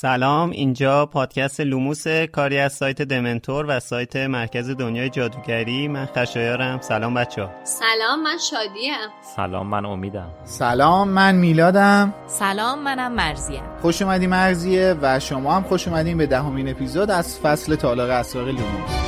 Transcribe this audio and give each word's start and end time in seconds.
سلام 0.00 0.50
اینجا 0.50 1.06
پادکست 1.06 1.60
لوموس 1.60 2.08
کاری 2.08 2.58
از 2.58 2.72
سایت 2.72 3.02
دمنتور 3.02 3.66
و 3.68 3.80
سایت 3.80 4.16
مرکز 4.16 4.70
دنیای 4.70 5.08
جادوگری. 5.08 5.88
من 5.88 6.06
خشایارم. 6.06 6.80
سلام 6.80 7.14
بچه 7.14 7.42
ها 7.42 7.50
سلام 7.64 8.22
من 8.22 8.38
شادیم. 8.50 8.94
سلام 9.36 9.66
من 9.66 9.84
امیدم. 9.84 10.30
سلام 10.44 11.08
من 11.08 11.34
میلادم. 11.34 12.14
سلام 12.26 12.82
منم 12.82 13.12
مرزیم. 13.12 13.62
خوش 13.82 14.02
اومدی 14.02 14.26
مرزیه 14.26 14.94
و 15.02 15.20
شما 15.20 15.56
هم 15.56 15.62
خوش 15.62 15.88
اومدین 15.88 16.18
به 16.18 16.26
دهمین 16.26 16.68
اپیزود 16.68 17.10
از 17.10 17.38
فصل 17.40 17.74
تالار 17.74 18.10
اسرار 18.10 18.44
لوموس. 18.44 19.07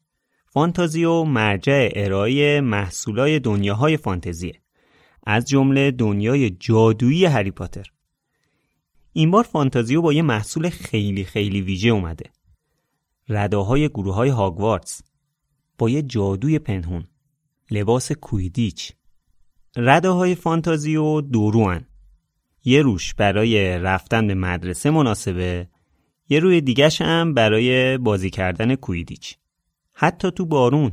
فانتازیو 0.53 1.23
مرجع 1.23 1.89
ارائه 1.95 2.61
محصولای 2.61 3.39
دنیاهای 3.39 3.97
فانتزیه. 3.97 4.61
از 5.25 5.45
جمله 5.45 5.91
دنیای 5.91 6.49
جادویی 6.49 7.25
هری 7.25 7.51
پاتر. 7.51 7.85
این 9.13 9.31
بار 9.31 9.43
فانتازیو 9.43 10.01
با 10.01 10.13
یه 10.13 10.21
محصول 10.21 10.69
خیلی 10.69 11.23
خیلی 11.23 11.61
ویژه 11.61 11.89
اومده. 11.89 12.29
رداهای 13.29 13.89
گروه 13.89 14.15
های 14.15 14.29
هاگوارتس. 14.29 15.01
با 15.77 15.89
یه 15.89 16.01
جادوی 16.01 16.59
پنهون. 16.59 17.07
لباس 17.71 18.11
کویدیچ. 18.11 18.91
رداهای 19.77 20.35
فانتازیو 20.35 21.21
دوروان. 21.21 21.85
یه 22.63 22.81
روش 22.81 23.13
برای 23.13 23.77
رفتن 23.79 24.27
به 24.27 24.33
مدرسه 24.33 24.89
مناسبه 24.89 25.67
یه 26.29 26.39
روی 26.39 26.61
دیگش 26.61 27.01
هم 27.01 27.33
برای 27.33 27.97
بازی 27.97 28.29
کردن 28.29 28.75
کویدیچ. 28.75 29.40
حتی 30.03 30.31
تو 30.31 30.45
بارون. 30.45 30.91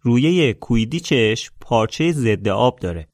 رویه 0.00 0.52
کویدیچش 0.52 1.50
پارچه 1.60 2.12
ضد 2.12 2.48
آب 2.48 2.78
داره. 2.78 3.08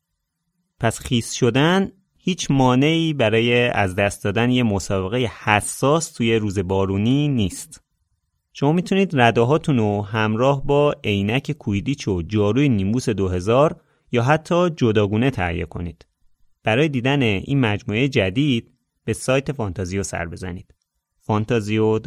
پس 0.80 0.98
خیس 0.98 1.32
شدن 1.32 1.92
هیچ 2.18 2.50
مانعی 2.50 3.12
برای 3.12 3.68
از 3.68 3.94
دست 3.94 4.24
دادن 4.24 4.50
یه 4.50 4.62
مسابقه 4.62 5.30
حساس 5.44 6.12
توی 6.12 6.36
روز 6.36 6.58
بارونی 6.58 7.28
نیست. 7.28 7.82
شما 8.52 8.72
می‌تونید 8.72 9.20
رداهاتون 9.20 9.78
رو 9.78 10.02
همراه 10.02 10.66
با 10.66 10.94
عینک 11.04 11.52
کویدیچ 11.52 12.08
و 12.08 12.22
جاروی 12.22 12.68
نیمبوس 12.68 13.08
2000 13.08 13.80
یا 14.12 14.22
حتی 14.22 14.70
جداگونه 14.70 15.30
تهیه 15.30 15.64
کنید. 15.64 16.06
برای 16.64 16.88
دیدن 16.88 17.22
این 17.22 17.60
مجموعه 17.60 18.08
جدید 18.08 18.70
به 19.04 19.12
سایت 19.12 19.52
فانتازیو 19.52 20.02
سر 20.02 20.26
بزنید. 20.26 20.74
فانتازیو 21.20 21.98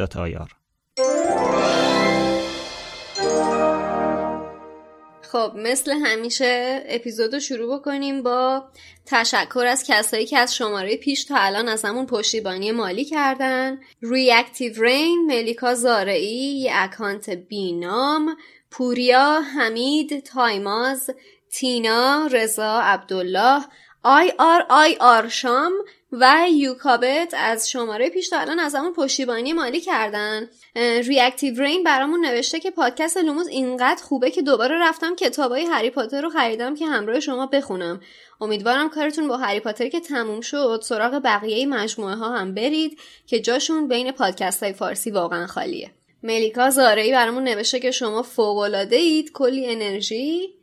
خب 5.33 5.51
مثل 5.55 5.91
همیشه 5.91 6.83
اپیزود 6.87 7.33
رو 7.33 7.39
شروع 7.39 7.79
بکنیم 7.79 8.23
با 8.23 8.63
تشکر 9.05 9.65
از 9.67 9.83
کسایی 9.87 10.25
که 10.25 10.37
از 10.37 10.55
شماره 10.55 10.97
پیش 10.97 11.23
تا 11.23 11.35
الان 11.37 11.67
ازمون 11.67 12.05
پشتیبانی 12.05 12.71
مالی 12.71 13.05
کردن. 13.05 13.79
Reactive 14.01 14.83
Rain 14.83 15.25
ملیکا 15.27 15.73
زارعی 15.73 16.59
یه 16.59 16.71
اکانت 16.75 17.29
بینام 17.29 18.37
پوریا 18.71 19.41
حمید 19.41 20.23
تایماز 20.23 21.09
تینا 21.51 22.27
رضا 22.31 22.79
عبدالله 22.81 23.63
آی 24.03 24.33
آر 24.39 24.65
آرشام 24.69 25.73
و 26.19 26.47
یوکابت 26.51 27.33
از 27.37 27.69
شماره 27.69 28.09
پیش 28.09 28.29
تا 28.29 28.39
الان 28.39 28.59
ازمون 28.59 28.93
پشتیبانی 28.93 29.53
مالی 29.53 29.79
کردن. 29.79 30.49
Reactive 30.75 31.61
Rain 31.61 31.83
برامون 31.83 32.25
نوشته 32.25 32.59
که 32.59 32.71
پادکست 32.71 33.17
لوموس 33.17 33.47
اینقدر 33.47 34.03
خوبه 34.03 34.31
که 34.31 34.41
دوباره 34.41 34.75
رفتم 34.81 35.15
کتابای 35.15 35.65
هری 35.65 35.89
پاتر 35.89 36.21
رو 36.21 36.29
خریدم 36.29 36.75
که 36.75 36.85
همراه 36.85 37.19
شما 37.19 37.45
بخونم. 37.45 38.01
امیدوارم 38.41 38.89
کارتون 38.89 39.27
با 39.27 39.37
هری 39.37 39.59
پاتر 39.59 39.89
که 39.89 39.99
تموم 39.99 40.41
شد 40.41 40.79
سراغ 40.83 41.21
بقیه 41.23 41.65
مجموعه 41.65 42.15
ها 42.15 42.37
هم 42.37 42.53
برید 42.53 42.99
که 43.27 43.39
جاشون 43.39 43.87
بین 43.87 44.11
پادکست 44.11 44.63
های 44.63 44.73
فارسی 44.73 45.11
واقعا 45.11 45.47
خالیه. 45.47 45.91
ملیکا 46.23 46.69
زارعی 46.69 47.11
برامون 47.11 47.43
نوشته 47.43 47.79
که 47.79 47.91
شما 47.91 48.21
فوق 48.21 48.57
اید 48.91 49.31
کلی 49.31 49.65
انرژی. 49.71 50.53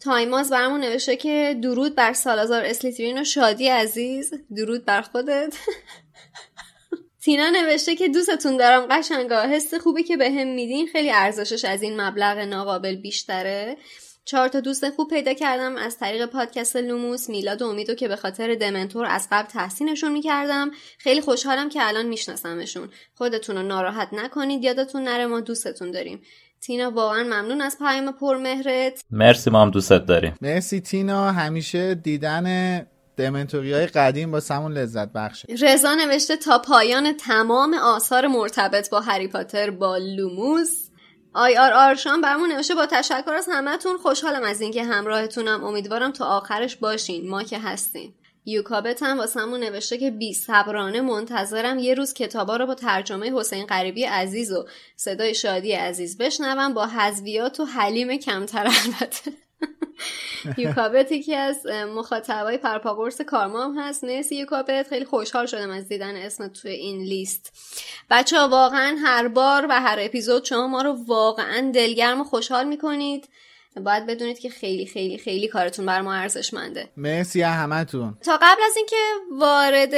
تایماز 0.00 0.50
برامون 0.50 0.80
نوشته 0.80 1.16
که 1.16 1.58
درود 1.62 1.94
بر 1.94 2.12
سالازار 2.12 2.64
اسلیترین 2.64 3.18
و 3.18 3.24
شادی 3.24 3.68
عزیز. 3.68 4.34
درود 4.56 4.84
بر 4.84 5.02
خودت. 5.02 5.56
تینا 7.24 7.50
نوشته 7.50 7.96
که 7.96 8.08
دوستتون 8.08 8.56
دارم 8.56 8.86
قشنگا. 8.90 9.42
حس 9.42 9.74
خوبی 9.74 10.02
که 10.02 10.16
بهم 10.16 10.46
میدین. 10.54 10.86
خیلی 10.86 11.10
ارزشش 11.10 11.64
از 11.64 11.82
این 11.82 12.00
مبلغ 12.00 12.38
ناقابل 12.38 12.96
بیشتره. 12.96 13.76
چهار 14.24 14.48
تا 14.48 14.60
دوست 14.60 14.90
خوب 14.90 15.10
پیدا 15.10 15.34
کردم. 15.34 15.76
از 15.76 15.98
طریق 15.98 16.26
پادکست 16.26 16.76
لوموس 16.76 17.28
میلاد 17.28 17.62
و 17.62 17.66
امیدو 17.66 17.94
که 17.94 18.08
به 18.08 18.16
خاطر 18.16 18.54
دمنتور 18.54 19.06
از 19.06 19.28
قبل 19.30 19.48
تحسینشون 19.48 20.12
می‌کردم. 20.12 20.70
خیلی 20.98 21.20
خوشحالم 21.20 21.68
که 21.68 21.88
الان 21.88 22.06
میشناسمشون. 22.06 22.90
خودتون 23.14 23.56
رو 23.56 23.62
ناراحت 23.62 24.08
نکنید. 24.12 24.64
یادتون 24.64 25.02
نره 25.02 25.26
ما 25.26 25.40
دوستتون 25.40 25.90
داریم. 25.90 26.22
تینا 26.66 26.90
واقعا 26.90 27.22
ممنون 27.22 27.60
از 27.60 27.78
پیام 27.78 28.12
پرمهرت. 28.12 29.00
مرسی 29.10 29.50
ما 29.50 29.62
هم 29.62 29.70
دوستت 29.70 30.06
داریم. 30.06 30.34
مرسی 30.40 30.80
تینا. 30.80 31.30
همیشه 31.30 31.94
دیدن 31.94 32.86
دمنتوری 33.16 33.72
های 33.72 33.86
قدیم 33.86 34.30
واسمون 34.30 34.72
لذت 34.72 35.12
بخشه. 35.12 35.48
رضا 35.62 35.94
نوشته 35.94 36.36
تا 36.36 36.58
پایان 36.58 37.12
تمام 37.12 37.74
آثار 37.74 38.26
مرتبط 38.26 38.90
با 38.90 39.00
هری 39.00 39.28
پاتر 39.28 39.70
با 39.70 39.96
لوموس. 39.96 40.90
آی 41.34 41.56
آر 41.56 41.72
آرشام 41.72 42.20
برامون 42.20 42.52
نوشته 42.52 42.74
با 42.74 42.86
تشکر 42.86 43.32
از 43.32 43.48
همتون. 43.52 43.96
خوشحالم 43.96 44.42
از 44.42 44.60
اینکه 44.60 44.84
همراهتونم. 44.84 45.64
امیدوارم 45.64 46.12
تا 46.12 46.24
آخرش 46.24 46.76
باشین. 46.76 47.30
ما 47.30 47.42
که 47.42 47.58
هستین 47.58 48.14
یوکابت 48.46 49.02
هم 49.02 49.18
واسمون 49.18 49.60
نوشته 49.60 49.98
که 49.98 50.10
بی 50.10 50.34
صبرانه 50.34 51.00
منتظرم 51.00 51.78
یه 51.78 51.94
روز 51.94 52.14
کتابا 52.14 52.56
رو 52.56 52.66
با 52.66 52.74
ترجمه 52.74 53.32
حسین 53.32 53.66
غریبی 53.66 54.04
عزیز 54.04 54.52
و 54.52 54.66
صدای 54.96 55.34
شادی 55.34 55.72
عزیز 55.72 56.18
بشنوم. 56.18 56.74
با 56.74 56.86
حذویات 56.86 57.60
و 57.60 57.64
حلیم 57.64 58.16
کمتر 58.16 58.66
البته. 58.66 59.32
یوکابت 60.58 61.22
که 61.26 61.36
از 61.36 61.66
مخاطبای 61.66 62.58
پرپاگورس 62.58 63.20
کارما 63.20 63.74
هست. 63.78 64.04
مرسی 64.04 64.36
یوکابت 64.36 64.88
خیلی 64.88 65.04
خوشحال 65.04 65.46
شدم 65.46 65.70
از 65.70 65.88
دیدن 65.88 66.16
اسم 66.16 66.48
توی 66.48 66.70
این 66.70 67.02
لیست. 67.02 67.52
بچه 68.10 68.38
واقعا 68.38 68.96
هر 69.04 69.28
بار 69.28 69.66
و 69.68 69.80
هر 69.80 69.98
اپیزود 70.00 70.44
شما 70.44 70.66
ما 70.66 70.82
رو 70.82 70.92
واقعا 71.06 71.70
دلگرم 71.74 72.20
و 72.20 72.24
خوشحال 72.24 72.68
می‌کنید. 72.68 73.28
باید 73.76 74.06
بدونید 74.06 74.38
که 74.38 74.50
خیلی 74.50 74.86
خیلی 74.86 75.18
خیلی 75.18 75.48
کارتون 75.48 75.86
بر 75.86 76.00
ما 76.00 76.14
ارزشمنده. 76.14 76.88
مرسی 76.96 77.42
همتون. 77.42 78.18
تا 78.24 78.36
قبل 78.36 78.62
از 78.66 78.76
اینکه 78.76 78.96
وارد 79.32 79.94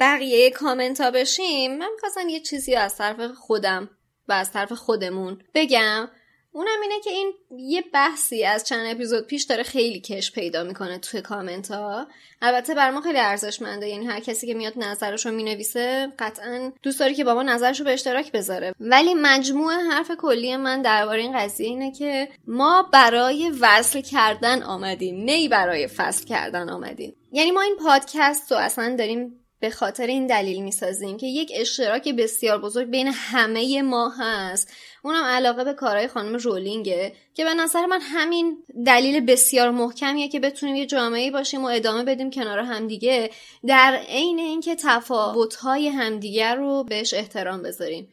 بقیه 0.00 0.50
کامنت 0.50 1.00
ها 1.00 1.10
بشیم 1.10 1.78
من 1.78 1.88
می‌خواستم 1.94 2.28
یه 2.28 2.40
چیزی 2.40 2.74
از 2.74 2.96
طرف 2.96 3.20
خودم 3.34 3.90
و 4.28 4.32
از 4.32 4.52
طرف 4.52 4.72
خودمون 4.72 5.42
بگم. 5.54 6.08
اونم 6.54 6.80
اینه 6.82 7.00
که 7.04 7.10
این 7.10 7.32
یه 7.50 7.84
بحثی 7.92 8.44
از 8.44 8.64
چند 8.64 8.94
اپیزود 8.94 9.26
پیش 9.26 9.42
داره 9.42 9.62
خیلی 9.62 10.00
کش 10.00 10.32
پیدا 10.32 10.64
می‌کنه 10.64 10.98
توی 10.98 11.20
کامنت 11.20 11.70
ها 11.70 12.06
البته 12.42 12.74
بر 12.74 12.90
ما 12.90 13.00
خیلی 13.00 13.18
ارزشمنده. 13.18 13.88
یعنی 13.88 14.06
هر 14.06 14.20
کسی 14.20 14.46
که 14.46 14.54
میاد 14.54 14.72
نظرش 14.76 15.26
رو 15.26 15.32
می‌نویسه 15.32 16.12
قطعا 16.18 16.72
دوست 16.82 17.00
داره 17.00 17.14
که 17.14 17.24
با 17.24 17.34
ما 17.34 17.42
نظرش 17.42 17.78
رو 17.78 17.84
به 17.84 17.92
اشتراک 17.92 18.32
بذاره. 18.32 18.74
ولی 18.80 19.14
مجموع 19.14 19.72
حرف 19.72 20.10
کلی 20.18 20.56
من 20.56 20.82
درباره 20.82 21.22
این 21.22 21.38
قضیه 21.38 21.66
اینه 21.66 21.92
که 21.92 22.28
ما 22.46 22.88
برای 22.92 23.52
وصل 23.60 24.00
کردن 24.00 24.62
آمدیم. 24.62 25.24
نه 25.24 25.48
برای 25.48 25.86
فصل 25.86 26.24
کردن 26.24 26.70
آمدیم. 26.70 27.16
یعنی 27.32 27.50
ما 27.50 27.60
این 27.60 27.76
پادکست 27.76 28.52
رو 28.52 28.58
اصلا 28.58 28.96
داریم 28.98 29.41
به 29.62 29.70
خاطر 29.70 30.06
این 30.06 30.26
دلیل 30.26 30.62
می‌سازیم 30.62 31.16
که 31.16 31.26
یک 31.26 31.52
اشتراک 31.54 32.08
بسیار 32.08 32.58
بزرگ 32.58 32.88
بین 32.88 33.06
همه 33.06 33.82
ما 33.82 34.12
هست. 34.18 34.72
اونم 35.02 35.24
علاقه 35.24 35.64
به 35.64 35.72
کارهای 35.72 36.08
خانم 36.08 36.36
رولینگه 36.36 37.12
که 37.34 37.44
به 37.44 37.54
نظر 37.54 37.86
من 37.86 38.00
همین 38.00 38.58
دلیل 38.86 39.20
بسیار 39.20 39.70
محکمیه 39.70 40.28
که 40.28 40.40
بتونیم 40.40 40.76
یه 40.76 40.86
جامعه 40.86 41.30
باشیم 41.30 41.64
و 41.64 41.66
ادامه 41.66 42.04
بدیم 42.04 42.30
کنار 42.30 42.58
همدیگه 42.58 43.30
در 43.66 44.00
عین 44.08 44.38
اینکه 44.38 44.74
تفاوت‌های 44.74 45.88
همدیگه 45.88 46.54
رو 46.54 46.84
بهش 46.84 47.14
احترام 47.14 47.62
بذاریم. 47.62 48.08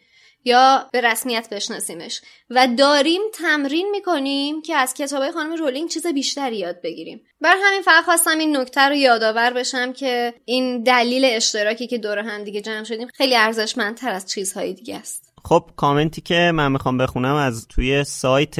یا 0.45 0.89
به 0.93 1.01
رسمیت 1.01 1.47
بشناسیمش. 1.51 2.21
و 2.49 2.67
داریم 2.77 3.21
تمرین 3.33 3.89
می‌کنیم 3.91 4.61
که 4.61 4.75
از 4.75 4.93
کتابای 4.93 5.31
خانم 5.31 5.55
رولینگ 5.55 5.89
چیز 5.89 6.07
بیشتری 6.07 6.57
یاد 6.57 6.81
بگیریم. 6.83 7.21
بر 7.41 7.55
همین 7.63 7.81
فقط 7.81 8.03
خواستم 8.03 8.39
این 8.39 8.57
نکته 8.57 8.81
رو 8.81 8.95
یادآور 8.95 9.53
بشم 9.53 9.93
که 9.93 10.33
این 10.45 10.83
دلیل 10.83 11.25
اشتراکی 11.25 11.87
که 11.87 11.97
دور 11.97 12.19
هم 12.19 12.43
دیگه 12.43 12.61
جمع 12.61 12.83
شدیم 12.83 13.07
خیلی 13.13 13.35
ارزشمندتر 13.35 14.11
از 14.11 14.25
چیزهای 14.25 14.73
دیگه 14.73 14.95
است. 14.97 15.33
خب 15.45 15.69
کامنتی 15.75 16.21
که 16.21 16.51
من 16.53 16.71
می‌خوام 16.71 16.97
بخونم 16.97 17.35
از 17.35 17.67
توی 17.67 18.03
سایت 18.03 18.55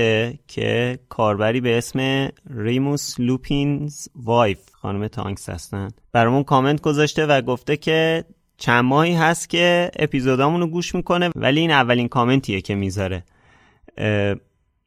که 0.48 1.00
کاربری 1.10 1.62
به 1.62 1.78
اسم 1.78 2.30
Remus 2.56 3.16
Lupin's 3.20 4.08
Wife 4.16 4.60
خانم 4.72 5.08
تانکس 5.08 5.50
هستن. 5.50 5.88
برامون 6.14 6.44
کامنت 6.44 6.82
گذاشته 6.82 7.26
و 7.26 7.42
گفته 7.42 7.78
که 7.78 8.26
چند 8.60 8.86
ماهی 8.86 9.14
هست 9.14 9.50
که 9.50 9.92
اپیزودامون 10.00 10.62
رو 10.62 10.68
گوش 10.68 10.96
می‌کنه 10.96 11.30
ولی 11.36 11.60
این 11.60 11.72
اولین 11.72 12.08
کامنتیه 12.08 12.62
که 12.62 12.76
می‌ذاره. 12.76 13.24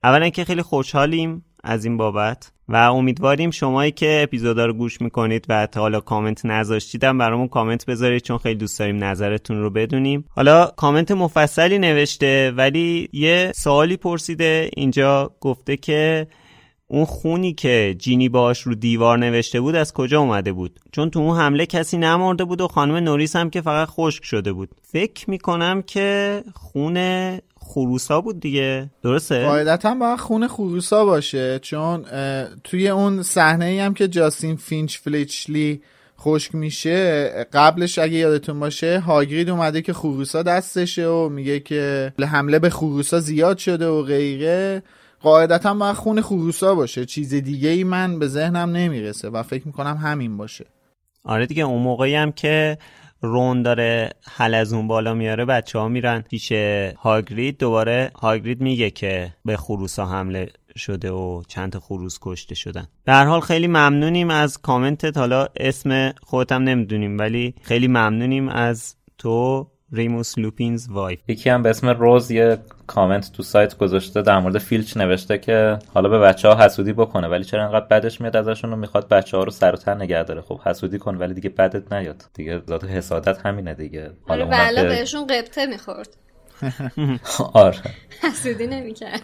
اولا 0.05 0.29
که 0.29 0.45
خیلی 0.45 0.63
خوشحالیم 0.63 1.45
از 1.65 1.85
این 1.85 1.97
بابت 1.97 2.53
و 2.69 2.77
امیدواریم 2.77 3.51
شمایی 3.51 3.93
که 3.93 4.21
اپیزودا 4.23 4.67
رو 4.67 4.73
گوش 4.73 5.01
می‌کنید 5.01 5.47
و 5.49 5.67
تا 5.67 5.81
حالا 5.81 6.01
کامنت 6.01 6.47
نذاشتیدم 6.47 7.19
برامون 7.19 7.49
کامنت 7.49 7.87
بذارید 7.87 8.23
چون 8.23 8.39
خیلی 8.39 8.55
دوست 8.55 8.79
داریم 8.79 9.05
نظرتون 9.05 9.61
رو 9.61 9.71
بدونیم. 9.71 10.25
حالا 10.29 10.67
کامنت 10.67 11.11
مفصلی 11.11 11.79
نوشته 11.79 12.51
ولی 12.51 13.09
یه 13.13 13.53
سوالی 13.55 13.97
پرسیده 13.97 14.71
اینجا 14.77 15.31
گفته 15.41 15.77
که 15.77 16.27
اون 16.93 17.05
خونی 17.05 17.53
که 17.53 17.95
جینی 17.99 18.29
باش 18.29 18.63
رو 18.63 18.75
دیوار 18.75 19.19
نوشته 19.19 19.61
بود 19.61 19.75
از 19.75 19.93
کجا 19.93 20.21
اومده 20.21 20.53
بود؟ 20.53 20.81
چون 20.93 21.11
تو 21.11 21.19
اون 21.19 21.39
حمله 21.39 21.67
کسی 21.67 21.99
نمرده 21.99 22.45
بود 22.45 22.61
و 22.61 22.69
خانم 22.69 22.97
نوریس 22.97 23.37
هم 23.37 23.51
که 23.51 23.61
فقط 23.61 23.89
خشک 23.89 24.25
شده 24.25 24.53
بود. 24.53 24.69
فکر 24.83 25.31
می‌کنم 25.31 25.83
که 25.83 26.43
خون 26.55 27.39
خروسا 27.57 28.21
بود 28.21 28.41
دیگه. 28.41 28.91
درسته؟ 29.03 29.45
قاعدتا 29.45 29.95
باید 29.95 30.19
خون 30.19 30.49
خروسا 30.49 31.05
باشه 31.05 31.59
چون 31.59 32.05
توی 32.65 32.89
اون 32.89 33.23
صحنه 33.23 33.65
ای 33.65 33.79
هم 33.79 33.95
که 33.95 34.09
جاستین 34.09 34.57
فینچ 34.57 34.99
فلیچلی 34.99 35.83
خشک 36.21 36.55
میشه 36.55 37.29
قبلش 37.53 37.99
اگه 37.99 38.15
یادتون 38.15 38.61
باشه 38.61 39.01
هاگرید 39.01 39.51
اومده 39.51 39.83
که 39.83 39.93
خروسا 39.93 40.43
دستشه 40.43 41.07
و 41.07 41.29
میگه 41.29 41.61
که 41.61 42.13
حمله 42.21 42.59
به 42.59 42.71
خروسا 42.71 43.21
زیاد 43.21 43.59
شده 43.59 43.87
و 43.87 44.03
غیره. 44.03 44.83
قاعدتا 45.23 45.75
باید 45.75 45.97
خون 45.97 46.21
خروسا 46.21 46.75
باشه. 46.75 47.05
چیز 47.05 47.35
دیگه 47.35 47.69
ای 47.69 47.85
من 47.85 48.19
به 48.19 48.29
ذهنم 48.29 48.71
نمی‌رسه 48.71 49.31
و 49.31 49.43
فکر 49.43 49.67
می‌کنم 49.67 49.97
همین 49.97 50.37
باشه. 50.37 50.67
آره 51.25 51.47
دیگه 51.47 51.63
اون 51.63 51.83
موقعی 51.83 52.15
هم 52.15 52.33
که 52.33 52.79
رون 53.21 53.63
داره 53.63 54.11
حلزون 54.23 54.89
بالا 54.89 55.15
میاره 55.15 55.45
بچه 55.45 55.79
ها 55.79 55.89
میرن 55.89 56.21
پیش 56.21 56.53
هاگرید. 56.99 57.59
دوباره 57.59 58.11
هاگرید 58.15 58.61
میگه 58.61 58.91
که 58.91 59.35
به 59.45 59.57
خروسا 59.57 60.07
حمله 60.07 60.49
شده 60.77 61.11
و 61.11 61.43
چند 61.49 61.79
خروس 61.79 62.19
کشته 62.23 62.55
شدن. 62.55 62.87
در 63.05 63.27
حال 63.27 63.41
خیلی 63.41 63.67
ممنونیم 63.67 64.31
از 64.31 64.59
کامنتت. 64.59 65.17
حالا 65.17 65.49
اسم 65.57 66.13
خودتم 66.23 66.63
نمی‌دونیم 66.63 67.19
ولی 67.19 67.55
خیلی 67.63 67.89
ممنونیم 67.89 68.49
از 68.49 68.97
تو. 69.19 69.69
Remus 69.93 70.39
Lupin's 70.39 70.89
Wife 70.91 71.21
یکی 71.29 71.51
هم 71.51 71.63
به 71.63 71.71
اسم 71.71 71.89
روز 71.89 72.31
یه 72.31 72.59
کامنت 72.87 73.33
تو 73.33 73.43
سایت 73.43 73.79
گذاشته 73.79 74.23
در 74.23 74.39
مورد 74.39 74.59
فیلچ 74.59 74.97
نوشته 74.97 75.39
که 75.39 75.79
حالا 75.95 76.09
به 76.09 76.19
بچه 76.19 76.49
ها 76.49 76.65
حسودی 76.65 76.93
بکنه 76.93 77.29
ولی 77.29 77.45
چرا 77.45 77.65
انقدر 77.65 77.87
بدش 77.87 78.21
میاد 78.21 78.37
ازشون 78.37 78.73
و 78.73 78.77
می‌خواد 78.77 79.09
بچه 79.09 79.37
ها 79.37 79.45
رو 79.45 79.51
سر 79.51 79.73
و 79.73 79.77
تر 79.77 79.95
نگه 79.95 80.23
داره؟ 80.23 80.41
خب 80.41 80.61
حسودی 80.61 80.99
کن 80.99 81.17
ولی 81.17 81.35
دیگه 81.35 81.51
بدت 81.51 81.93
نیاد. 81.93 82.25
دیگه 82.35 82.63
ذات 82.69 82.85
حسادت 82.85 83.47
همینه 83.47 83.75
دیگه. 83.75 84.11
حالا 84.29 84.45
بله 84.45 84.85
بهشون 84.85 85.27
قبطه 85.27 85.67
می‌خورد. 85.67 86.17
آره. 87.55 87.79
حسودی 88.23 88.67
نمی‌کرد. 88.67 89.23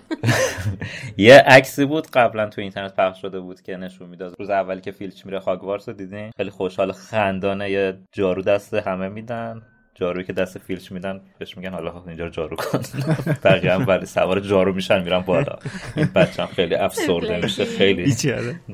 یه 1.17 1.35
عکسی 1.35 1.85
بود 1.85 2.07
قبلا 2.07 2.47
تو 2.49 2.61
اینترنت 2.61 2.97
پخش 2.97 3.21
شده 3.21 3.41
بود 3.41 3.63
که 3.63 3.77
نشون 3.77 4.09
می‌داد. 4.09 4.35
روز 4.39 4.51
اولی 4.51 4.81
که 4.81 4.93
فیلچ 4.93 5.27
میره 5.27 5.39
هاگوارتس 5.39 5.89
رو 5.89 5.95
دیدین؟ 5.95 6.31
خیلی 6.37 6.51
خوشحال 6.51 6.93
خندانه 6.93 7.71
یه 7.71 7.99
جارو 8.13 8.43
دست 8.43 8.75
همه 8.75 9.09
میدن. 9.09 9.63
جاروی 10.01 10.25
که 10.25 10.33
دست 10.33 10.59
فیلچ 10.59 10.93
میدن 10.93 11.21
بهش 11.39 11.57
میگن 11.57 11.71
حالا 11.71 12.03
اینجا 12.07 12.25
رو 12.25 12.31
جارو 12.31 12.57
کن. 12.57 12.81
بقیه 13.45 13.73
هم 13.73 13.85
ولی 13.89 14.07
سوار 14.07 14.41
جارو 14.41 14.73
میشن 14.73 15.03
میرن 15.03 15.21
بالا. 15.21 15.59
این 15.97 16.09
بچه 16.15 16.43
هم 16.43 16.49
خیلی 16.49 16.75
افسرده 16.75 17.41
میشه 17.43 17.65
خیلی. 17.65 18.15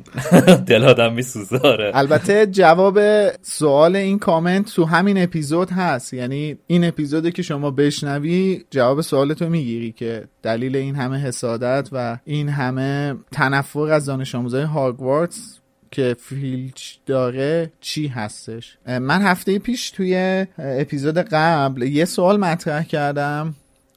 دل 0.67 0.85
آدم 0.85 1.13
میسوزاره. 1.13 1.91
البته 1.95 2.47
جواب 2.47 2.99
سوال 3.43 3.97
این 3.97 4.19
کامنت 4.19 4.75
تو 4.75 4.85
همین 4.85 5.23
اپیزود 5.23 5.71
هست. 5.71 6.15
یعنی 6.15 6.59
این 6.67 6.85
اپیزودی 6.85 7.33
که 7.33 7.43
شما 7.43 7.71
بشنوی 7.71 8.65
جواب 8.71 9.01
سوالتو 9.01 9.49
می‌گیری 9.49 9.93
که 9.93 10.25
دلیل 10.43 10.77
این 10.77 10.95
همه 10.95 11.19
حسادت 11.19 11.89
و 11.93 12.19
این 12.25 12.49
همه 12.49 13.15
تنفر 13.33 13.93
از 13.93 14.07
دانش 14.07 14.35
آموزای 14.35 14.63
هاگوارتس 14.63 15.61
که 15.95 16.17
فیلچ 16.21 16.95
داره 17.07 17.73
چی 17.81 18.07
هستش؟ 18.07 18.79
من 18.87 19.23
هفته 19.23 19.59
پیش 19.59 19.91
توی 19.91 20.47
اپیزود 20.59 21.19
قبل 21.19 21.83
یه 21.83 22.05
سوال 22.05 22.37
مطرح 22.37 22.85
کردم. 22.85 23.55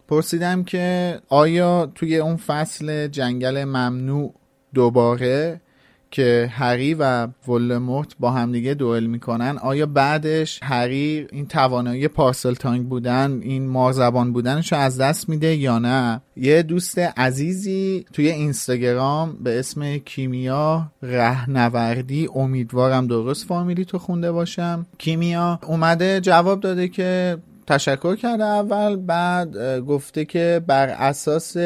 پرسیدم 0.08 0.64
که 0.64 1.20
آیا 1.30 1.92
توی 1.96 2.18
اون 2.18 2.38
فصل 2.38 3.08
جنگل 3.08 3.64
ممنوع 3.64 4.34
دوباره 4.74 5.62
که 6.12 6.50
هری 6.51 6.94
و 6.94 7.27
ولدمورت 7.48 8.15
با 8.19 8.31
همدیگه 8.31 8.74
دوئل 8.74 9.06
می‌کنن. 9.06 9.57
آیا 9.57 9.86
بعدش 9.86 10.59
هری 10.63 11.27
این 11.31 11.48
توانایی 11.48 12.07
پارسل 12.07 12.54
تانگ 12.54 12.89
بودن 12.89 13.39
این 13.42 13.68
مارزبان 13.68 14.33
بودنش 14.33 14.74
از 14.74 15.01
دست 15.01 15.30
میده 15.30 15.56
یا 15.56 15.80
نه؟ 15.80 16.21
یه 16.36 16.63
دوست 16.63 17.00
عزیزی 17.00 18.06
توی 18.13 18.30
اینستاگرام 18.30 19.38
به 19.44 19.59
اسم 19.59 19.98
کیمیا 19.98 20.92
رهنوردی 21.01 22.30
امیدوارم 22.36 23.07
درست 23.07 23.45
فامیلی 23.45 23.86
تو 23.86 24.00
خونده 24.00 24.31
باشم. 24.31 24.86
کیمیا 24.98 25.59
اومده 25.68 26.21
جواب 26.21 26.59
داده 26.59 26.88
که 26.88 27.38
تشکر 27.68 28.15
کرده 28.15 28.44
اول 28.44 28.95
بعد 28.95 29.80
گفته 29.80 30.25
که 30.25 30.62
بر 30.68 30.89
اساس 30.89 31.57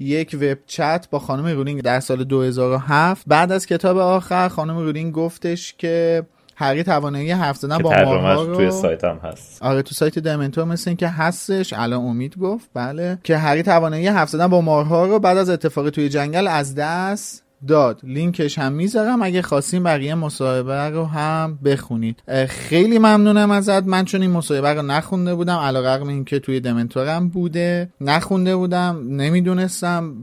یک 0.00 0.36
web 0.40 0.58
chat 0.66 1.06
با 1.10 1.18
خانم 1.18 1.46
رولینگ 1.46 1.82
در 1.82 2.00
سال 2.00 2.24
2007 2.24 3.24
بعد 3.26 3.52
از 3.52 3.66
کتاب 3.66 3.98
آخر 3.98 4.48
خانم 4.48 4.78
رولینگ 4.78 5.12
گفتش 5.12 5.74
که 5.78 6.26
هری 6.56 6.82
توانایی 6.82 7.30
حرف 7.30 7.56
زدن 7.56 7.78
با 7.78 7.90
مارها 7.90 8.42
رو 8.44 8.56
توی 8.56 8.70
سایت 8.70 9.04
هم 9.04 9.20
هست. 9.22 9.62
آره 9.62 9.82
تو 9.82 9.94
سایت 9.94 10.18
دمنتور 10.18 10.64
مثل 10.64 10.90
این 10.90 10.96
که 10.96 11.08
هستش. 11.08 11.72
الان 11.72 12.00
امید 12.04 12.38
گفت 12.38 12.68
بله 12.74 13.18
که 13.24 13.36
هری 13.36 13.62
توانایی 13.62 14.06
حرف 14.06 14.28
زدن 14.28 14.46
با 14.46 14.60
مارها 14.60 15.06
رو 15.06 15.18
بعد 15.18 15.36
از 15.36 15.50
اتفاقی 15.50 15.90
توی 15.90 16.08
جنگل 16.08 16.46
از 16.46 16.74
دست 16.74 17.43
داد. 17.68 18.00
لینکش 18.02 18.58
هم 18.58 18.72
می‌ذارم. 18.72 19.22
اگه 19.22 19.42
خواستین 19.42 19.82
بقیه 19.82 20.14
مصاحبه 20.14 20.88
رو 20.88 21.04
هم 21.04 21.58
بخونید. 21.64 22.22
خیلی 22.48 22.98
ممنونم 22.98 23.50
ازت. 23.50 23.86
من 23.86 24.04
چون 24.04 24.22
این 24.22 24.30
مصاحبه 24.30 24.74
رو 24.74 24.82
نخونده 24.82 25.34
بودم 25.34 25.56
علیرغم 25.56 26.08
اینکه 26.08 26.38
توی 26.38 26.60
دمنتورم 26.60 27.28
بوده 27.28 27.88
نخونده 28.00 28.56
بودم 28.56 29.02
نمی‌دونستم. 29.08 30.14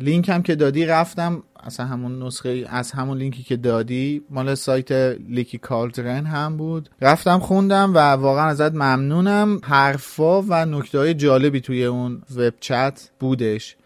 لینک 0.00 0.28
هم 0.28 0.42
که 0.42 0.54
دادی 0.54 0.86
رفتم. 0.86 1.42
اصلا 1.66 1.86
همون 1.86 2.22
نسخه 2.22 2.64
از 2.68 2.92
همون 2.92 3.18
لینکی 3.18 3.42
که 3.42 3.56
دادی 3.56 4.22
مال 4.30 4.54
سایت 4.54 4.92
لیکی 5.28 5.58
کالترن 5.58 6.26
هم 6.26 6.56
بود. 6.56 6.90
رفتم 7.00 7.38
خوندم 7.38 7.94
و 7.94 7.98
واقعا 7.98 8.46
ازت 8.46 8.74
ممنونم. 8.74 9.60
حرفا 9.64 10.42
و 10.42 10.64
نکته 10.64 10.98
های 10.98 11.14
جالبی 11.14 11.60
توی 11.60 11.84
اون 11.84 12.22
وب 12.36 12.54
چت 12.60 13.10
بودش. 13.20 13.76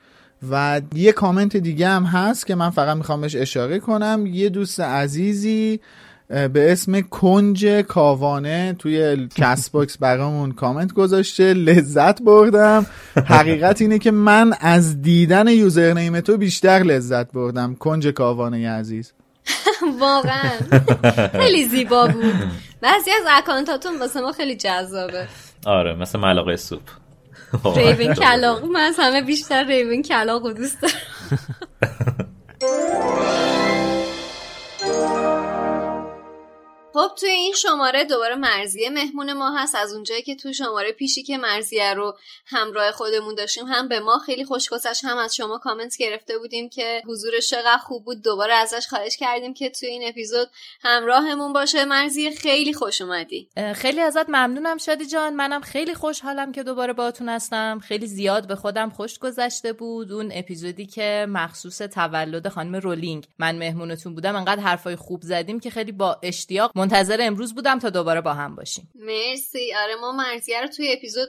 و 0.50 0.80
یه 0.95 1.12
کامنت 1.12 1.57
دیگه 1.57 1.88
هم 1.88 2.04
هست 2.04 2.47
که 2.47 2.54
من 2.54 2.71
فقط 2.71 2.97
می‌خوام 2.97 3.21
بهش 3.21 3.37
اشاره 3.37 3.78
کنم. 3.78 4.26
یه 4.26 4.49
دوست 4.49 4.80
عزیزی 4.80 5.80
به 6.28 6.73
اسم 6.73 7.00
کنج 7.00 7.66
کاوانه 7.66 8.76
توی 8.78 9.28
کست‌باکس 9.35 9.99
برامون 9.99 10.52
کامنت 10.52 10.92
گذاشته. 10.92 11.54
لذت 11.54 12.23
بردم. 12.23 12.87
حقیقت 13.26 13.80
اینه 13.80 13.99
که 13.99 14.11
من 14.11 14.52
از 14.61 15.02
دیدن 15.02 15.49
username 15.49 16.20
تو 16.21 16.37
بیشتر 16.37 16.78
لذت 16.78 17.33
بردم. 17.33 17.75
کنج 17.75 18.09
کاوانه 18.09 18.71
عزیز. 18.71 19.12
واقعا. 20.00 20.50
خیلی 21.33 21.68
زیبا 21.68 22.07
بود. 22.07 22.35
بعضی 22.80 23.11
از 23.11 23.23
اکانتاتون 23.30 23.99
واسه 23.99 24.21
ما 24.21 24.33
خیلی 24.33 24.57
جذابه. 24.57 25.28
آره 25.66 25.95
مثل 25.95 26.18
ملاقه 26.18 26.57
سوپ. 26.57 26.80
ریون 27.76 28.14
کلاغ 28.25 28.64
من 28.64 28.81
از 28.81 28.97
همه 28.99 29.23
بیشتر 29.23 29.64
ریون 29.64 30.02
کلاغ 30.02 30.47
رو 30.47 30.52
دوست 30.52 30.78
دارم. 30.83 32.28
خب 36.99 37.14
توی 37.14 37.31
این 37.31 37.52
شماره 37.52 38.05
دوباره 38.05 38.35
مرزیه 38.35 38.90
مهمون 38.90 39.33
ما 39.33 39.50
هست. 39.50 39.75
از 39.75 39.93
اونجایی 39.93 40.23
که 40.23 40.37
تو 40.37 40.52
شماره 40.52 40.93
پیشی 40.93 41.23
که 41.23 41.38
مرزیه 41.38 41.95
رو 41.95 42.19
همراه 42.47 42.93
خودمون 42.93 43.35
داشتیم 43.35 43.67
هم 43.67 43.88
به 43.88 44.00
ما 44.00 44.19
خیلی 44.19 44.45
خوش 44.45 44.69
گذشت 44.69 45.05
هم 45.05 45.19
از 45.19 45.37
شما 45.37 45.59
کامنت 45.59 45.97
گرفته 45.97 46.38
بودیم 46.38 46.69
که 46.69 47.02
حضورش 47.07 47.50
چقدر 47.50 47.78
خوب 47.78 48.05
بود. 48.05 48.23
دوباره 48.23 48.55
ازش 48.55 48.87
خواهش 48.87 49.17
کردیم 49.17 49.55
که 49.55 49.71
توی 49.71 49.88
این 49.88 50.09
اپیزود 50.09 50.49
همراهمون 50.81 51.52
باشه. 51.52 51.85
مرزیه 51.85 52.31
خیلی 52.31 52.73
خوش 52.73 53.00
اومدی. 53.00 53.49
خیلی 53.75 54.00
ازت 54.00 54.28
ممنونم 54.28 54.78
شادی 54.78 55.07
جان. 55.07 55.35
منم 55.35 55.61
خیلی 55.61 55.95
خوشحالم 55.95 56.52
که 56.52 56.62
دوباره 56.62 56.93
باتون 56.93 57.28
هستم. 57.28 57.81
خیلی 57.85 58.07
زیاد 58.07 58.49
به 58.49 58.57
خودم 58.57 58.90
خوش 58.90 59.19
گذشته 59.19 59.73
بود. 59.73 60.12
اون 60.12 60.31
اپیزودی 60.35 60.87
که 60.87 61.26
مخصوص 61.28 61.78
تولد 61.78 62.49
خانم 62.49 62.76
رولینگ. 62.76 63.26
من 63.38 63.59
مهمونتون 63.59 64.14
بودم 64.14 64.37
انقدر 64.37 64.62
حرفای 64.62 64.97
خوب 64.97 65.23
زدیم 65.23 65.61
که 65.61 65.71
خیلی 65.71 65.93
با 65.93 66.19
اشتیاق 66.23 66.73
منتظر 66.88 67.18
امروز 67.21 67.54
بودم 67.54 67.78
تا 67.78 67.90
دوباره 67.90 68.21
با 68.21 68.35
هم 68.35 68.54
باشیم. 68.54 68.88
مرسی. 68.95 69.75
آره 69.83 69.95
ما 70.00 70.12
مرضیه 70.12 70.61
رو 70.61 70.68
توی 70.68 70.92
اپیزود 70.92 71.28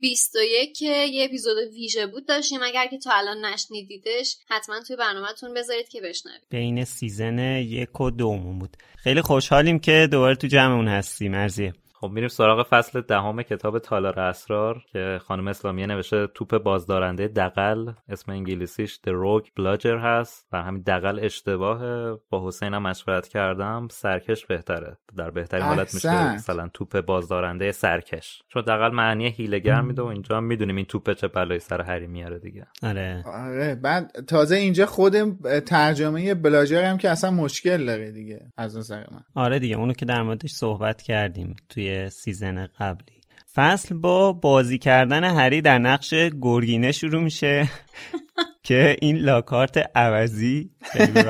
21 0.00 0.78
که 0.78 0.86
یه 0.86 1.24
اپیزود 1.24 1.56
ویژه 1.74 2.06
بود 2.06 2.26
داشتیم. 2.26 2.62
اگر 2.62 2.86
که 2.86 2.98
تا 2.98 3.10
الان 3.12 3.44
نشنیدیدش 3.44 4.36
حتما 4.48 4.80
توی 4.80 4.96
برنامهتون 4.96 5.54
بذارید 5.54 5.88
که 5.88 6.00
بشنوید. 6.00 6.42
بین 6.50 6.84
season 6.84 7.38
یک 7.58 8.00
و 8.00 8.10
دومون 8.10 8.58
بود. 8.58 8.76
خیلی 8.96 9.22
خوشحالیم 9.22 9.78
که 9.78 10.08
دوباره 10.10 10.36
تو 10.36 10.46
جمعمون 10.46 10.88
هستی 10.88 11.28
مرضیه. 11.28 11.72
خب 12.06 12.12
میریم 12.12 12.28
سراغ 12.28 12.66
فصل 12.70 13.00
دهم 13.00 13.42
کتاب 13.42 13.78
تالار 13.78 14.20
اسرار 14.20 14.82
که 14.92 15.20
خانم 15.22 15.48
اسلامیه 15.48 15.86
نوشته 15.86 16.26
توپ 16.26 16.58
بازدارنده 16.58 17.28
دغل 17.28 17.92
اسم 18.08 18.32
انگلیسیش 18.32 19.00
The 19.06 19.10
Rogue 19.10 19.48
Bludger 19.60 19.86
هست. 19.86 20.46
و 20.52 20.62
همین 20.62 20.82
دغل 20.82 21.18
اشتباهه 21.22 22.18
با 22.30 22.48
حسین 22.48 22.74
هم 22.74 22.82
مشورت 22.82 23.28
کردم 23.28 23.88
سرکش 23.90 24.46
بهتره. 24.46 24.96
در 25.16 25.30
بهترین 25.30 25.64
حالت 25.64 25.94
میشه 25.94 26.34
مثلا 26.34 26.68
توپ 26.74 27.00
بازدارنده 27.00 27.72
سرکش. 27.72 28.42
چون 28.48 28.62
دغل 28.62 28.90
معنی 28.90 29.28
حیله‌گر 29.28 29.80
میده 29.80 30.02
و 30.02 30.06
اینجا 30.06 30.40
می‌دونیم 30.40 30.76
این 30.76 30.86
توپ 30.86 31.12
چه 31.12 31.28
بلایی 31.28 31.60
سر 31.60 31.82
هری 31.82 32.06
میاره 32.06 32.38
دیگه. 32.38 32.66
آره. 32.82 33.24
آره 33.26 33.74
بعد 33.74 34.12
تازه 34.28 34.56
اینجا 34.56 34.86
خود 34.86 35.14
ترجمه 35.60 36.34
Bludger 36.34 36.84
هم 36.84 36.98
که 36.98 37.10
اصلا 37.10 37.30
مشکل 37.30 37.86
داره 37.86 38.10
دیگه 38.10 38.52
از 38.56 38.76
نظر 38.76 39.04
من. 39.12 39.20
آره 39.34 39.58
دیگه 39.58 39.76
اونو 39.76 39.92
که 39.92 40.04
در 40.04 40.22
موردش 40.22 40.50
صحبت 40.50 41.02
کردیم 41.02 41.56
توی 41.68 41.95
season 42.10 42.66
قبلی. 42.66 43.16
فصل 43.54 43.94
با 43.94 44.32
بازی 44.32 44.78
کردن 44.78 45.24
هری 45.24 45.60
در 45.60 45.78
نقش 45.78 46.14
گرگینه 46.40 46.92
شروع 46.92 47.22
میشه 47.22 47.68
که 48.66 48.96
این 49.00 49.16
لاکارت 49.16 49.90
عوضی 49.96 50.70
خیلی 50.82 51.20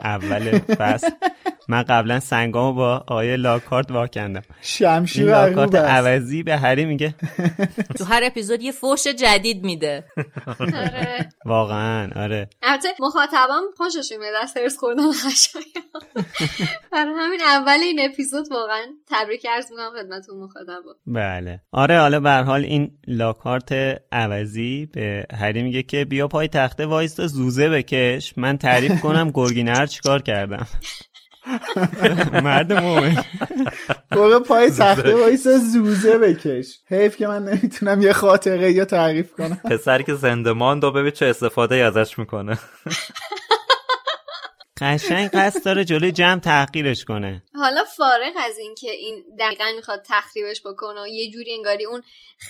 اول 0.00 0.58
فصل. 0.58 1.10
من 1.72 1.82
قبلا 1.82 2.20
سنگامو 2.20 2.72
با 2.72 2.96
آقای 2.96 3.36
لاکارت 3.36 3.90
واکندم 3.90 4.42
شمشیر 4.62 5.22
این 5.22 5.34
لاکارت 5.34 5.74
عوضی 5.74 6.42
به 6.42 6.56
هری 6.56 6.84
میگه. 6.84 7.14
تو 7.98 8.04
هر 8.04 8.20
اپیزود 8.24 8.62
یه 8.62 8.72
فوش 8.72 9.06
جدید 9.06 9.64
میده. 9.64 10.04
آره. 10.60 11.28
واقعا 11.44 12.10
آره. 12.16 12.50
البته 12.62 12.88
مخاطبام 13.00 13.62
خوشش 13.76 14.12
میاد 14.18 14.34
از 14.42 14.56
هرس 14.56 14.76
خوردن 14.78 15.02
برای 16.92 17.14
همین 17.18 17.40
اول 17.40 17.78
این 17.82 18.00
اپیزود 18.00 18.46
واقعا 18.50 18.86
تبریک 19.10 19.46
عرض 19.46 19.70
می‌کنم 19.70 19.90
خدمتتون 20.02 20.38
مخاطبا. 20.38 20.94
بله. 21.06 21.60
آره 21.72 22.00
حالا 22.00 22.20
به 22.20 22.30
حال 22.30 22.64
این 22.64 22.90
لاکارت 23.06 23.72
عوضی 24.12 24.86
به 24.86 25.26
هری 25.34 25.62
میگه 25.62 25.82
که 25.82 26.04
بیا 26.04 26.28
پای 26.28 26.48
تخته 26.48 26.86
وایستا 26.86 27.26
زوزه 27.26 27.68
بکش. 27.68 28.34
من 28.36 28.58
تعریف 28.58 29.00
کنم 29.00 29.30
گرگینر 29.34 29.86
چیکار 29.86 30.22
کردم. 30.22 30.66
مرد 32.44 32.72
مومن. 32.72 33.24
برو 34.10 34.40
پای 34.40 34.70
تخته 34.70 35.14
وایسا 35.14 35.58
زوزه 35.58 36.18
بکش. 36.18 36.78
حیف 36.88 37.16
که 37.16 37.26
من 37.26 37.44
نمی‌تونم 37.44 38.02
یه 38.02 38.12
خاطره 38.12 38.72
یا 38.72 38.84
تعریف 38.84 39.32
کنم. 39.32 39.60
پسری 39.64 40.04
که 40.04 40.14
زنده 40.14 40.52
ماند 40.52 40.84
و 40.84 40.90
ببین 40.92 41.10
چه 41.10 41.26
استفاده 41.26 41.76
ازش 41.76 42.18
می‌کنه. 42.18 42.58
قشنگ 44.82 45.30
قصد 45.30 45.64
داره 45.64 45.84
جلوی 45.84 46.12
جمع 46.12 46.40
تحقیرش 46.40 47.04
کنه. 47.04 47.42
حالا 47.54 47.84
فارغ 47.84 48.32
از 48.36 48.58
اینکه 48.58 48.90
این 48.90 49.24
دقیقا 49.38 49.64
می‌خواد 49.76 50.02
تخریبش 50.08 50.60
بکنه 50.66 51.02
و 51.02 51.06
یه 51.06 51.30
جوری 51.30 51.54
انگاری 51.54 51.84
اون 51.84 52.02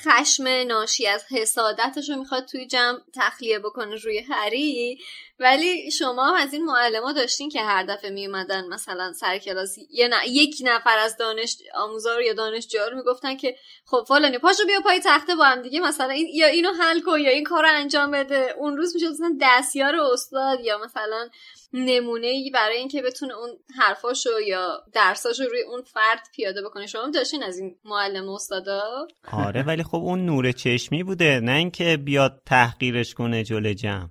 خشم 0.04 0.48
ناشی 0.48 1.06
از 1.06 1.24
حسادتش 1.30 2.10
رو 2.10 2.16
می‌خواد 2.16 2.44
توی 2.44 2.66
جمع 2.66 2.98
تخلیه 3.14 3.58
بکنه 3.58 3.96
روی 3.96 4.18
هری 4.18 4.98
ولی 5.38 5.90
شما 5.90 6.36
از 6.36 6.52
این 6.52 6.64
معلم 6.64 7.12
داشتین 7.12 7.48
که 7.48 7.60
هر 7.60 7.82
دفعه 7.82 8.10
میومدن 8.10 8.66
مثلا 8.68 9.12
سر 9.12 9.38
کلاسی 9.38 9.88
یه 9.90 10.10
یک 10.26 10.56
نفر 10.64 10.98
از 10.98 11.16
دانش 11.16 11.56
آموزا 11.74 12.22
یا 12.22 12.32
دانشجوها 12.32 12.88
رو 12.88 12.96
می‌گفتن 12.96 13.36
که 13.36 13.56
خب 13.84 14.04
فلانی 14.08 14.38
پاشو 14.38 14.66
بیا 14.66 14.80
پای 14.80 15.00
تخته 15.04 15.34
با 15.34 15.44
هم 15.44 15.62
دیگه 15.62 15.80
مثلا 15.80 16.10
این 16.10 16.28
یا 16.34 16.46
اینو 16.46 16.72
حل 16.72 17.00
کن 17.00 17.20
یا 17.20 17.30
این 17.30 17.44
کارو 17.44 17.68
انجام 17.70 18.10
بده. 18.10 18.54
اون 18.58 18.76
روز 18.76 18.94
می‌شد 18.94 19.06
مثلا 19.06 19.36
دستیار 19.40 19.96
استاد 19.96 20.60
یا 20.60 20.78
مثلا 20.78 21.28
نمونه 21.72 22.26
ای 22.26 22.50
برای 22.50 22.76
اینکه 22.76 23.02
بتونه 23.02 23.34
اون 23.34 23.50
حرفاشو 23.78 24.40
یا 24.46 24.82
درساشو 24.92 25.44
روی 25.44 25.62
اون 25.62 25.82
فرد 25.82 26.28
پیاده 26.34 26.62
بکنه. 26.62 26.86
شما 26.86 27.10
داشتین 27.10 27.42
از 27.42 27.58
این 27.58 27.78
معلم 27.84 28.28
استادا؟ 28.28 29.08
آره 29.32 29.62
ولی 29.62 29.82
خب 29.82 29.94
اون 29.94 30.26
نور 30.26 30.52
چشمی 30.52 31.02
بوده. 31.02 31.40
نه 31.40 31.52
اینکه 31.52 31.96
بیاد 31.96 32.42
تحقیرش 32.46 33.14
کنه 33.14 33.44
جلوی 33.44 33.74
جمع. 33.74 34.08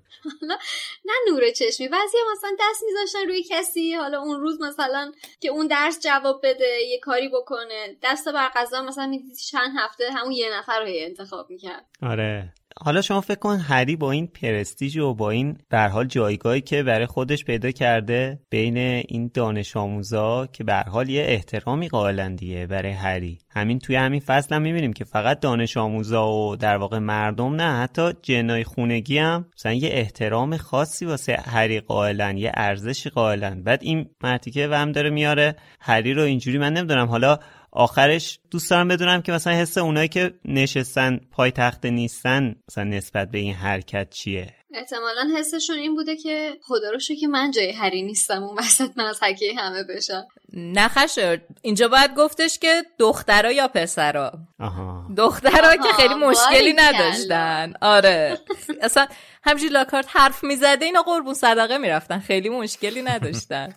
نه 1.04 1.14
نور 1.28 1.50
چشمی 1.50 1.88
بعضی 1.88 2.18
مثلا 2.32 2.50
دست 2.60 2.82
میذاشتن 2.86 3.28
روی 3.28 3.42
کسی. 3.50 3.94
حالا 3.94 4.20
اون 4.20 4.40
روز 4.40 4.60
مثلا 4.60 5.12
که 5.40 5.48
اون 5.48 5.66
درس 5.66 6.00
جواب 6.00 6.40
بده 6.44 6.80
یه 6.90 6.98
کاری 6.98 7.28
بکنه. 7.28 7.96
دست 8.02 8.28
بر 8.28 8.48
قضا 8.56 8.82
مثلا 8.82 9.06
می‌دید 9.06 9.36
چند 9.50 9.72
هفته 9.78 10.10
همون 10.12 10.32
یه 10.32 10.58
نفر 10.58 10.80
رو 10.80 10.86
انتخاب 10.88 11.50
می‌کرد. 11.50 11.86
آره. 12.02 12.54
حالا 12.80 13.02
شما 13.02 13.20
فکر 13.20 13.38
کن 13.38 13.56
هری 13.58 13.96
با 13.96 14.10
این 14.10 14.26
پرستیژ 14.26 14.96
و 14.96 15.14
با 15.14 15.30
این 15.30 15.58
در 15.70 15.88
حال 15.88 16.06
جایگاهی 16.06 16.60
که 16.60 16.82
برای 16.82 17.06
خودش 17.06 17.44
پیدا 17.44 17.70
کرده 17.70 18.38
بین 18.50 18.76
این 18.76 19.30
دانش 19.34 19.76
آموزا 19.76 20.46
که 20.46 20.64
به 20.64 20.74
حال 20.74 21.08
یه 21.08 21.24
احترامی 21.26 21.88
قائلن 21.88 22.34
دیگه 22.34 22.66
برای 22.66 22.92
هری. 22.92 23.38
همین 23.50 23.78
توی 23.78 23.96
همین 23.96 24.20
فصل 24.20 24.54
هم 24.54 24.62
می‌بینیم 24.62 24.92
که 24.92 25.04
فقط 25.04 25.40
دانش 25.40 25.76
آموزا 25.76 26.32
و 26.32 26.56
در 26.56 26.76
واقع 26.76 26.98
مردم 26.98 27.54
نه 27.54 27.82
حتی 27.82 28.12
جنای 28.22 28.64
خونگی 28.64 29.18
هم 29.18 29.46
مثلا 29.56 29.72
یه 29.72 29.88
احترام 29.92 30.56
خاصی 30.56 31.04
واسه 31.04 31.36
هری 31.44 31.80
قائلن 31.80 32.36
یه 32.36 32.52
ارزشی 32.54 33.10
قائلن. 33.10 33.62
بعد 33.62 33.82
این 33.82 34.06
مرتیکه 34.22 34.68
و 34.68 34.74
هم 34.74 34.92
داره 34.92 35.10
میاره. 35.10 35.56
هری 35.80 36.14
رو 36.14 36.22
اینجوری 36.22 36.58
من 36.58 36.72
نمی‌دونم. 36.72 37.06
حالا 37.06 37.38
آخرش 37.72 38.38
دوست 38.50 38.70
دارم 38.70 38.88
بدونم 38.88 39.22
که 39.22 39.32
مثلا 39.32 39.52
حس 39.52 39.78
اونایی 39.78 40.08
که 40.08 40.34
نشستن 40.44 41.20
پای 41.30 41.50
تخت 41.50 41.86
نیستن 41.86 42.54
مثلا 42.68 42.84
نسبت 42.84 43.30
به 43.30 43.38
این 43.38 43.54
حرکت 43.54 44.10
چیه؟ 44.10 44.54
احتمالا 44.74 45.28
حسشون 45.38 45.78
این 45.78 45.94
بوده 45.94 46.16
که 46.16 46.52
خدا 46.62 46.90
رو 46.90 46.98
که 47.20 47.28
من 47.28 47.50
جای 47.50 47.72
هری 47.72 48.02
نیستم 48.02 48.42
اون 48.42 48.58
وسط 48.58 48.90
من 48.96 49.04
از 49.04 49.22
حکه 49.22 49.54
همه 49.58 49.84
بشم. 49.84 50.26
نخشه 50.52 51.42
اینجا 51.62 51.88
باید 51.88 52.14
گفتش 52.14 52.58
که 52.58 52.82
دخترا 52.98 53.52
یا 53.52 53.68
پسرا؟ 53.68 54.32
آها. 54.60 55.06
دخترا 55.16 55.76
که 55.76 55.92
خیلی 55.96 56.14
مشکلی 56.14 56.72
نداشتن. 56.72 57.72
آره. 57.80 58.38
اصلا 58.82 59.06
همجوری 59.44 59.72
لاکارت 59.72 60.06
حرف 60.08 60.44
می‌زده 60.44 60.84
اینا 60.84 61.02
قربون 61.02 61.34
صدقه 61.34 61.78
می‌رفتن. 61.78 62.18
خیلی 62.18 62.48
مشکلی 62.48 63.02
نداشتن. 63.02 63.68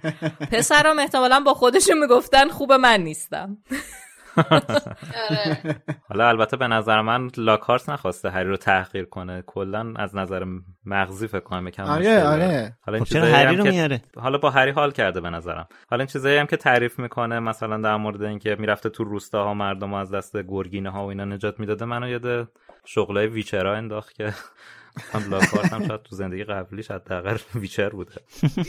پسرام 0.52 0.98
احتمالا 0.98 1.40
با 1.40 1.54
خودشون 1.54 1.98
می‌گفتن 1.98 2.48
خوب 2.48 2.72
من 2.72 3.00
نیستم. 3.00 3.56
آره. 4.50 5.76
حالا 6.08 6.28
البته 6.28 6.56
به 6.56 6.66
نظر 6.68 7.00
من 7.00 7.30
لاکارت 7.36 7.88
نخواسته 7.88 8.30
هری 8.30 8.48
رو 8.48 8.56
تحقیر 8.56 9.04
کنه. 9.04 9.42
کلا 9.46 9.94
از 9.96 10.16
نظر 10.16 10.44
مغزی 10.86 11.26
فکر 11.26 11.40
کنم 11.40 11.68
یکم 11.68 11.84
آره 11.84 12.24
آره. 12.26 12.76
حالا 12.86 12.96
این 12.96 13.04
خب 13.04 13.10
چرا 13.12 13.20
چیزایی 13.22 13.32
هری 13.34 13.54
هم 13.54 13.58
رو 13.58 13.64
که- 13.64 13.70
میاره؟ 13.70 14.02
حالا 14.16 14.38
با 14.38 14.50
هری 14.50 14.70
حال 14.70 14.90
کرده 14.90 15.20
به 15.20 15.30
نظرم. 15.30 15.68
حالا 15.90 16.00
این 16.00 16.06
چیزایی 16.06 16.38
هم 16.38 16.46
که 16.46 16.56
تعریف 16.56 16.98
می‌کنه 16.98 17.40
مثلا 17.40 17.76
در 17.76 17.96
مورد 17.96 18.22
اینکه 18.22 18.56
می‌رفته 18.58 18.88
تو 18.88 19.04
روستاها 19.04 19.54
مردم 19.54 19.94
از 19.94 20.10
دست 20.10 20.36
گرگینه 20.36 20.90
ها 20.90 21.04
و 21.04 21.08
اینا 21.08 21.24
نجات 21.24 21.60
می‌داده 21.60 21.84
منو 21.84 22.08
یاد 22.08 22.48
شغلای 22.84 23.26
ویچرا 23.26 23.76
انداخت 23.76 24.14
که 24.14 24.34
هم 25.12 25.30
لاکارت 25.30 25.72
هم 25.72 25.86
شاید 25.88 26.02
تو 26.02 26.16
زندگی 26.16 26.44
قبلیش 26.44 26.90
حداقل 26.90 27.36
ویچر 27.54 27.88
بوده. 27.88 28.12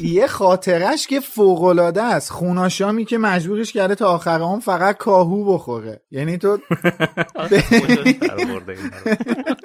یه 0.02 0.28
خاطرش 0.28 1.08
که 1.08 1.20
فوق 1.20 1.64
العاده 1.64 2.02
است. 2.02 2.32
خوناشامی 2.32 3.06
که 3.06 3.18
مجبورش 3.18 3.74
کرده 3.74 3.96
تا 3.96 4.08
آخر 4.08 4.40
عمر 4.40 4.60
فقط 4.60 4.98
کاهو 4.98 5.54
بخوره. 5.54 6.02
یعنی 6.12 6.38
تو؟ 6.38 6.48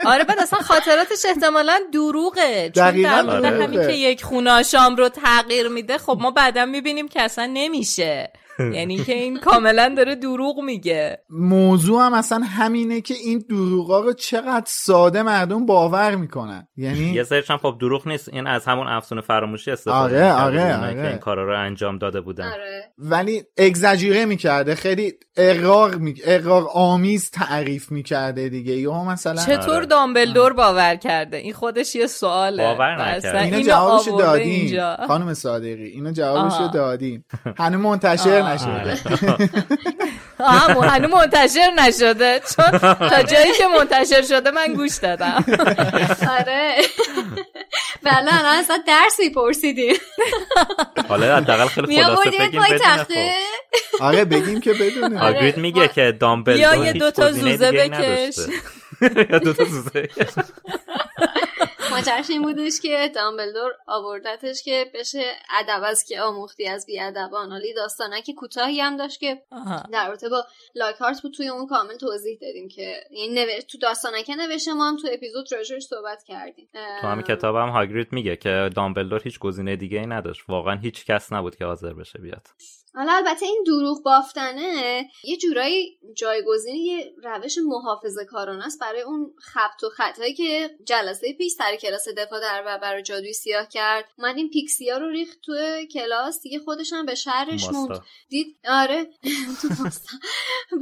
آره 0.07 0.25
بعد 0.25 0.38
اصلا 0.41 0.59
خاطراتش 0.59 1.27
احتمالا 1.29 1.79
دروغه. 1.93 2.71
چون 2.75 2.91
دقیقاً 2.91 3.09
در 3.11 3.23
مورد 3.23 3.43
دروغه. 3.43 3.65
همین 3.65 3.87
که 3.87 3.93
یک 3.93 4.25
خوناشام 4.25 4.97
رو 4.97 5.09
تغییر 5.09 5.69
میده 5.69 5.99
خب 5.99 6.19
ما 6.21 6.31
بعدا 6.31 6.65
می‌بینیم 6.65 7.09
که 7.09 7.23
اصلا 7.23 7.50
نمیشه. 7.55 8.33
یعنی 8.59 8.99
که 8.99 9.12
این 9.12 9.41
کاملا 9.41 9.95
داره 9.97 10.15
دروغ 10.15 10.61
میگه 10.61 11.19
موضوع 11.31 12.03
هم 12.03 12.15
اصلا 12.15 12.38
همینه 12.38 13.00
که 13.00 13.15
این 13.15 13.45
دروغا 13.50 14.00
رو 14.00 14.12
چقدر 14.12 14.67
ساده 14.67 15.23
مردم 15.23 15.67
باور 15.67 16.15
می‌کنن 16.15 16.69
یعنی 16.77 17.12
یه 17.12 17.23
سرچ 17.25 17.50
هم 17.50 17.57
خب 17.57 17.77
دروغ 17.81 18.09
نیست 18.09 18.29
این 18.29 18.47
از 18.47 18.65
همون 18.65 18.87
افسون 18.87 19.21
فراموشی 19.21 19.71
استفاده 19.71 20.33
آره، 20.33 20.35
می‌کرده 20.35 20.75
آره، 20.75 20.87
آره. 20.87 21.03
که 21.03 21.09
این 21.09 21.19
کارا 21.19 21.45
رو 21.45 21.61
انجام 21.61 21.99
داده 21.99 22.21
بودن 22.21 22.45
آره 22.45 22.83
ولی 22.99 23.43
اگزاجیره 23.57 24.25
می‌کرده 24.25 24.75
خیلی 24.75 25.12
اقرار 25.37 25.95
می... 25.95 26.15
اقرار 26.25 26.67
آمیز 26.75 27.31
تعریف 27.31 27.93
می‌کرده 27.93 28.49
دیگه 28.49 28.73
یا 28.73 29.05
مثلا 29.05 29.45
چطور 29.45 29.75
آره. 29.75 29.87
دامبلدور 29.87 30.53
باور 30.53 30.97
کرده 30.97 31.37
این 31.37 31.53
خودش 31.53 31.95
یه 31.95 32.07
سواله 32.07 32.62
باور 32.62 33.17
نکرده. 33.17 33.57
اینو 33.57 33.75
آورده 33.75 34.11
دادیم. 34.19 35.07
خانم 35.07 35.35
صادقی 35.35 35.85
اینو 35.85 36.11
جوابشو 36.12 36.57
آها. 36.57 36.67
دادیم 36.67 37.25
هنوز 37.59 37.81
منتشر. 37.81 38.43
نشده. 38.52 38.71
آره. 38.71 39.50
آها 40.38 40.81
هنوز 40.81 41.11
منتشر 41.11 41.71
نشده. 41.78 42.40
چون 42.57 42.78
تا 43.09 43.23
جایی 43.23 43.52
که 43.52 43.64
منتشر 43.78 44.23
شده 44.23 44.50
من 44.50 44.75
گوش 44.75 44.97
دادم. 44.97 45.45
آره. 46.38 46.75
بله 48.02 48.38
الان 48.38 48.57
اصلا 48.57 48.78
درس 48.87 49.19
میپرسیدیم. 49.19 49.95
حالا 51.09 51.37
حداقل 51.37 51.67
خیلی 51.67 52.02
خلاصه 52.02 52.31
بگیم 52.31 52.61
پای 52.62 52.73
بدونه 52.73 53.35
آره 54.00 54.25
بگیم 54.25 54.61
که 54.61 54.73
بدونه. 54.73 55.23
آره. 55.23 55.37
آگرید 55.37 55.57
میگه 55.57 55.88
که 55.88 56.17
دامبلدور 56.21 56.75
بیا 56.75 56.85
یه 56.85 56.93
دوتا 56.93 57.33
زوزه 57.33 57.73
بکش. 57.73 58.37
یا 59.31 59.38
دوتا 59.38 59.64
زوزه. 59.64 60.09
ماجرش 61.99 62.31
این 62.31 62.43
بودش 62.43 62.81
که 62.81 63.11
دامبلدور 63.14 63.73
آوردتش 63.87 64.62
که 64.62 64.90
بشه 64.95 65.33
ادب 65.61 65.83
از 65.85 66.05
که 66.05 66.21
آموختی 66.21 66.69
از 66.69 66.87
بیادبان. 66.87 67.50
حالی 67.50 67.75
داستانک 67.75 68.31
کوتاهی 68.37 68.81
هم 68.81 68.97
داشت 68.97 69.21
که. 69.21 69.43
در 69.93 70.09
رابطه 70.09 70.28
با 70.28 70.45
لاکهارت 70.75 71.23
بود 71.23 71.33
توی 71.33 71.49
اون 71.49 71.67
کامل 71.67 71.97
توضیح 71.97 72.38
دادیم 72.40 72.69
که 72.69 72.95
این 73.11 73.38
نوش... 73.38 73.64
تو 73.64 73.78
داستانکه 73.78 74.35
نوشته 74.35 74.73
ما 74.73 74.88
هم 74.88 74.97
تو 74.97 75.09
اپیزود 75.12 75.52
راجعش 75.52 75.83
صحبت 75.83 76.25
کردیم. 76.25 76.69
تو 77.00 77.07
همین 77.07 77.25
کتاب 77.25 77.57
هم 77.57 77.69
هاگرید 77.69 78.12
میگه 78.12 78.37
که 78.37 78.71
دامبلدور 78.76 79.23
هیچ 79.25 79.38
گزینه 79.38 79.76
دیگه 79.76 79.99
ای 79.99 80.07
نداشت. 80.07 80.43
واقعا 80.49 80.76
هیچ 80.76 81.07
کس 81.07 81.33
نبود 81.33 81.57
که 81.57 81.64
حاضر 81.64 81.93
بشه 81.93 82.19
بیاد. 82.19 82.49
حالا 82.99 83.12
البته 83.12 83.47
این 83.47 83.64
دروغ 83.67 84.02
بافتنه 84.02 85.05
یه 85.25 85.37
جورایی 85.37 85.99
جایگزین 86.17 86.76
یه 86.76 87.14
روش 87.25 87.59
محافظه 87.67 88.25
کارانه 88.25 88.67
است 88.67 88.81
برای 88.81 89.00
اون 89.00 89.35
خبت 89.38 89.85
و 89.85 89.88
خطایی 89.88 90.35
که 90.35 90.71
جلسه 90.85 91.33
پیش 91.33 91.52
سر 91.52 91.76
کلاس 91.76 92.09
دفاع 92.17 92.40
در 92.40 92.78
برای 92.78 93.02
جادوی 93.02 93.33
سیاه 93.33 93.69
کرد 93.69 94.05
من 94.19 94.37
این 94.37 94.50
پیکسیا 94.50 94.99
رو 94.99 95.09
ریخت 95.09 95.38
تو 95.43 95.55
کلاس 95.93 96.40
دیگه 96.43 96.59
خودش 96.59 96.93
هم 96.93 97.07
به 97.07 97.14
شهرش 97.14 97.69
موند. 97.69 98.00
دید 98.28 98.57
آره 98.69 99.05
تو. 99.62 99.69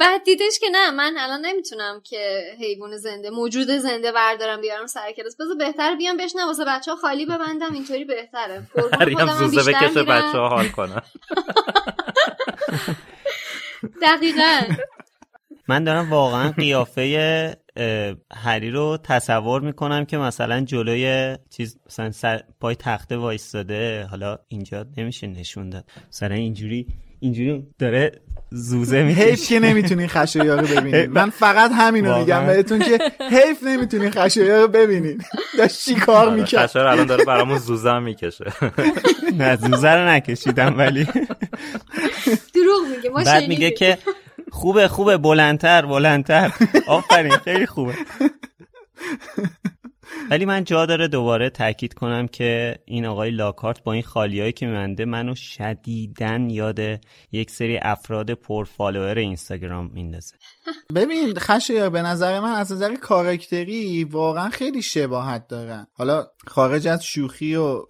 بعد 0.01 0.25
دیدش 0.25 0.59
که 0.61 0.67
نه 0.71 0.91
من 0.91 1.15
الان 1.19 1.41
نمی‌تونم 1.47 2.01
که 2.05 2.43
حیوان 2.59 2.97
زنده 2.97 3.31
موجود 3.31 3.71
زنده 3.71 4.13
بردارم 4.13 4.61
بیارم 4.61 4.87
سر 4.87 5.13
کلاس 5.13 5.37
بذار 5.37 5.57
بهتر 5.57 5.95
بیام 5.95 6.17
بشنم 6.17 6.47
واسه 6.47 6.65
بچه 6.65 6.91
ها 6.91 6.97
خالی 6.97 7.27
ببندم 7.27 7.73
اینطوری 7.73 8.05
بهتره 8.05 8.69
هم 9.19 9.49
زوزه 9.49 9.73
بکشه. 9.73 10.03
بچه 10.03 10.39
ها 10.39 10.49
حال 10.49 10.69
کنن 10.69 11.03
دقیقا. 14.03 14.61
من 15.69 15.85
دارم 15.85 16.11
واقعا 16.11 16.51
قیافه 16.51 17.57
هری 18.33 18.71
رو 18.71 18.99
تصور 19.03 19.61
می‌کنم 19.61 20.05
که 20.05 20.19
مثلا 20.19 20.61
جلوی 20.61 21.37
چیز 21.51 21.79
مثلا 21.87 22.11
سر 22.11 22.43
پای 22.61 22.75
تخته 22.75 23.17
وایستاده 23.17 24.07
حالا 24.11 24.39
اینجا 24.49 24.87
نمیشه 24.97 25.27
نشون 25.27 25.71
داد. 25.71 25.85
مثلا 26.09 26.35
اینجوری 26.35 26.87
اینجوری 27.21 27.67
داره 27.79 28.21
زوزه 28.51 28.97
حیف 28.97 29.19
می‌کشه 29.19 29.47
که 29.47 29.61
نمی‌تونین 29.61 30.07
خشایار 30.09 30.61
رو 30.61 30.67
ببینین 30.67 31.07
من 31.19 31.31
فقط 31.31 31.71
همینو 31.73 32.19
میگم. 32.19 32.47
بهتون 32.47 32.79
که 32.79 32.99
حیف 33.31 33.63
نمی‌تونین 33.63 34.11
خشایار 34.11 34.61
رو 34.63 34.69
ببینین 34.69 35.23
داشت 35.59 35.85
چی 35.85 35.95
کار 35.95 36.29
آره، 36.29 36.37
می‌کرد؟ 36.41 36.67
خشایار 36.67 36.89
الان 36.89 37.07
داره 37.07 37.25
برامون 37.25 37.59
زوزه 37.59 37.91
هم 37.91 38.03
می‌کشه. 38.03 38.45
نه 39.39 39.57
زوزه 39.57 39.89
رو 39.91 40.09
نکشیدم 40.09 40.79
ولی. 40.79 41.05
دروغ 42.55 42.97
میگه 42.97 43.11
ما 43.11 43.23
بعد. 43.25 43.49
میگه 43.49 43.71
که 43.71 43.99
خوبه 44.53 44.89
خوبه 44.89 45.17
بلندتر 45.19 45.87
بلندتر. 45.87 46.53
آفرین 46.87 47.37
خیلی 47.37 47.67
خوبه. 47.67 47.95
ولی 50.31 50.45
من 50.45 50.65
جا 50.65 50.87
داره 50.87 51.09
دوباره 51.09 51.51
تاکید 51.51 51.95
کنم 51.95 52.29
که 52.29 52.79
این 52.85 53.07
آقای 53.07 53.31
لاکارت 53.31 53.83
با 53.83 53.93
این 53.93 54.03
خالیایی 54.03 54.53
که 54.53 54.67
میمنده 54.67 55.05
منو 55.05 55.35
شدیدن 55.35 56.51
یاد 56.51 56.81
یک 57.33 57.51
سری 57.51 57.79
افراد 57.79 58.31
پرفالوور 58.31 59.19
اینستاگرام 59.19 59.91
میندازه. 59.95 60.37
ببین 60.95 61.35
خشایار 61.39 61.91
به 61.91 62.03
نظر 62.03 62.41
من 62.41 62.53
از 62.53 62.73
نظر 62.73 62.95
کاراکتری 62.95 64.05
واقعا 64.05 64.49
خیلی 64.49 64.83
شباهت 64.83 65.49
دارن. 65.49 65.87
حالا 65.93 66.27
خارج 66.47 66.89
از 66.89 67.05
شوخی 67.05 67.55
و 67.55 67.83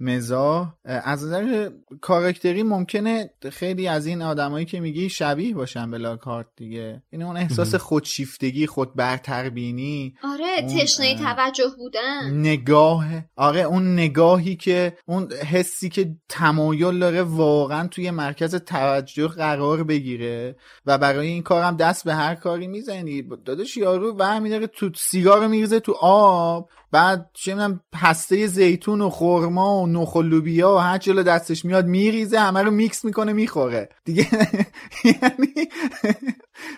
مزاح 0.00 0.72
از 0.84 1.24
نظر 1.24 1.70
کاراکتری 2.00 2.62
ممکنه 2.62 3.30
خیلی 3.52 3.88
از 3.88 4.06
این 4.06 4.22
آدمایی 4.22 4.66
که 4.66 4.80
میگی 4.80 5.08
شبیه 5.08 5.54
باشن 5.54 5.90
به 5.90 5.98
لاکارت 5.98 6.46
دیگه. 6.56 7.02
این 7.10 7.22
اون 7.22 7.36
احساس 7.36 7.74
خودشیفتگی 7.74 8.66
خود 8.66 8.94
برتربینی 8.94 10.14
آره 10.24 10.44
اون، 10.58 10.66
تشنه 10.66 11.18
توجه 11.18 11.70
بودن. 11.78 12.30
نگاه 12.30 13.06
آره 13.36 13.60
اون 13.60 13.92
نگاهی 13.92 14.56
که 14.56 14.96
اون 15.06 15.32
حسی 15.32 15.88
که 15.88 16.16
تمایل 16.28 16.98
داره 16.98 17.22
واقعا 17.22 17.88
توی 17.88 18.10
مرکز 18.10 18.54
توجه 18.54 19.28
قرار 19.28 19.84
بگیره 19.84 20.56
و 20.86 20.98
برای 20.98 21.28
این 21.28 21.42
کارم 21.42 21.76
دست 21.76 22.06
به 22.10 22.16
هر 22.16 22.34
کاری 22.34 22.66
می‌زنی. 22.66 23.22
داداش 23.44 23.76
یارو 23.76 24.14
برمی 24.14 24.50
داره 24.50 24.66
تو 24.66 24.90
سیگار 24.96 25.46
میریزه 25.46 25.80
تو 25.80 25.92
آب 26.00 26.68
بعد 26.92 27.30
چه 27.34 27.54
می‌دونم 27.54 27.80
پسته 27.92 28.46
زیتون 28.46 29.00
و 29.00 29.10
خرما 29.10 29.82
و 29.82 29.86
نخ 29.86 30.14
و 30.14 30.22
لوبیا 30.22 30.74
و 30.74 30.78
هر 30.78 30.98
جلو 30.98 31.22
دستش 31.22 31.64
میاد 31.64 31.86
میریزه 31.86 32.38
همه 32.38 32.62
رو 32.62 32.70
میکس 32.70 33.04
می‌کنه 33.04 33.32
می‌خوره. 33.32 33.88
دیگه 34.04 34.26
یعنی 35.04 35.68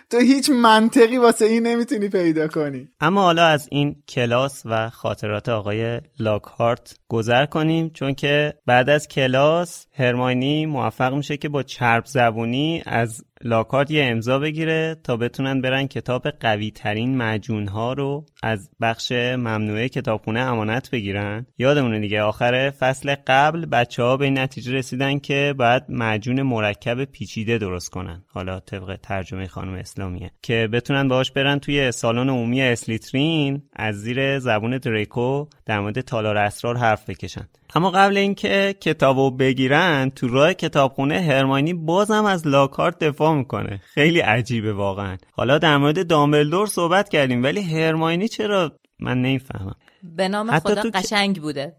تو 0.09 0.17
هیچ 0.17 0.49
منطقی 0.49 1.17
واسه 1.17 1.45
این 1.45 1.67
نمی‌تونی 1.67 2.09
پیدا 2.09 2.47
کنی. 2.47 2.87
اما 2.99 3.21
حالا 3.21 3.45
از 3.45 3.67
این 3.71 3.95
کلاس 4.07 4.61
و 4.65 4.89
خاطرات 4.89 5.49
آقای 5.49 6.01
لاکهارت 6.19 6.95
گذر 7.07 7.45
کنیم 7.45 7.89
چون 7.89 8.13
که 8.13 8.53
بعد 8.65 8.89
از 8.89 9.07
کلاس 9.07 9.87
هرماینی 9.93 10.65
موفق 10.65 11.13
میشه 11.13 11.37
که 11.37 11.49
با 11.49 11.63
چرب 11.63 12.05
زبونی 12.05 12.83
از 12.85 13.23
لاکارت 13.45 13.91
یه 13.91 14.05
امضا 14.05 14.39
بگیره 14.39 14.95
تا 15.03 15.17
بتونن 15.17 15.61
برن 15.61 15.87
کتاب 15.87 16.27
قوی 16.29 16.71
ترین 16.71 17.17
معجون 17.17 17.67
ها 17.67 17.93
رو 17.93 18.25
از 18.43 18.69
بخش 18.81 19.11
ممنوعه 19.11 19.89
کتابخونه 19.89 20.39
امانت 20.39 20.91
بگیرن. 20.91 21.45
یادمونه 21.57 21.99
دیگه 21.99 22.21
آخر 22.21 22.69
فصل 22.69 23.15
قبل 23.27 23.65
بچه 23.65 24.03
ها 24.03 24.17
به 24.17 24.25
این 24.25 24.39
نتیجه 24.39 24.73
رسیدن 24.73 25.19
که 25.19 25.55
باید 25.57 25.83
معجون 25.89 26.41
مرکب 26.41 27.03
پیچیده 27.03 27.57
درست 27.57 27.89
کنن. 27.89 28.23
حالا 28.27 28.59
طبق 28.59 28.99
ترجمه 29.03 29.47
خانم 29.47 29.73
اسلامیه. 29.73 30.31
که 30.41 30.69
بتونن 30.73 31.07
باهاش 31.07 31.31
برن 31.31 31.59
توی 31.59 31.91
سالن 31.91 32.29
عمومی 32.29 32.61
اسلیترین 32.61 33.63
از 33.73 33.95
زیر 33.95 34.39
زبون 34.39 34.77
دریکو 34.77 35.45
در 35.65 35.79
مورد 35.79 36.01
تالار 36.01 36.37
اسرار 36.37 36.77
حرف 36.77 37.09
بکشن. 37.09 37.47
اما 37.75 37.91
قبل 37.91 38.17
اینکه 38.17 38.75
کتابو 38.81 39.31
بگیرن 39.31 40.11
تو 40.15 40.27
راه 40.27 40.53
کتابخونه 40.53 41.21
هرماینی 41.21 41.73
بازم 41.73 42.25
از 42.25 42.47
لاکارت 42.47 42.99
دفاع 42.99 43.35
می‌کنه. 43.35 43.81
خیلی 43.93 44.19
عجیبه 44.19 44.73
واقعا. 44.73 45.17
حالا 45.31 45.57
در 45.57 45.77
مورد 45.77 46.07
دامبلدور 46.07 46.67
صحبت 46.67 47.09
کردیم 47.09 47.43
ولی 47.43 47.61
هرماینی 47.61 48.27
چرا؟ 48.27 48.71
من 48.99 49.17
نمی‌فهمم. 49.17 49.75
به 50.03 50.27
نام 50.27 50.51
حتی 50.51 50.69
خدا 50.69 50.81
تو 50.81 50.89
قشنگ 50.93 51.41
بوده. 51.41 51.75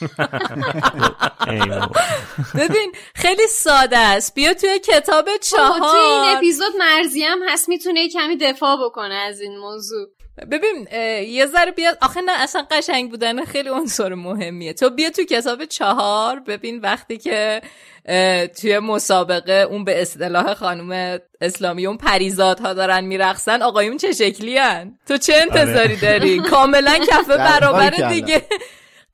ببین 2.58 2.92
خیلی 3.14 3.46
ساده 3.50 3.98
است. 3.98 4.34
بیا 4.34 4.54
توی 4.54 4.78
کتاب 4.78 5.24
بابا، 5.24 5.24
تو 5.24 5.26
این 5.26 5.38
چهار. 5.80 6.36
اپیزود 6.36 6.72
مرزی 6.78 7.22
هم 7.22 7.38
هست 7.48 7.68
می‌تونه 7.68 8.08
کمی 8.08 8.36
دفاع 8.36 8.76
بکنه 8.84 9.14
از 9.14 9.40
این 9.40 9.58
موضوع. 9.58 10.06
ببین 10.50 10.88
یه 11.28 11.46
ذره 11.46 11.70
بیاد 11.70 11.98
آخه 12.02 12.20
نه 12.20 12.32
اصلا 12.42 12.66
قشنگ 12.70 13.10
بودن. 13.10 13.44
خیلی 13.44 13.68
عنصر 13.68 14.14
مهمیه. 14.14 14.72
تو 14.72 14.90
بیا 14.90 15.10
تو 15.10 15.24
کتاب 15.24 15.64
چهار 15.64 16.40
ببین 16.40 16.80
وقتی 16.80 17.18
که 17.18 17.60
توی 18.60 18.78
مسابقه 18.78 19.52
اون 19.52 19.84
به 19.84 20.02
اصطلاح 20.02 20.54
خانم 20.54 21.18
اسلامی 21.40 21.86
اون 21.86 21.96
پریزادها 21.96 22.72
دارن 22.72 23.04
میرقصن 23.04 23.62
آقایون 23.62 23.96
چه 23.96 24.12
شکلی 24.12 24.58
هن؟ 24.58 24.98
تو 25.08 25.16
چه 25.16 25.34
انتظاری 25.34 25.96
داری؟ 25.96 26.38
کاملا 26.38 26.98
کفه 26.98 27.36
برابر. 27.36 27.90
دیگه. 27.90 28.42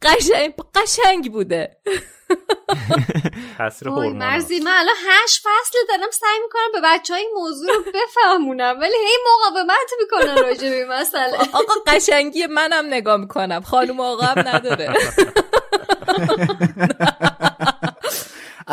قشنگ 0.04 0.54
قشنگ 0.74 1.32
بوده. 1.32 1.76
تاثیر 3.58 3.88
مرزی 3.88 4.60
من 4.60 4.72
الان 4.76 4.94
هشت 5.08 5.40
فصل 5.40 5.78
دارم 5.88 6.10
سعی 6.10 6.38
می‌کنم 6.42 6.72
به 6.72 6.80
بچه 6.84 7.14
های 7.14 7.26
موضوع 7.34 7.74
رو 7.74 7.84
بفهمونم 7.94 8.80
ولی 8.80 8.94
هی 8.94 9.16
مقاومت 9.26 9.90
می‌کنن 10.00 10.36
راجع 10.42 10.70
به 10.70 10.76
این 10.76 10.88
مسئله. 10.88 11.38
آقا 11.52 11.74
قشنگی 11.86 12.46
منم 12.46 12.86
نگاه 12.86 13.16
می‌کنم. 13.16 13.62
خانم 13.62 14.00
آقا 14.00 14.22
هم 14.22 14.48
نداره. 14.48 14.94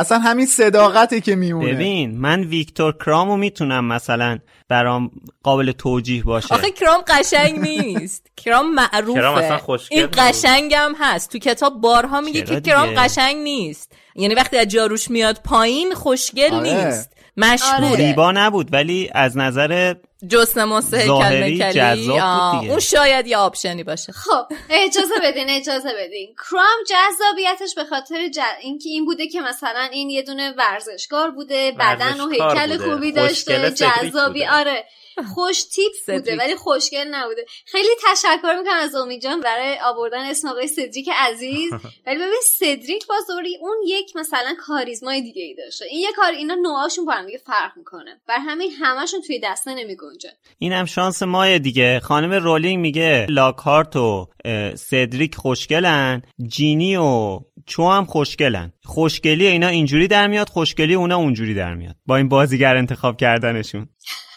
اصلا 0.01 0.19
همین 0.19 0.45
صداقته 0.45 1.21
که 1.21 1.35
میمونه. 1.35 1.73
ببین 1.73 2.17
من 2.17 2.41
ویکتور 2.41 2.95
کرامو 3.05 3.37
می‌تونم 3.37 3.85
مثلا 3.85 4.39
برام 4.69 5.11
قابل 5.43 5.71
توجیه 5.71 6.23
باشه. 6.23 6.53
آخه 6.53 6.71
کرام 6.71 7.01
قشنگ 7.07 7.59
نیست. 7.59 8.27
کرام 8.37 8.73
معروفه. 8.73 9.13
کرام 9.13 9.35
اصلا 9.35 9.57
خوشگل 9.57 9.97
این. 9.97 10.09
قشنگم 10.13 10.91
هست. 10.99 11.31
تو 11.31 11.39
کتاب 11.39 11.81
بارها 11.81 12.21
میگه 12.21 12.41
که 12.41 12.61
کرام؟ 12.61 12.93
قشنگ 12.97 13.35
نیست. 13.35 13.91
یعنی 14.15 14.35
وقتی 14.35 14.57
از 14.57 14.67
جاروش 14.67 15.09
میاد 15.09 15.41
پایین 15.43 15.93
خوشگل 15.93 16.53
آره. 16.53 16.85
نیست. 16.85 17.11
مشهوره 17.37 17.87
آره. 17.87 17.95
زیبا 17.95 18.31
نبود 18.31 18.73
ولی 18.73 19.09
از 19.13 19.37
نظر 19.37 19.95
جسم 20.27 20.65
مسته 20.65 21.05
ظاهری 21.05 21.57
کلمه 21.57 21.73
جذاب 21.73 22.51
بود 22.51 22.61
دیگه. 22.61 22.71
اون 22.71 22.79
شاید 22.79 23.27
یه 23.27 23.37
آپشنی 23.37 23.83
باشه 23.83 24.11
خب 24.11 24.45
اجازه 24.69 25.13
بدین 25.23 25.49
اجازه 25.49 25.89
بدین 25.99 26.35
کرام 26.49 26.77
جذابیتش 26.89 27.75
به 27.75 27.83
خاطر 27.83 28.27
ج... 28.27 28.39
اینکه 28.61 28.89
این 28.89 29.05
بوده 29.05 29.27
که 29.27 29.41
مثلا 29.41 29.89
این 29.91 30.09
یه 30.09 30.21
دونه 30.21 30.53
ورزشکار 30.57 31.31
بوده 31.31 31.71
بدن 31.71 32.19
و 32.19 32.29
هیکل. 32.29 32.77
خوبی 32.77 33.11
داشته 33.11 33.71
جذابی. 33.71 34.45
آره 34.45 34.85
خوش 35.23 35.63
تیپ 35.63 35.93
بوده. 36.07 36.37
ولی 36.37 36.55
خوشگل 36.55 37.07
نبوده. 37.11 37.45
خیلی 37.65 37.89
تشکر 38.11 38.55
می‌کنم 38.57 38.79
از 38.81 38.95
امید 38.95 39.21
جان 39.21 39.41
برای 39.41 39.77
آوردن 39.83 40.25
اسم 40.25 40.47
آقای 40.47 40.67
سدریک 40.67 41.09
عزیز. 41.17 41.71
ولی 42.05 42.17
ببین 42.17 42.41
سدریک 42.59 43.07
باز 43.07 43.29
اون 43.61 43.77
یک 43.85 44.15
مثلا 44.15 44.55
کاریزمای 44.67 45.21
دیگه 45.21 45.41
ای 45.41 45.55
داشته. 45.55 45.85
این 45.85 45.99
یه 45.99 46.11
کار 46.15 46.31
اینا 46.31 46.55
نوعاشون 46.55 47.05
با 47.05 47.11
هم 47.11 47.25
دیگه 47.25 47.37
فرق 47.37 47.71
می‌کنه. 47.77 48.21
بر 48.27 48.37
همین 48.39 48.71
همشون 48.71 49.21
توی 49.21 49.39
دسته 49.43 49.73
نمیگنجن 49.73 50.29
این 50.57 50.73
هم 50.73 50.85
شانس 50.85 51.23
ماه 51.23 51.59
دیگه. 51.59 51.99
خانم 51.99 52.33
رولینگ 52.33 52.79
میگه 52.79 53.25
لاکارت 53.29 53.95
و 53.95 54.29
سدریک 54.75 55.35
خوشگلن 55.35 56.21
جینی 56.47 56.95
و 56.95 57.39
چو 57.65 57.89
هم 57.89 58.05
خوشگلن. 58.05 58.73
خوشگلی 58.85 59.47
اینا 59.47 59.67
اینجوری 59.67 60.07
در 60.07 60.27
میاد 60.27 60.49
خوشگلی 60.49 60.93
اونا 60.93 61.17
اونجوری 61.17 61.53
در 61.53 61.75
میاد. 61.75 61.95
با 62.05 62.17
این 62.17 62.29
بازیگر 62.29 62.77
انتخاب 62.77 63.17
کردنشون. 63.17 63.89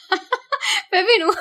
ببین 0.95 1.23
اون- 1.25 1.35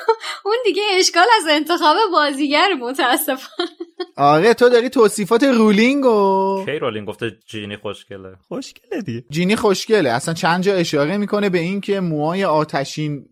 اون 0.44 0.56
دیگه 0.64 0.82
اشکال 0.98 1.26
از 1.36 1.46
انتخاب 1.50 1.96
بازیگر 2.12 2.68
متاسفانه. 2.80 3.68
آره 4.16 4.54
تو 4.54 4.68
داری 4.68 4.88
توصیفات 4.88 5.42
رولینگ 5.42 6.04
و 6.06 6.62
کی 6.66 6.78
رولینگ 6.78 7.08
گفته 7.08 7.36
جینی 7.46 7.76
خوشگله؟ 7.76 8.36
خوشگله 8.48 9.02
دیگه. 9.02 9.24
جینی 9.30 9.56
خوشگله. 9.56 10.10
اصلا 10.10 10.34
چند 10.34 10.62
جا 10.64 10.74
اشاره 10.74 11.16
می‌کنه 11.16 11.50
به 11.50 11.58
این 11.58 11.80
که 11.80 12.00
موهای 12.00 12.44
آتشین 12.44 13.26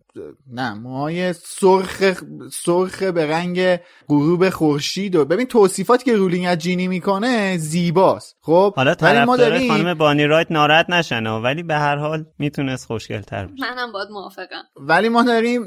نه 0.51 0.73
موهای 0.73 1.33
سرخ 1.33 2.23
سرخ 2.51 3.03
به 3.03 3.27
رنگ 3.27 3.79
غروب 4.07 4.49
خورشید 4.49 5.15
و 5.15 5.25
ببین 5.25 5.45
توصیفاتی 5.45 6.05
که 6.05 6.15
رولینگ 6.15 6.45
از 6.45 6.57
جینی 6.57 6.87
می‌کنه 6.87 7.57
زیباست. 7.57 8.35
خب 8.41 8.73
حالا 8.75 8.95
ولی 9.01 9.25
ما 9.25 9.37
داریم- 9.37 9.71
خانم 9.71 9.93
بانی 9.93 10.25
رایت 10.25 10.47
ناراحت 10.49 10.89
نشن 10.89 11.25
ها، 11.25 11.41
ولی 11.41 11.63
به 11.63 11.75
هر 11.75 11.95
حال 11.95 12.25
می‌تونست 12.39 12.85
خوشگل 12.85 13.21
تر 13.21 13.45
باشه. 13.45 13.73
منم 13.73 13.91
باید 13.91 14.07
موافقم. 14.11 14.63
ولی 14.75 15.09
ما 15.09 15.23
داریم 15.23 15.61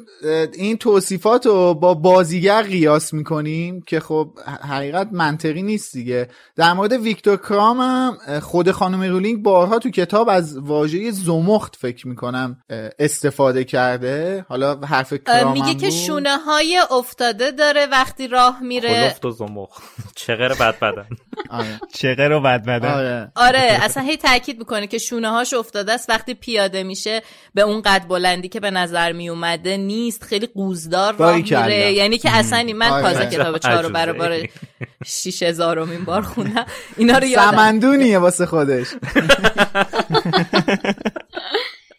این 0.55 0.77
توصیفات 0.77 1.47
رو 1.47 1.75
با 1.75 1.95
بازیگر 1.95 2.63
قیاس 2.63 3.15
می‌کنیم 3.15 3.81
که 3.81 4.01
خب 4.01 4.31
حقیقت 4.69 5.09
منطقی 5.13 5.63
نیست 5.63 5.93
دیگه. 5.93 6.29
در 6.57 6.73
مورد 6.73 6.93
ویکتور 6.93 7.37
کرام 7.37 7.81
هم 7.81 8.41
خود 8.41 8.71
خانم 8.71 9.03
رولینگ 9.03 9.43
بارها 9.43 9.79
تو 9.79 9.91
کتاب 9.91 10.29
از 10.29 10.59
واژه 10.59 11.11
زمخت 11.11 11.77
فکر 11.77 12.09
می‌کنم 12.09 12.57
استفاده 12.99 13.65
کرده. 13.65 14.36
حالا 14.49 14.77
حرف 14.77 15.15
کرام 15.27 15.53
میگه 15.53 15.75
که 15.75 15.87
بود. 15.87 15.91
شونه 15.91 16.37
های 16.39 16.81
افتاده 16.91 17.51
داره 17.51 17.87
وقتی 17.87 18.29
راه 18.29 18.63
میره. 18.63 18.89
کلفت 18.89 19.25
و 19.25 19.31
زمخ 19.31 19.79
چغر 20.15 20.49
بد 20.49 20.79
بدن 20.79 21.07
آره. 21.51 21.81
چقه 21.95 22.29
رو 22.29 22.41
بد 22.41 22.65
بدن 22.65 22.93
آره. 22.95 23.33
آره 23.37 23.79
اصلا 23.83 24.03
هی 24.03 24.17
تاکید 24.17 24.59
می‌کنه 24.59 24.87
که 24.87 24.99
شونه 24.99 25.31
هاش 25.31 25.55
افتاده 25.55 25.93
است. 25.93 26.11
وقتی 26.11 26.35
پیاده 26.35 26.83
میشه 26.83 27.23
به 27.55 27.63
اون 27.63 27.83
قد 27.83 28.09
بلندی 28.09 28.49
که 28.49 28.61
به 28.61 28.71
نظر 28.71 29.13
می 29.13 29.29
اومده 29.29 29.77
نیست. 29.77 30.25
خیلی 30.25 30.47
قوزدار 30.47 31.15
راه. 31.17 31.37
میره. 31.37 31.93
یعنی 31.93 32.19
که 32.19 32.31
اصلا 32.31 32.63
من 32.77 32.91
آره. 32.91 33.03
تازه 33.03 33.27
کتاب 33.27 33.59
چهار 33.59 33.83
رو 33.83 33.89
برای 33.89 34.19
بار 34.19 34.49
شیش 35.07 35.43
هزارمین 35.43 36.05
بار 36.05 36.23
خوندم. 36.23 36.67
اینا 36.97 37.19
رو 37.19 37.25
یادم. 37.25 37.51
سمندونیه 37.51 38.19
واسه 38.19 38.47
خودش. 38.47 38.87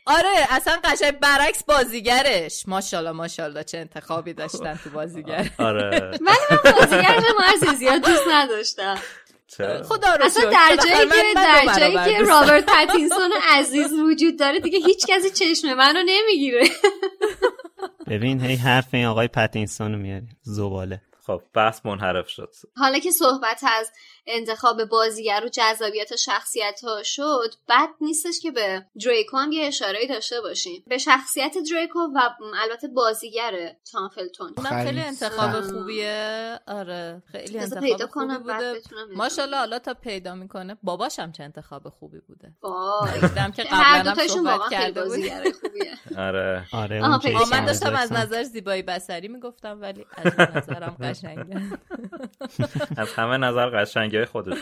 آره 0.07 0.47
اصلا 0.49 0.77
قشنگ 0.83 1.19
برعکس 1.19 1.63
بازیگرش. 1.63 2.63
ماشاءالله 2.67 3.11
ماشاءالله 3.11 3.63
چه 3.63 3.77
انتخابی 3.77 4.33
داشتن 4.33 4.79
تو 4.83 4.89
بازیگر. 4.89 5.49
آره. 5.59 5.99
ولی 5.99 6.19
من 6.21 6.71
بازیگرش 6.71 7.23
مرسی 7.39 7.75
زیاد 7.75 8.01
دوست 8.01 8.23
نداشتم. 8.31 8.97
خدا 9.89 10.15
رو 10.15 10.25
اصلا. 10.25 10.49
در 10.49 10.77
جایی 10.83 11.09
که 11.09 11.33
در 11.35 11.65
جایی 11.79 12.13
که 12.13 12.23
رابرت 12.23 12.65
پتینسون 12.65 13.31
عزیز 13.51 13.93
وجود 13.93 14.39
داره 14.39 14.59
دیگه 14.59 14.79
هیچ 14.79 15.05
کسی 15.07 15.29
چشم 15.29 15.73
منو 15.73 15.99
نمی‌گیره. 16.05 16.67
ببین 18.09 18.41
هی 18.41 18.55
حرف 18.55 18.87
این 18.93 19.05
آقای 19.05 19.27
پتینسون 19.27 19.93
رو 19.93 19.99
میاری. 19.99 20.27
زباله. 20.41 21.01
خب 21.27 21.41
بحث 21.53 21.85
منحرف 21.85 22.29
شد. 22.29 22.53
حالا 22.75 22.99
که 22.99 23.11
صحبت 23.11 23.63
از 23.79 23.91
انتخاب 24.27 24.85
بازیگر 24.85 25.41
و 25.45 25.49
جذابیت 25.49 26.15
شخصیت 26.15 26.79
ها 26.83 27.03
شد 27.03 27.53
بد 27.69 27.89
نیستش 28.01 28.39
که 28.39 28.51
به 28.51 28.85
دریکو 29.05 29.37
هم 29.37 29.51
یه 29.51 29.65
اشاره 29.65 30.07
داشته 30.09 30.41
باشیم. 30.41 30.83
به 30.87 30.97
شخصیت 30.97 31.55
دریکو 31.71 31.99
و 31.99 32.19
البته 32.63 32.87
بازیگر 32.87 33.71
تامفلتون. 33.91 34.53
اونم 34.57 34.69
خیلی 34.69 34.85
خیلی 34.85 35.01
انتخاب. 35.01 35.61
خوبیه. 35.61 36.59
آره 36.67 37.23
خیلی 37.31 37.59
انتخاب 37.59 37.79
پیدا 37.83 38.07
خوبی 38.07 38.27
کنم 38.27 38.37
بوده. 38.37 38.81
ماشاءالله 39.15 39.57
حالا 39.57 39.79
تا 39.79 39.93
پیدا 39.93 40.35
می‌کنه 40.35 40.77
باباشم 40.83 41.31
چه 41.31 41.43
انتخاب 41.43 41.89
خوبی 41.89 42.19
بوده. 42.27 42.53
وای. 42.61 43.21
دیدم 43.21 43.51
که 43.51 43.63
قبلا 43.63 44.11
هم 44.11 44.27
صحبت 44.27 44.71
کرده 44.71 45.03
خوبیه. 45.03 45.41
آره. 46.27 46.65
آره 46.73 47.01
من 47.51 47.65
داشتم 47.65 47.95
از. 47.95 48.11
نظر 48.11 48.43
زیبایی 48.43 48.81
بسری 48.81 49.27
می‌گفتم 49.27 49.81
ولی 49.81 50.05
از 50.17 50.33
نظرم 50.39 50.97
قشنگه. 51.03 51.61
از 52.97 53.13
همه 53.13 53.37
نظر 53.37 53.69
قشنگی 53.69 54.16
های 54.17 54.25
خودش 54.25 54.57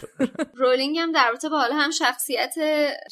رولینگ 0.54 0.98
هم 0.98 1.12
در 1.12 1.28
رابطه 1.30 1.50
با 1.50 1.58
حالا 1.60 1.76
هم 1.76 1.92
شخصیت 1.92 2.56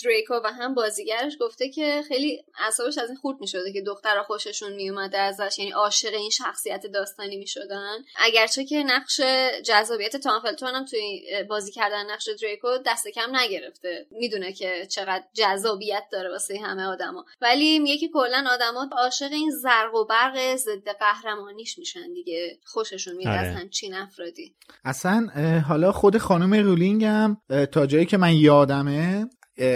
دریکو 0.03 0.33
و 0.33 0.47
هم 0.47 0.73
بازیگرش 0.73 1.33
گفته 1.39 1.69
که 1.69 2.03
خیلی 2.07 2.43
اعصابش 2.65 2.97
از 2.97 3.09
این 3.09 3.17
خورد 3.17 3.41
می‌شده 3.41 3.73
که 3.73 3.81
دخترها 3.81 4.23
خوششون 4.23 4.73
میومده 4.73 5.17
ازش 5.17 5.59
یعنی 5.59 5.71
عاشق 5.71 6.13
این 6.13 6.29
شخصیت 6.29 6.85
داستانی 6.85 7.37
می‌شدن. 7.37 7.97
اگرچه 8.15 8.65
که 8.65 8.83
نقش 8.83 9.21
جذابیت 9.65 10.17
تامفلتون 10.17 10.69
هم 10.69 10.85
توی 10.85 11.21
بازی 11.49 11.71
کردن 11.71 12.11
نقش 12.11 12.29
دریکو 12.41 12.67
دست 12.85 13.07
کم 13.07 13.35
نگرفته. 13.35 14.05
می‌دونه 14.11 14.53
که 14.53 14.85
چقدر 14.85 15.23
جذابیت 15.33 16.03
داره 16.11 16.29
واسه 16.29 16.59
همه 16.59 16.83
آدما. 16.83 17.25
ولی 17.41 17.79
میگه 17.79 17.97
که 17.97 18.09
کلا 18.13 18.45
آدما 18.49 18.89
عاشق 18.91 19.31
این 19.31 19.51
زرق 19.51 19.95
و 19.95 20.05
برق 20.05 20.55
ضد 20.55 20.89
قهرمانیش 20.99 21.79
میشن 21.79 22.13
دیگه. 22.13 22.57
خوششون 22.65 23.15
میاد 23.15 23.37
آره. 23.37 23.47
از 23.47 23.55
همچین 23.55 23.93
افرادی. 23.93 24.55
اصلا 24.85 25.27
حالا 25.67 25.91
خود 25.91 26.17
خانم 26.33 26.53
رولینگ 26.53 27.05
هم 27.05 27.37
تا 27.71 27.85
جایی 27.85 28.05
که 28.05 28.17
من 28.17 28.33
یادمه 28.33 29.25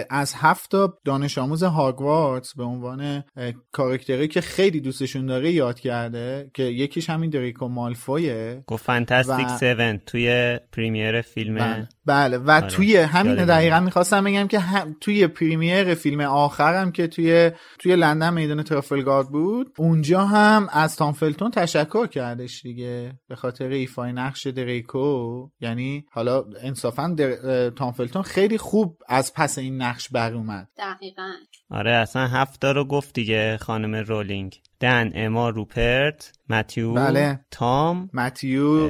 از 0.09 0.33
هفت 0.35 0.71
تا 0.71 0.99
دانش 1.05 1.37
آموز 1.37 1.63
هاگوارتس 1.63 2.53
به 2.55 2.63
عنوان 2.63 3.01
اه، 3.01 3.53
کاراکتری 3.71 4.27
که 4.27 4.41
خیلی 4.41 4.79
دوستشون 4.81 5.25
داره 5.25 5.51
یاد 5.51 5.79
کرده 5.79 6.51
که 6.53 6.63
یکیش 6.63 7.09
همین 7.09 7.29
دریکو 7.29 7.67
مالفویه 7.67 8.63
گفت 8.67 8.85
فانتاستیک 8.85 9.47
و- 9.47 9.51
7 9.51 10.05
توی 10.05 10.59
پریمیر 10.71 11.21
فیلم 11.21 11.55
بله, 11.55 11.87
بله 12.05 12.37
و 12.37 12.51
آره. 12.51 12.67
توی 12.67 12.97
همین. 12.97 13.35
دقیقا 13.45 13.79
می‌خواستم 13.79 14.23
بگم 14.23 14.47
که 14.47 14.59
هم 14.59 14.95
توی 15.01 15.27
پریمیر 15.27 15.93
فیلم 15.93 16.21
آخرم 16.21 16.91
که 16.91 17.07
توی 17.07 17.51
توی 17.79 17.95
لندن 17.95 18.33
میدان 18.33 18.63
ترافلگارد 18.63 19.27
بود 19.27 19.73
اونجا 19.77 20.25
هم 20.25 20.67
از 20.71 20.95
تامفلتون 20.95 21.51
تشکر 21.51 22.07
کردش 22.07 22.61
دیگه 22.61 23.19
به 23.29 23.35
خاطر 23.35 23.67
ایفای 23.67 24.11
نقش 24.11 24.47
دریکو 24.47 25.47
یعنی 25.61 26.05
حالا 26.11 26.45
انصافا 26.61 27.07
در... 27.07 27.47
اه، 27.47 27.69
تامفلتون 27.69 28.21
خیلی 28.21 28.57
خوب 28.57 28.97
از 29.07 29.33
پس 29.33 29.57
این 29.57 29.66
نقش 29.71 30.09
بر 30.09 30.33
اومد. 30.33 30.67
دقیقا. 30.77 31.31
آره 31.69 31.91
اصلا 31.91 32.27
هفتا 32.27 32.71
رو 32.71 32.85
گفت 32.85 33.13
دیگه 33.13 33.57
خانم 33.61 33.95
رولینگ. 33.95 34.61
دن 34.79 35.11
اما 35.15 35.49
روپرت. 35.49 36.36
متیو 36.49 36.93
بله. 36.93 37.39
تام 37.51 38.09
متیو 38.13 38.89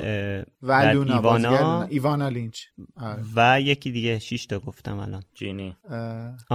و 0.62 0.72
لونا 0.94 1.16
ایوانا. 1.16 1.84
ایوانا 1.84 2.30
لینچ 2.30 2.62
آره. 3.02 3.24
و 3.36 3.62
یکی 3.62 3.92
دیگه 3.92 4.20
شش 4.20 4.46
تا 4.46 4.60
گفتم 4.60 5.00
الان 5.00 5.24
جینی. 5.34 5.78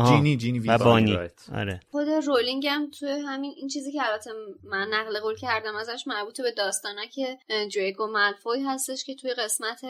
جینی 0.09 0.37
جینی 0.37 0.59
و. 0.59 0.79
بانی 0.79 1.13
رایت. 1.13 1.47
آره 1.55 1.81
خود 1.91 2.09
رولینگ 2.27 2.67
هم 2.67 2.91
توی 2.91 3.11
همین 3.11 3.53
این 3.57 3.69
چیزی 3.69 3.93
که 3.93 3.99
البته 4.03 4.31
من 4.65 4.89
نقل 4.91 5.21
قول 5.21 5.37
کردم 5.37 5.77
ازش 5.77 6.05
مربوط 6.07 6.41
به 6.41 6.51
داستانه 6.51 7.09
که 7.09 7.39
دریکو 7.75 8.07
مالفوی 8.07 8.63
هستش 8.63 9.05
که 9.05 9.15
توی 9.15 9.35
قسمت 9.35 9.85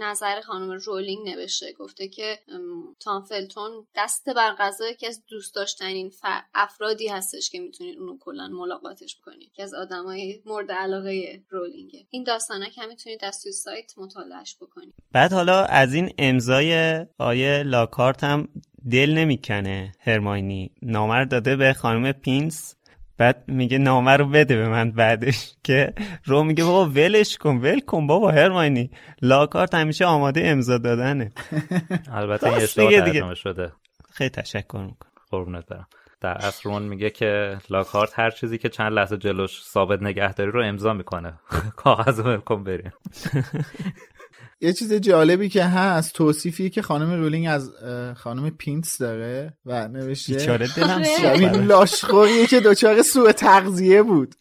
نظر 0.00 0.40
خانم 0.40 0.70
رولینگ 0.70 1.28
نوشته 1.28 1.72
گفته 1.72 2.08
که 2.08 2.38
ام، 2.48 2.96
تام 3.00 3.22
فلتون 3.22 3.86
دست 3.96 4.30
بر 4.30 4.54
قضا 4.58 4.88
یکی 4.88 5.06
از 5.06 5.22
دوست 5.28 5.54
داشتنین 5.54 6.12
افرادی 6.54 7.08
هستش 7.08 7.50
که 7.50 7.60
می‌تونید 7.60 7.98
اونو 7.98 8.18
کلا 8.20 8.48
ملاقاتش 8.48 9.16
کنید 9.24 9.52
که 9.52 9.62
از 9.62 9.74
آدمای 10.08 10.42
مورد 10.46 10.72
علاقه 10.72 11.42
رولینگه 11.50 11.98
این 12.10 12.24
داستانه 12.24 12.70
که 12.70 12.82
هم 12.82 12.88
می‌تونید 12.88 13.24
از 13.24 13.42
توی 13.42 13.52
سایت 13.52 13.92
مطالعهش 13.98 14.56
بکنید. 14.60 14.94
بعد 15.12 15.32
حالا 15.32 15.64
از 15.64 15.94
این 15.94 16.10
امضای 16.18 17.06
آیه 17.18 17.62
لاکارت 17.62 18.24
هم 18.24 18.48
دل 18.90 19.10
نمی‌کنه 19.10 19.92
هرماینی. 20.00 20.70
نامه 20.82 21.14
رو 21.14 21.24
داده 21.24 21.56
به 21.56 21.72
خانم 21.72 22.12
پینس. 22.12 22.74
بعد 23.18 23.44
میگه 23.48 23.78
نامه 23.78 24.16
رو 24.16 24.26
بده 24.28 24.56
به 24.56 24.68
من 24.68 24.90
بعدش 24.92 25.52
که 25.64 25.94
رو 26.24 26.44
میگه 26.44 26.64
بابا 26.64 26.86
ولش 26.86 27.36
کن 27.36 27.56
ول 27.56 27.80
کن 27.80 28.06
بابا 28.06 28.30
هرماینی. 28.30 28.90
لاکارت 29.22 29.74
همیشه 29.74 30.04
آماده 30.04 30.46
امضا 30.46 30.78
دادنه. 30.78 31.32
البته 32.12 32.46
این 32.46 32.56
اشتباه. 32.56 32.90
ترجمه 33.00 33.34
شده. 33.34 33.72
خیلی 34.10 34.30
تشکر 34.30 34.78
می‌کنم. 34.78 35.08
قربونت 35.30 35.66
برم. 35.66 35.88
در 36.20 36.38
اصل 36.38 36.60
رون 36.64 36.82
میگه 36.82 37.10
که 37.10 37.58
لاکارت 37.70 38.18
هر 38.18 38.30
چیزی 38.30 38.58
که 38.58 38.68
چند 38.68 38.92
لحظه 38.92 39.16
جلوش 39.16 39.62
ثابت 39.64 40.02
نگهداری 40.02 40.50
رو 40.50 40.64
امضا 40.64 40.92
می‌کنه. 40.92 41.38
کاغذ 41.76 42.20
رو 42.20 42.36
کن 42.36 42.64
بریم. 42.64 42.92
یه 44.60 44.72
چیز 44.72 44.92
جالبی 44.92 45.48
که 45.48 45.64
هست 45.64 46.14
توصیفی 46.14 46.70
که 46.70 46.82
خانم 46.82 47.12
رولینگ 47.22 47.46
از 47.48 47.70
خانم 48.16 48.50
پینس 48.50 48.98
داره 48.98 49.56
و 49.66 49.88
نوشته. 49.88 50.34
بیچاره 50.34 50.68
دلم 50.76 51.02
شبیه 51.22 51.48
براش. 51.48 51.66
لاشخوریه 51.66 52.46
که 52.46 52.60
دچار 52.60 53.02
سوء 53.02 53.32
تغذیه 53.32 54.02
بود. 54.02 54.34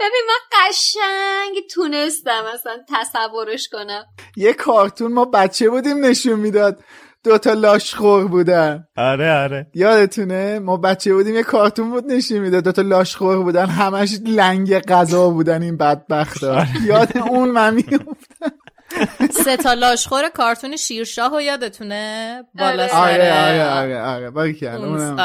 ببین 0.00 0.22
من 0.28 0.58
قشنگ 0.68 1.66
تونستم 1.74 2.44
اصلا 2.54 2.76
تصورش 2.88 3.68
کنم. 3.72 4.04
یه 4.36 4.52
کارتون 4.52 5.12
ما 5.12 5.24
بچه 5.24 5.70
بودیم 5.70 6.06
نشون 6.06 6.40
می‌داد. 6.40 6.84
دوتا 7.24 7.52
لاشخور 7.52 8.28
بودن. 8.28 8.84
آره 8.96 9.32
آره. 9.32 9.66
یادتونه؟ 9.74 10.58
ما 10.58 10.76
بچه 10.76 11.14
بودیم 11.14 11.34
یه 11.34 11.42
کارتون 11.42 11.90
بود 11.90 12.06
نشون 12.06 12.38
می‌داد. 12.38 12.64
دوتا 12.64 12.82
لاشخور 12.82 13.42
بودن. 13.42 13.66
همش 13.66 14.18
لنگ 14.26 14.78
غذا 14.78 15.30
بودن 15.30 15.62
این 15.62 15.76
بدبختا. 15.76 16.66
یاد 16.86 17.18
اون 17.18 17.48
من 17.48 17.82
سه 19.44 19.56
تا 19.56 19.74
لاشخور 19.74 20.28
کارتون 20.28 20.76
شیرشاه 20.76 21.36
و 21.36 21.40
یادتونه؟ 21.40 22.44
بالا 22.58 22.82
آره. 22.82 22.88
سر 22.88 22.98
آره 22.98 23.32
آره 23.32 23.64
آره. 23.64 24.00
آره. 24.00 24.30
باریکلا 24.30 25.16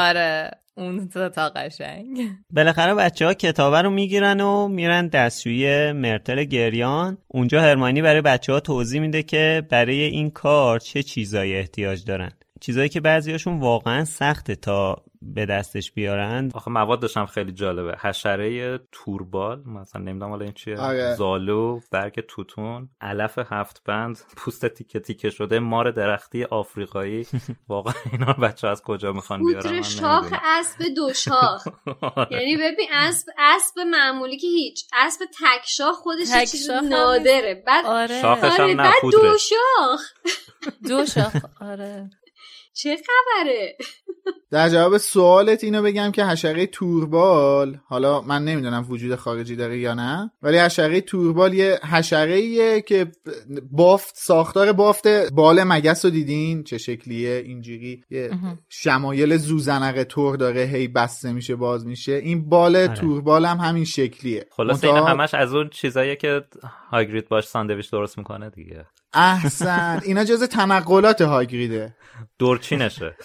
اون 0.76 1.08
سه 1.14 1.28
تا 1.28 1.48
قشنگ. 1.48 2.30
بالاخره 2.50 2.94
بچه 2.94 3.26
ها 3.26 3.34
کتابه 3.34 3.82
رو 3.82 3.90
می‌گیرن 3.90 4.40
و 4.40 4.68
میرن 4.68 5.08
دستشویی 5.08 5.92
مرتل 5.92 6.44
گریان. 6.44 7.18
اونجا 7.28 7.60
هرمانی 7.62 8.02
برای 8.02 8.20
بچه 8.20 8.52
ها 8.52 8.60
توضیح 8.60 9.00
میده 9.00 9.22
که 9.22 9.62
برای 9.70 10.00
این 10.00 10.30
کار 10.30 10.78
چه 10.78 11.02
چیزایی 11.02 11.56
احتیاج 11.56 12.04
دارن. 12.04 12.30
چیزایی 12.60 12.88
که 12.88 13.00
بعضیاشون 13.00 13.60
واقعا 13.60 14.04
سخته 14.04 14.54
تا 14.54 15.04
به 15.34 15.46
دستش 15.46 15.92
بیارن 15.92 16.50
آخه 16.54 16.70
موادش 16.70 17.16
هم 17.16 17.26
خیلی 17.26 17.52
جالبه. 17.52 17.98
حشره 18.00 18.78
توربال 18.92 19.62
مثلا 19.66 20.02
نمی‌دونم 20.02 20.30
حالا 20.30 20.44
این 20.44 20.54
چیه. 20.54 20.78
آره. 20.78 21.14
زالو 21.14 21.80
برگ 21.90 22.20
توتون 22.28 22.88
علف 23.00 23.38
هفت 23.38 23.82
بند 23.84 24.18
پوست 24.36 24.66
تیکه 24.66 25.00
تیکه 25.00 25.30
شده 25.30 25.58
مار 25.58 25.90
درختی 25.90 26.44
آفریقایی. 26.44 27.26
واقعا 27.68 27.94
اینا 28.12 28.32
بچه 28.32 28.68
از 28.68 28.82
کجا 28.82 29.12
می‌خوان 29.12 29.40
بیارن؟ 29.44 29.62
پودر 29.62 29.72
من 29.72 29.82
شاخ. 29.82 30.32
اسب 30.44 30.94
دو 30.96 31.12
شاخ. 31.14 31.66
یعنی 32.30 32.56
ببین 32.56 32.88
اسب 32.92 33.26
اسب 33.38 33.78
معمولی 33.80 34.36
که 34.38 34.46
هیچ. 34.46 34.84
اسب 34.92 35.24
تک 35.24 35.64
شاخ 35.64 35.94
خودش 35.96 36.50
چیز 36.50 36.70
نادره. 36.70 37.62
بعد 37.66 37.86
آره. 37.86 38.22
شاخش 38.22 38.60
هم 38.60 38.64
آره 38.64 38.74
نه. 38.74 38.92
دو 39.02 39.38
شاخ. 39.38 40.00
دو 40.88 41.06
شاخ. 41.06 41.36
آره. 41.60 42.10
چه 42.76 42.96
خبره؟ 42.96 43.76
در 44.50 44.68
جواب 44.68 44.96
سوالت 44.96 45.64
اینو 45.64 45.82
بگم 45.82 46.10
که 46.12 46.24
حشره 46.24 46.66
توربال 46.66 47.78
حالا 47.86 48.20
من 48.20 48.44
نمی‌دونم 48.44 48.86
وجود 48.88 49.14
خارجی 49.14 49.56
داره 49.56 49.78
یا 49.78 49.94
نه 49.94 50.30
ولی 50.42 50.58
حشره 50.58 51.00
توربال 51.00 51.54
یه 51.54 51.78
حشره 51.92 52.80
که 52.80 53.12
بافت 53.70 54.14
ساختار 54.16 54.72
بافت 54.72 55.06
بال 55.32 55.64
مگس 55.64 56.04
رو 56.04 56.10
دیدین؟ 56.10 56.64
چه 56.64 56.78
شکلیه؟ 56.78 57.42
اینجوری 57.44 58.04
یه 58.10 58.30
شمایل 58.68 59.36
زوزنق 59.36 60.02
تور 60.02 60.36
داره 60.36 60.62
هی 60.62 60.88
بسته 60.88 61.32
میشه 61.32 61.56
باز 61.56 61.86
میشه. 61.86 62.12
این 62.12 62.48
بال 62.48 62.86
توربال 62.86 63.44
هم 63.44 63.56
همین 63.56 63.84
شکلیه. 63.84 64.46
خلاصه 64.50 64.86
منتها- 64.86 64.94
اینا 64.94 65.06
همش 65.06 65.34
از 65.34 65.54
اون 65.54 65.68
چیزاییه 65.68 66.16
که 66.16 66.44
هاگرید 66.90 67.28
باش 67.28 67.44
ساندویچ 67.46 67.90
درست 67.90 68.18
می‌کنه 68.18 68.50
دیگه. 68.50 68.86
احسن. 69.12 70.00
اینا 70.04 70.24
جز 70.24 70.42
تنقلات 70.42 71.22
هاگریده. 71.22 71.96
دورچینشه. 72.38 73.16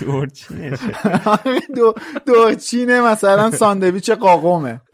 دورچینشه. 0.00 0.92
دو 1.76 1.94
دورچینه 2.26 3.00
مثلا 3.00 3.50
ساندویچ 3.50 4.10
قاقمه 4.10 4.80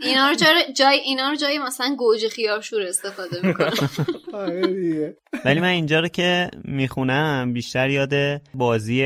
اینا 0.00 0.28
رو 0.28 0.34
جای, 0.34 0.72
جای 0.76 0.98
اینا 0.98 1.30
رو 1.30 1.36
جای 1.36 1.58
مثلا 1.58 1.94
گوجه 1.98 2.28
خیارشور 2.28 2.82
استفاده 2.82 3.46
می‌کنن. 3.46 3.88
آره. 4.32 4.66
دیگه. 4.66 5.16
ولی 5.44 5.60
من 5.60 5.68
اینجا 5.68 6.00
رو 6.00 6.08
که 6.08 6.50
می‌خونم 6.64 7.52
بیشتر 7.52 7.90
یاد 7.90 8.42
بازی 8.54 9.04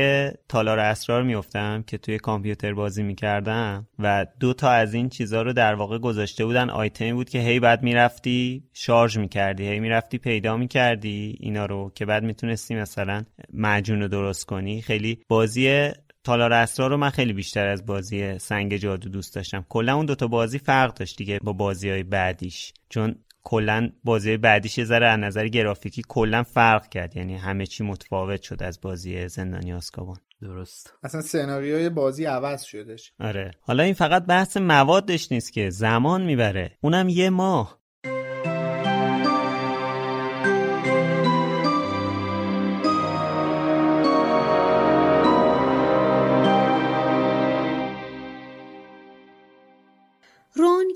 تالار 0.49 0.79
اسرار 0.79 1.23
میفتم 1.23 1.83
که 1.87 1.97
توی 1.97 2.17
کامپیوتر 2.17 2.73
بازی 2.73 3.03
می‌کردم 3.03 3.87
و 3.99 4.25
دو 4.39 4.53
تا 4.53 4.69
از 4.69 4.93
این 4.93 5.09
چیزها 5.09 5.41
رو 5.41 5.53
در 5.53 5.73
واقع 5.73 5.97
گذاشته 5.97 6.45
بودن. 6.45 6.69
آیتمی 6.69 7.13
بود 7.13 7.29
که 7.29 7.39
هی 7.39 7.59
بعد 7.59 7.83
می‌رفتی 7.83 8.63
شارژ 8.73 9.17
می‌کردی 9.17 9.67
هی 9.67 9.79
می‌رفتی 9.79 10.17
پیدا 10.17 10.57
می‌کردی 10.57 11.37
اینا 11.39 11.65
رو 11.65 11.91
که 11.95 12.05
بعد 12.05 12.23
می‌تونستی 12.23 12.75
مثلا 12.75 13.23
معجون 13.53 14.01
رو 14.01 14.07
درست 14.07 14.45
کنی. 14.45 14.81
خیلی 14.81 15.19
بازی 15.27 15.89
تالار 16.29 16.53
اسرار 16.53 16.89
رو 16.89 16.97
من 16.97 17.09
خیلی 17.09 17.33
بیشتر 17.33 17.67
از 17.67 17.85
بازی 17.85 18.39
سنگ 18.39 18.77
جادو 18.77 19.09
دوست 19.09 19.35
داشتم. 19.35 19.65
کلا 19.69 19.95
اون 19.95 20.05
دوتا 20.05 20.27
بازی 20.27 20.59
فرق 20.59 20.93
داشت 20.93 21.17
دیگه 21.17 21.39
با 21.43 21.53
بازی 21.53 21.89
های 21.89 22.03
بعدیش. 22.03 22.73
چون 22.89 23.15
کلا 23.43 23.89
بازی 24.03 24.37
بعدیش 24.37 24.77
یه 24.77 24.85
ذره 24.85 25.07
از 25.07 25.19
نظر 25.19 25.47
گرافیکی 25.47 26.01
کلا 26.07 26.43
فرق 26.43 26.89
کرد. 26.89 27.17
یعنی 27.17 27.35
همه 27.35 27.65
چی 27.65 27.83
متفاوت 27.83 28.41
شد 28.41 28.63
از 28.63 28.81
بازی 28.81 29.27
زندانی 29.27 29.73
آسکابان. 29.73 30.17
درست. 30.41 30.93
اصلا 31.03 31.21
سناریوی 31.21 31.89
بازی 31.89 32.25
عوض 32.25 32.63
شدش. 32.63 33.13
آره. 33.19 33.51
حالا 33.61 33.83
این 33.83 33.93
فقط 33.93 34.25
بحث 34.25 34.57
موادش 34.57 35.31
نیست 35.31 35.53
که 35.53 35.69
زمان 35.69 36.21
می‌بره. 36.21 36.77
اونم 36.81 37.09
یه 37.09 37.29
ماه. 37.29 37.78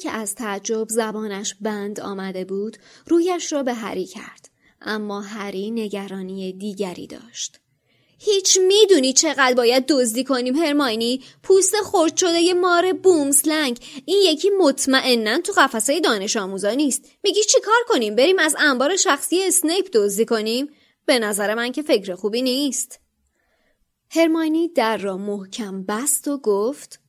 که 0.03 0.11
از 0.11 0.35
تعجب 0.35 0.89
زبانش 0.89 1.55
بند 1.61 1.99
آمده 1.99 2.45
بود 2.45 2.77
رویش 3.07 3.53
را 3.53 3.63
به 3.63 3.73
هری 3.73 4.05
کرد. 4.05 4.49
اما 4.81 5.21
هری 5.21 5.71
نگرانی 5.71 6.53
دیگری 6.53 7.07
داشت. 7.07 7.59
هیچ 8.19 8.59
می‌دونی 8.67 9.13
چقدر 9.13 9.53
باید 9.53 9.85
دزدی 9.87 10.23
کنیم 10.23 10.55
هرماینی؟ 10.55 11.21
پوست 11.43 11.75
خرد 11.75 12.17
شده 12.17 12.39
یه 12.39 12.53
مار 12.53 12.93
بومسلنگ. 12.93 13.79
این 14.05 14.21
یکی 14.21 14.49
مطمئنا 14.59 15.37
تو 15.37 15.53
قفسه 15.57 15.99
دانش 15.99 16.37
آموزا 16.37 16.71
نیست. 16.71 17.11
میگی 17.23 17.43
چی 17.43 17.61
کار 17.61 17.79
کنیم؟ 17.87 18.15
بریم 18.15 18.39
از 18.39 18.55
انبار 18.59 18.95
شخصی 18.95 19.43
اسنیپ 19.43 19.89
دزدی 19.93 20.25
کنیم؟ 20.25 20.67
به 21.05 21.19
نظر 21.19 21.53
من 21.53 21.71
که 21.71 21.81
فکر 21.81 22.15
خوبی 22.15 22.41
نیست. 22.41 22.99
هرماینی 24.11 24.67
در 24.67 24.97
را 24.97 25.17
محکم 25.17 25.83
بست 25.83 26.27
و 26.27 26.37
گفت 26.37 27.02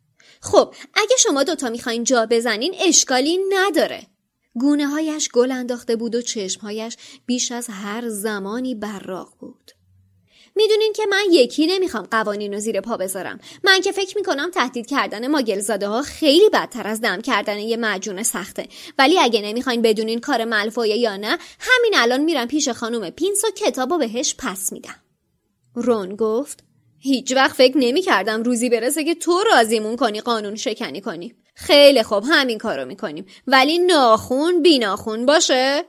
خب 0.45 0.75
اگه 0.95 1.17
شما 1.19 1.43
دوتا 1.43 1.71
می‌خواین 1.71 2.05
جا 2.05 2.27
بزنین 2.31 2.75
اشکالی 2.81 3.39
نداره. 3.51 4.07
گونه 4.55 4.87
هایش 4.87 5.29
گل 5.29 5.53
انداخته 5.53 5.97
بود 5.97 6.15
و 6.15 6.23
چشمهایش 6.23 6.97
بیش 7.27 7.53
از 7.53 7.67
هر 7.71 8.09
زمانی 8.09 8.75
براق 8.75 9.33
بود. 9.39 9.71
می‌دونین 10.57 10.93
که 10.93 11.07
من 11.07 11.25
یکی 11.31 11.67
نمی‌خوام 11.67 12.09
قوانین 12.11 12.55
رو 12.55 12.61
زیر 12.61 12.81
پا 12.81 12.97
بذارم. 12.97 13.41
من 13.65 13.81
که 13.81 13.93
فکر 13.93 14.17
می‌کنم 14.17 14.51
تهدید 14.51 14.87
کردن 14.87 15.27
ماگلزاده 15.27 15.89
ها 15.89 16.03
خیلی 16.03 16.49
بدتر 16.49 16.87
از 16.87 17.01
دم 17.01 17.21
کردن 17.21 17.59
یه 17.59 17.77
معجون 17.77 18.23
سخته. 18.23 18.69
ولی 18.99 19.19
اگه 19.19 19.41
نمی‌خواین 19.41 19.83
بدونین 19.83 20.21
کار 20.21 20.45
ملفویه 20.45 20.97
یا 20.97 21.17
نه 21.17 21.39
همین 21.61 21.93
الان 21.95 22.21
میرم 22.21 22.49
پیش 22.49 22.69
خانم 22.69 23.11
پینس 23.11 23.45
و 23.45 23.49
کتابو 23.57 23.99
بهش 23.99 24.35
پس 24.39 24.73
میدم. 24.73 24.97
رون 25.75 26.17
گفت 26.17 26.65
هیچ 27.05 27.33
وقت 27.33 27.57
فکر 27.57 27.79
نمی 27.79 28.03
کردم 28.03 28.43
روزی 28.43 28.69
برسه 28.69 29.05
که 29.05 29.15
تو 29.15 29.43
رازیمون 29.53 29.97
کنی 29.97 30.21
قانون 30.21 30.55
شکنی 30.55 31.01
کنی. 31.01 31.35
خیلی 31.55 32.03
خوب 32.03 32.25
همین 32.29 32.59
کارو 32.59 32.85
می‌کنیم. 32.85 33.27
ولی 33.47 33.79
ناخون 33.79 34.63
بی 34.63 34.79
ناخون 34.79 35.27
باشه؟ 35.27 35.85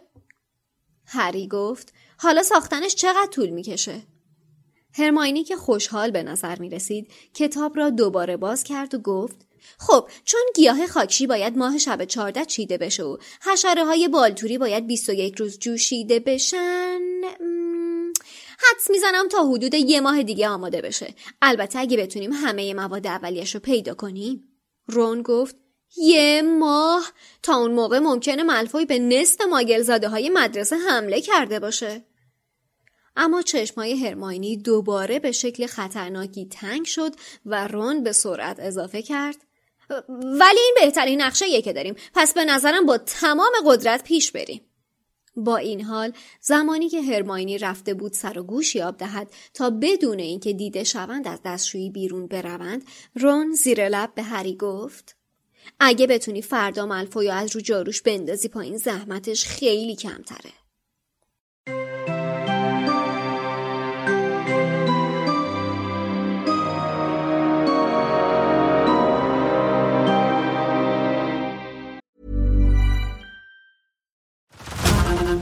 هری 1.06 1.48
گفت. 1.48 1.94
حالا 2.18 2.44
ساختنش 2.44 2.96
چقدر 2.96 3.30
طول 3.32 3.50
می‌کشه؟ 3.50 4.02
هرماینی 4.94 5.44
که 5.44 5.56
خوشحال 5.56 6.12
به 6.12 6.24
نظر 6.24 6.60
می 6.60 6.70
رسید 6.70 7.12
کتاب 7.34 7.78
را 7.78 7.90
دوباره 7.90 8.38
باز 8.38 8.64
کرد 8.64 8.96
و 8.96 8.98
گفت 8.98 9.38
خب 9.80 10.10
چون 10.26 10.42
گیاه 10.56 10.88
خاکشی 10.88 11.28
باید 11.28 11.58
ماه 11.58 11.78
شب 11.78 12.06
چارده 12.06 12.46
چیده 12.46 12.78
بشه 12.78 13.04
و 13.04 13.18
حشره 13.42 13.86
های 13.86 14.08
بالتوری 14.08 14.58
باید 14.58 14.88
21 14.88 15.36
روز 15.36 15.60
جوشیده 15.60 16.20
بشن 16.20 17.00
حدس 18.60 18.90
می‌زنم 18.90 19.28
تا 19.28 19.44
حدود 19.44 19.74
یه 19.74 20.02
ماه 20.02 20.24
دیگه 20.24 20.48
آماده 20.48 20.82
بشه. 20.82 21.14
البته 21.42 21.80
اگه 21.80 21.98
بتونیم 21.98 22.34
همه 22.34 22.74
مواد 22.74 23.08
اولیش 23.08 23.56
رو 23.56 23.62
پیدا 23.62 23.94
کنیم. 23.94 24.44
رون 24.88 25.22
گفت 25.22 25.56
یه 25.98 26.42
ماه؟ 26.42 27.12
تا 27.44 27.56
اون 27.56 27.72
موقع 27.72 28.00
ممکنه 28.00 28.44
ملفوی 28.44 28.86
به 28.86 29.00
نصف 29.00 29.42
ماگلزاده 29.42 30.08
های 30.10 30.30
مدرسه 30.30 30.76
حمله 30.76 31.22
کرده 31.22 31.60
باشه. 31.60 32.06
اما 33.16 33.42
چشمای 33.42 33.94
هرماینی 33.94 34.58
دوباره 34.58 35.20
به 35.20 35.32
شکل 35.32 35.66
خطرناکی 35.66 36.46
تنگ 36.46 36.86
شد 36.86 37.16
و 37.46 37.68
رون 37.68 38.04
به 38.04 38.12
سرعت 38.12 38.60
اضافه 38.60 39.02
کرد. 39.02 39.36
ولی 40.20 40.60
این 40.60 40.76
بهترین 40.82 41.22
نقشه 41.22 41.62
که 41.62 41.74
داریم. 41.74 41.96
پس 42.14 42.34
به 42.34 42.46
نظرم 42.46 42.86
با 42.86 42.98
تمام 42.98 43.52
قدرت 43.66 44.04
پیش 44.04 44.32
بریم. 44.32 44.62
با 45.36 45.58
این 45.58 45.82
حال 45.82 46.14
زمانی 46.42 46.90
که 46.90 47.02
هرماینی 47.02 47.58
رفته 47.58 47.94
بود 47.94 48.14
سر 48.14 48.40
و 48.40 48.44
گوش 48.44 48.76
یاب 48.76 48.98
دهد 48.98 49.32
تا 49.54 49.70
بدون 49.70 50.20
اینکه 50.20 50.54
دیده 50.54 50.84
شوند 50.84 51.28
از 51.28 51.40
دستشویی 51.46 51.90
بیرون 51.90 52.28
بروند 52.28 52.84
رون 53.16 53.54
زیر 53.54 53.90
لب 53.90 54.16
به 54.16 54.24
هری 54.24 54.56
گفت 54.56 55.16
اگه 55.80 56.08
بتونی 56.08 56.42
فردا 56.42 56.86
ملفوی 56.86 57.30
از 57.30 57.56
رو 57.56 57.62
جاروش 57.62 58.02
بندازی 58.02 58.48
پایین 58.48 58.78
زحمتش 58.78 59.46
خیلی 59.46 59.96
کمتره. 59.96 60.65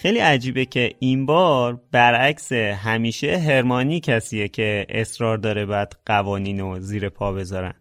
خیلی 0.00 0.18
عجیبه 0.18 0.64
که 0.64 0.94
این 0.98 1.26
بار 1.26 1.80
برعکس 1.92 2.52
همیشه 2.52 3.38
هرمانی 3.38 4.00
کسیه 4.00 4.48
که 4.48 4.86
اصرار 4.88 5.38
داره 5.38 5.66
بعد 5.66 5.92
قوانین 6.06 6.60
رو 6.60 6.80
زیر 6.80 7.08
پا 7.08 7.32
بذارن. 7.32 7.74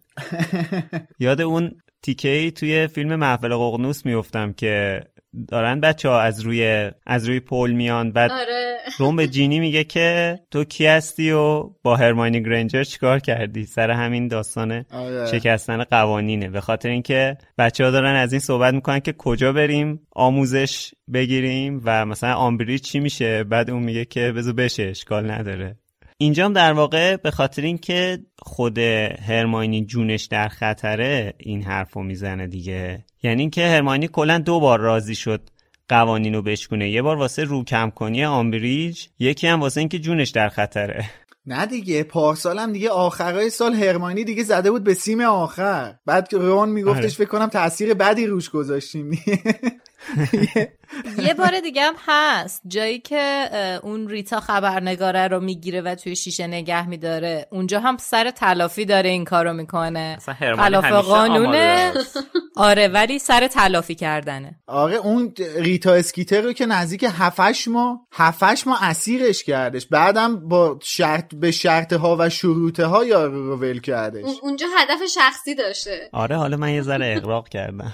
یاد 1.19 1.41
اون 1.41 1.71
تیکه 2.01 2.51
توی 2.51 2.87
فیلم 2.87 3.15
محفل 3.15 3.55
ققنوس 3.55 4.05
میفتم 4.05 4.53
که 4.53 5.01
دارن 5.47 5.79
بچه 5.79 6.09
ها 6.09 6.21
از 6.21 6.41
روی 6.41 6.91
از 7.05 7.27
روی 7.27 7.39
پل 7.39 7.71
میان 7.71 8.11
بعد 8.11 8.31
آره. 8.31 8.77
روم 8.97 9.15
به 9.15 9.27
جینی 9.27 9.59
میگه 9.59 9.83
که 9.83 10.39
تو 10.51 10.63
کی 10.63 10.85
هستی 10.85 11.31
و 11.31 11.69
با 11.83 11.95
هرماینی 11.95 12.43
گرنجر 12.43 12.83
چیکار 12.83 13.19
کردی 13.19 13.65
سر 13.65 13.91
همین 13.91 14.27
داستان 14.27 14.85
آره. 14.91 15.25
شکستن 15.25 15.83
قوانینه 15.83 16.49
به 16.49 16.61
خاطر 16.61 16.89
اینکه 16.89 17.37
بچه 17.57 17.83
ها 17.83 17.91
دارن 17.91 18.15
از 18.15 18.33
این 18.33 18.39
صحبت 18.39 18.73
می‌کنن 18.73 18.99
که 18.99 19.13
کجا 19.13 19.53
بریم 19.53 20.07
آموزش 20.11 20.91
بگیریم 21.13 21.81
و 21.85 22.05
مثلا 22.05 22.33
آمبریج 22.33 22.81
چی 22.81 22.99
میشه 22.99 23.43
بعد 23.43 23.69
اون 23.69 23.83
میگه 23.83 24.05
که 24.05 24.31
بذار 24.31 24.53
بشه 24.53 24.83
اشکال 24.83 25.31
نداره 25.31 25.75
اینجام 26.21 26.53
در 26.53 26.73
واقع 26.73 27.17
به 27.17 27.31
خاطر 27.31 27.61
اینکه 27.61 28.19
خود 28.39 28.77
هرماینی 28.77 29.85
جونش 29.85 30.25
در 30.25 30.47
خطره 30.47 31.33
این 31.37 31.63
حرفو 31.63 32.03
می‌زنه 32.03 32.47
دیگه. 32.47 33.05
یعنی 33.23 33.41
اینکه 33.41 33.67
هرماینی 33.67 34.07
کلا 34.07 34.37
دو 34.37 34.59
بار 34.59 34.79
راضی 34.79 35.15
شد 35.15 35.49
قوانین 35.89 36.35
رو 36.35 36.41
بشکونه. 36.41 36.89
یه 36.89 37.01
بار 37.01 37.17
واسه 37.17 37.43
رو 37.43 37.63
کم 37.63 37.89
کنی 37.89 38.25
آمبریج 38.25 39.05
یکی 39.19 39.47
هم 39.47 39.61
واسه 39.61 39.79
اینکه 39.79 39.99
جونش 39.99 40.29
در 40.29 40.49
خطره. 40.49 41.09
نه 41.45 41.65
دیگه 41.65 42.03
پارسال 42.03 42.59
هم 42.59 42.73
دیگه 42.73 42.89
آخرای 42.89 43.49
سال 43.49 43.73
هرمانی 43.73 44.23
دیگه 44.23 44.43
زده 44.43 44.71
بود 44.71 44.83
به 44.83 44.93
سیم 44.93 45.21
آخر. 45.21 45.95
بعد 46.05 46.27
رون 46.31 46.69
میگفتش 46.69 46.97
آره. 46.97 47.09
فکر 47.09 47.29
کنم 47.29 47.47
تاثیر 47.47 47.93
بدی 47.93 48.25
روش 48.25 48.49
گذاشتیم. 48.49 49.11
یه 51.17 51.33
بار 51.39 51.59
دیگه 51.59 51.81
هم 51.83 51.93
هست. 52.07 52.61
جایی 52.67 52.99
که 52.99 53.49
اون 53.83 54.09
ریتا 54.09 54.39
خبرنگاره 54.39 55.27
رو 55.27 55.39
می‌گیره 55.39 55.81
و 55.81 55.95
توی 55.95 56.15
شیشه 56.15 56.47
نگه 56.47 56.87
میداره. 56.89 57.47
اونجا 57.51 57.79
هم 57.79 57.97
سر 57.97 58.31
تلافی 58.31 58.85
داره 58.85 59.09
این 59.09 59.25
کارو 59.25 59.53
می‌کنه. 59.53 60.17
همیشه 60.27 60.89
قانونه. 61.01 61.93
آره 62.55 62.87
ولی 62.87 63.19
سر 63.19 63.47
تلافی 63.47 63.95
کردنه. 63.95 64.59
آره 64.67 64.95
اون 64.95 65.33
ریتا 65.55 65.93
اسکیتر 65.93 66.41
رو 66.41 66.53
که 66.53 66.65
نزدیک 66.65 67.05
هفتش 67.17 67.67
ما 67.67 68.07
هفتش 68.13 68.67
ما 68.67 68.77
اسیرش 68.81 69.43
کردش. 69.43 69.85
بعدم 69.85 70.47
با 70.49 70.79
شرط 70.83 71.35
به 71.35 71.51
شرط 71.51 71.93
ها 71.93 72.15
و 72.19 72.29
شروط 72.29 72.79
ها 72.79 73.05
یارو 73.05 73.47
رو 73.47 73.57
ول 73.57 73.79
کردش. 73.79 74.23
اون- 74.25 74.35
اونجا 74.41 74.67
هدف 74.79 75.05
شخصی 75.13 75.55
داشته. 75.55 76.09
آره 76.13 76.35
حالا 76.37 76.57
من 76.57 76.73
یه 76.73 76.81
ذره 76.81 77.13
اقراق 77.17 77.49
کردم. 77.49 77.93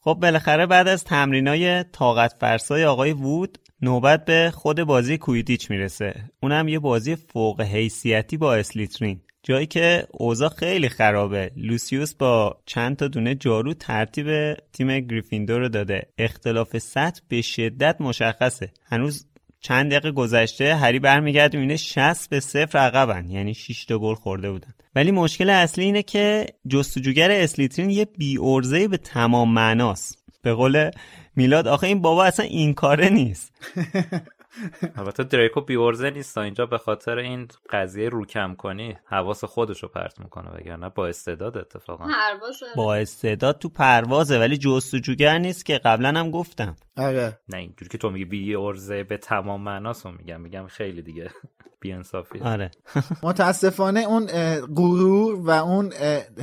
خب 0.00 0.18
بالاخره 0.22 0.66
بعد 0.66 0.88
از 0.88 1.04
تمرینای 1.04 1.82
طاقت 1.82 2.34
فرسای 2.40 2.84
آقای 2.84 3.12
وود 3.12 3.58
نوبت 3.82 4.24
به 4.24 4.52
خود 4.54 4.82
بازی 4.82 5.18
کویدیچ 5.18 5.70
می‌رسه. 5.70 6.14
اونم 6.42 6.68
یه 6.68 6.78
بازی 6.78 7.16
فوق 7.16 7.60
حیثیتی 7.60 8.36
با 8.36 8.54
اسلیترین. 8.54 9.20
جایی 9.42 9.66
که 9.66 10.06
اوضاع 10.10 10.48
خیلی 10.48 10.88
خرابه. 10.88 11.50
لوسیوس 11.56 12.14
با 12.14 12.58
چند 12.66 12.96
تا 12.96 13.08
دونه 13.08 13.34
جارو 13.34 13.74
ترتیب 13.74 14.54
تیم 14.54 15.00
گریفیندور 15.00 15.60
رو 15.60 15.68
داده. 15.68 16.02
اختلاف 16.18 16.78
سطح 16.78 17.20
به 17.28 17.42
شدت 17.42 17.96
مشخصه. 18.00 18.72
هنوز 18.84 19.26
چند 19.64 19.90
دقیقه 19.90 20.10
گذشته 20.10 20.76
هری 20.76 20.98
برمیگرده 20.98 21.58
می‌بینه 21.58 21.76
60 21.76 22.30
به 22.30 22.40
صفر 22.40 22.78
عقبن. 22.78 23.30
یعنی 23.30 23.54
6 23.54 23.84
تا 23.84 23.98
گل 23.98 24.14
خورده 24.14 24.50
بودن. 24.50 24.74
ولی 24.94 25.10
مشکل 25.10 25.50
اصلی 25.50 25.84
اینه 25.84 26.02
که 26.02 26.46
جستجوگر 26.68 27.30
اسلیترین 27.30 27.90
یه 27.90 28.04
بی 28.04 28.38
ارزه 28.42 28.88
به 28.88 28.96
تمام 28.96 29.52
معناست. 29.52 30.18
به 30.42 30.54
قول 30.54 30.90
میلاد 31.36 31.68
آخه 31.68 31.86
این 31.86 32.00
بابا 32.02 32.24
اصلا 32.24 32.46
این 32.46 32.74
کاره 32.74 33.08
نیست. 33.08 33.52
البته 34.96 35.24
دریکو 35.24 35.60
بیورزه 35.60 36.10
نیست. 36.10 36.38
اینجا 36.38 36.66
به 36.66 36.78
خاطر 36.78 37.18
این 37.18 37.48
قضیه 37.70 38.08
رو 38.08 38.26
کم 38.26 38.54
کنی 38.54 38.96
حواس 39.04 39.44
خودش 39.44 39.82
رو 39.82 39.88
پرت 39.88 40.20
می‌کنه 40.20 40.50
وگرنه 40.50 40.88
با 40.88 41.06
استعداد 41.06 41.58
اتفاقا. 41.58 42.04
پروازه 42.04 42.66
با 42.76 42.94
استعداد 42.94 43.58
تو 43.58 43.68
پروازه 43.68 44.38
ولی 44.38 44.56
جستجوگر 44.56 45.38
نیست 45.38 45.66
که 45.66 45.78
قبلا 45.78 46.08
هم 46.08 46.30
گفتم. 46.30 46.76
آره. 46.96 47.38
نه 47.48 47.58
اینجوری 47.58 47.88
که 47.90 47.98
تو 47.98 48.10
میگی 48.10 48.24
بی 48.24 48.54
ارزه 48.54 49.04
به 49.04 49.16
تمام 49.16 49.60
معناست 49.62 50.06
رو 50.06 50.12
میگم. 50.12 50.40
میگم 50.40 50.66
خیلی 50.66 51.02
دیگه. 51.02 51.30
بی 51.80 51.92
انصافی 51.92 52.38
آره. 52.38 52.70
متاسفانه 53.22 54.00
اون 54.00 54.26
غرور 54.76 55.34
و 55.34 55.50
اون 55.50 55.92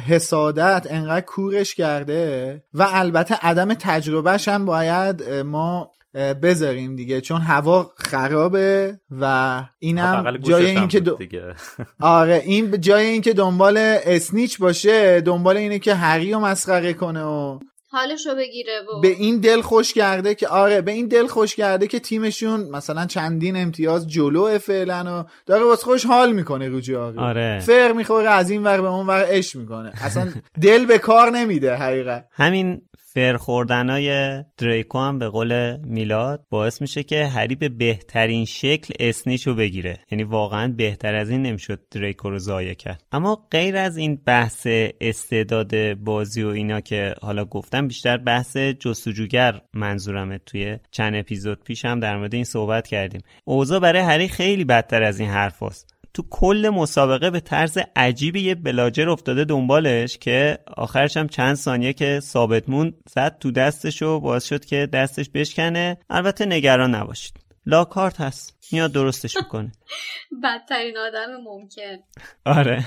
حسادت 0.07 0.87
انقدر 0.89 1.25
کورش 1.25 1.75
کرده 1.75 2.63
و 2.73 2.87
البته 2.89 3.35
عدم 3.41 3.73
تجربهش 3.73 4.47
هم 4.47 4.65
باید 4.65 5.23
ما 5.29 5.91
بذاریم 6.13 6.95
دیگه 6.95 7.21
چون 7.21 7.41
هوا 7.41 7.91
خرابه 7.95 8.99
و 9.21 9.63
اینم 9.79 10.37
جای 10.37 10.65
اینکه 10.65 10.99
دو... 10.99 11.15
دیگه. 11.15 11.55
آره 11.99 12.41
این 12.45 12.81
جای 12.81 13.05
اینکه 13.05 13.33
دنبال 13.33 13.77
اسنیچ 14.05 14.59
باشه 14.59 15.21
دنبال 15.21 15.57
اینه 15.57 15.79
که 15.79 15.93
هری 15.93 16.31
رو 16.31 16.39
مسخره 16.39 16.93
کنه 16.93 17.23
و 17.23 17.59
حالشو 17.93 18.35
بگیره 18.35 18.81
و 18.81 19.01
به 19.01 19.07
این 19.07 19.39
دل 19.39 19.61
خوش 19.61 19.93
کرده 19.93 20.35
که 20.35 20.47
آره 20.47 20.81
به 20.81 20.91
این 20.91 21.07
دل 21.07 21.27
خوش 21.27 21.55
کرده 21.55 21.87
که 21.87 21.99
تیمشون 21.99 22.69
مثلا 22.69 23.05
چندین 23.05 23.55
امتیاز 23.55 24.07
جلو 24.07 24.57
فعلا 24.57 25.21
و 25.21 25.29
داره 25.45 25.63
واسه 25.63 25.83
خوش 25.83 26.05
حال 26.05 26.31
می‌کنه 26.31 26.69
رو 26.69 27.19
آره. 27.19 27.59
فر 27.59 27.91
می‌خوره 27.91 28.29
از 28.29 28.49
این 28.49 28.63
ور 28.63 28.81
به 28.81 28.87
اون 28.87 29.07
ور 29.07 29.25
اش 29.29 29.55
می‌کنه. 29.55 29.91
اصلا 30.01 30.27
دل 30.61 30.85
به 30.85 30.97
کار 30.97 31.29
نمیده 31.29 31.75
حقیقت. 31.75 32.27
همین 32.31 32.81
فر 33.13 33.37
خوردنای 33.37 34.43
دریکو 34.57 34.99
هم 34.99 35.19
به 35.19 35.29
قول 35.29 35.77
میلاد 35.77 36.45
باعث 36.49 36.81
میشه 36.81 37.03
که 37.03 37.25
هری 37.25 37.55
به 37.55 37.69
بهترین 37.69 38.45
شکل 38.45 38.93
اسنیچو 38.99 39.55
بگیره. 39.55 39.99
یعنی 40.11 40.23
واقعا 40.23 40.73
بهتر 40.77 41.15
از 41.15 41.29
این 41.29 41.41
نمی‌شد 41.41 41.79
دریکو 41.91 42.29
رو 42.29 42.39
ضایع 42.39 42.73
کرد. 42.73 43.03
اما 43.11 43.47
غیر 43.51 43.77
از 43.77 43.97
این 43.97 44.21
بحث 44.25 44.67
استعداد 45.01 45.93
بازی 45.93 46.43
و 46.43 46.47
اینا 46.47 46.81
که 46.81 47.15
حالا 47.21 47.45
گفتم 47.45 47.87
بیشتر 47.87 48.17
بحث 48.17 48.57
جستجوگر 48.57 49.61
منظورمه. 49.73 50.37
توی 50.45 50.77
چند 50.91 51.15
اپیزود 51.15 51.63
پیش 51.63 51.85
هم 51.85 51.99
در 51.99 52.17
مورد 52.17 52.33
این 52.35 52.43
صحبت 52.43 52.87
کردیم. 52.87 53.21
اوضاع 53.45 53.79
برای 53.79 54.01
هری 54.01 54.27
خیلی 54.27 54.63
بدتر 54.63 55.03
از 55.03 55.19
این 55.19 55.29
حرف 55.29 55.63
هست. 55.63 56.00
تو 56.13 56.23
کل 56.29 56.71
مسابقه 56.73 57.29
به 57.29 57.39
طرز 57.39 57.77
عجیبی 57.95 58.41
یه 58.41 58.55
بلاجر 58.55 59.09
افتاده 59.09 59.45
دنبالش 59.45 60.17
که 60.17 60.59
آخرش 60.77 61.17
هم 61.17 61.27
چند 61.27 61.55
ثانیه 61.55 61.93
که 61.93 62.19
ثابت 62.19 62.69
موند 62.69 62.93
زد 63.09 63.37
تو 63.39 63.51
دستش 63.51 64.01
و 64.01 64.19
باعث 64.19 64.45
شد 64.45 64.65
که 64.65 64.85
دستش 64.93 65.29
بشکنه. 65.29 65.97
البته 66.09 66.45
نگران 66.45 66.95
نباشید. 66.95 67.33
لاکارت 67.65 68.21
هست. 68.21 68.57
میاد 68.71 68.91
درستش 68.91 69.37
می‌کنه. 69.37 69.71
بدترین 70.43 70.97
آدم 70.97 71.27
ممکن. 71.43 71.97
آره. 72.57 72.85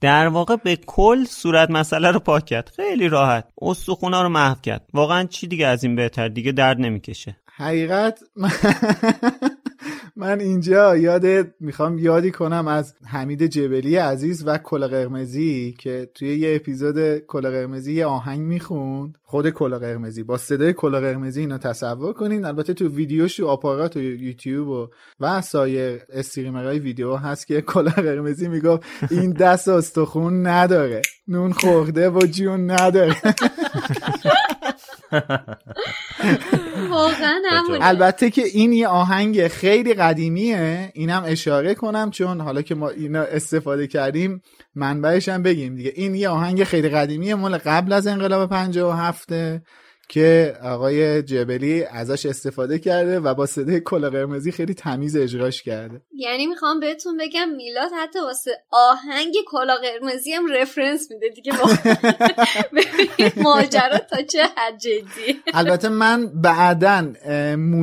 در 0.00 0.28
واقع 0.28 0.56
به 0.56 0.76
کل 0.76 1.24
صورت 1.24 1.70
مسئله 1.70 2.10
رو 2.10 2.20
پاک 2.20 2.44
کرد. 2.44 2.72
خیلی 2.76 3.08
راحت. 3.08 3.48
استخونا 3.62 4.22
رو 4.22 4.28
محو 4.28 4.60
کرد. 4.62 4.86
واقعا 4.94 5.24
چی 5.24 5.46
دیگه 5.46 5.66
از 5.66 5.84
این 5.84 5.96
بهتر؟ 5.96 6.28
دیگه 6.28 6.52
درد 6.52 6.80
نمی‌کشه. 6.80 7.36
حقیقت 7.56 8.20
من 10.16 10.40
اینجا 10.40 10.96
یاد 10.96 11.24
می‌خوام 11.60 11.98
یادی 11.98 12.30
کنم 12.30 12.68
از 12.68 12.94
حمید 13.06 13.46
جبلی 13.46 13.96
عزیز 13.96 14.42
و 14.46 14.58
کل 14.58 14.86
قرمزی 14.86 15.74
که 15.78 16.10
توی 16.14 16.38
یه 16.38 16.56
اپیزود 16.56 17.18
کل 17.18 17.50
قرمزی 17.50 17.94
یه 17.94 18.06
آهنگ 18.06 18.40
می‌خوند. 18.40 19.18
خود 19.22 19.50
کل 19.50 19.78
قرمزی. 19.78 20.22
با 20.22 20.38
صدای 20.38 20.72
کل 20.72 21.00
قرمزی 21.00 21.40
اینو 21.40 21.58
تصور 21.58 22.12
کنین. 22.12 22.44
البته 22.44 22.74
تو 22.74 22.88
ویدیوش 22.88 23.36
تو 23.36 23.48
آپارات 23.48 23.96
و 23.96 24.00
یوتیوب 24.00 24.68
و 24.68 24.88
و 25.20 25.40
سایر 25.40 26.00
استریمرهای 26.08 26.78
ویدیو 26.78 27.16
هست 27.16 27.46
که 27.46 27.60
کل 27.60 27.88
قرمزی 27.88 28.48
می‌گفت 28.48 28.82
این 29.10 29.30
دست 29.30 29.68
استخون 29.68 30.46
نداره. 30.46 31.02
نون 31.28 31.52
خورده 31.52 32.10
و 32.10 32.26
جون 32.26 32.70
نداره. 32.70 33.16
واقعا 36.94 37.42
همونه 37.50 37.86
البته 37.86 38.30
که 38.30 38.42
این 38.42 38.72
یه 38.72 38.88
آهنگ 38.88 39.48
خیلی 39.48 39.94
قدیمیه. 39.94 40.90
اینم 40.94 41.22
اشاره 41.26 41.74
کنم 41.74 42.10
چون 42.10 42.40
حالا 42.40 42.62
که 42.62 42.74
ما 42.74 42.88
اینا 42.88 43.22
استفاده 43.22 43.86
کردیم 43.86 44.42
منبعش 44.74 45.28
هم 45.28 45.42
بگیم 45.42 45.76
دیگه. 45.76 45.92
این 45.94 46.14
یه 46.14 46.28
آهنگ 46.28 46.64
خیلی 46.64 46.88
قدیمیه 46.88 47.34
مال 47.34 47.58
قبل 47.58 47.92
از 47.92 48.06
انقلاب 48.06 48.50
57 48.50 49.28
که 50.14 50.56
آقای 50.62 51.22
جبلی 51.22 51.84
ازش 51.84 52.26
استفاده 52.26 52.78
کرده 52.78 53.20
و 53.20 53.34
با 53.34 53.46
صدای 53.46 53.80
کلا 53.80 54.10
قرمزی 54.10 54.52
خیلی 54.52 54.74
تمیز 54.74 55.16
اجراش 55.16 55.62
کرده. 55.62 56.00
یعنی 56.12 56.46
می‌خوام 56.46 56.80
بهتون 56.80 57.16
بگم 57.16 57.48
میلاد 57.48 57.90
حتی 57.98 58.18
واسه 58.18 58.50
آهنگ 58.70 59.34
کلا 59.46 59.74
قرمزی 59.76 60.32
هم 60.32 60.46
رفرنس 60.52 61.10
میده 61.10 61.28
دیگه. 61.28 61.52
ببینید 62.76 63.38
ماجرا 63.38 63.98
تا 63.98 64.22
چه 64.22 64.42
حد 64.56 64.78
جدی. 64.78 65.40
البته 65.54 65.88
من 65.88 66.26
بعدا 66.26 67.12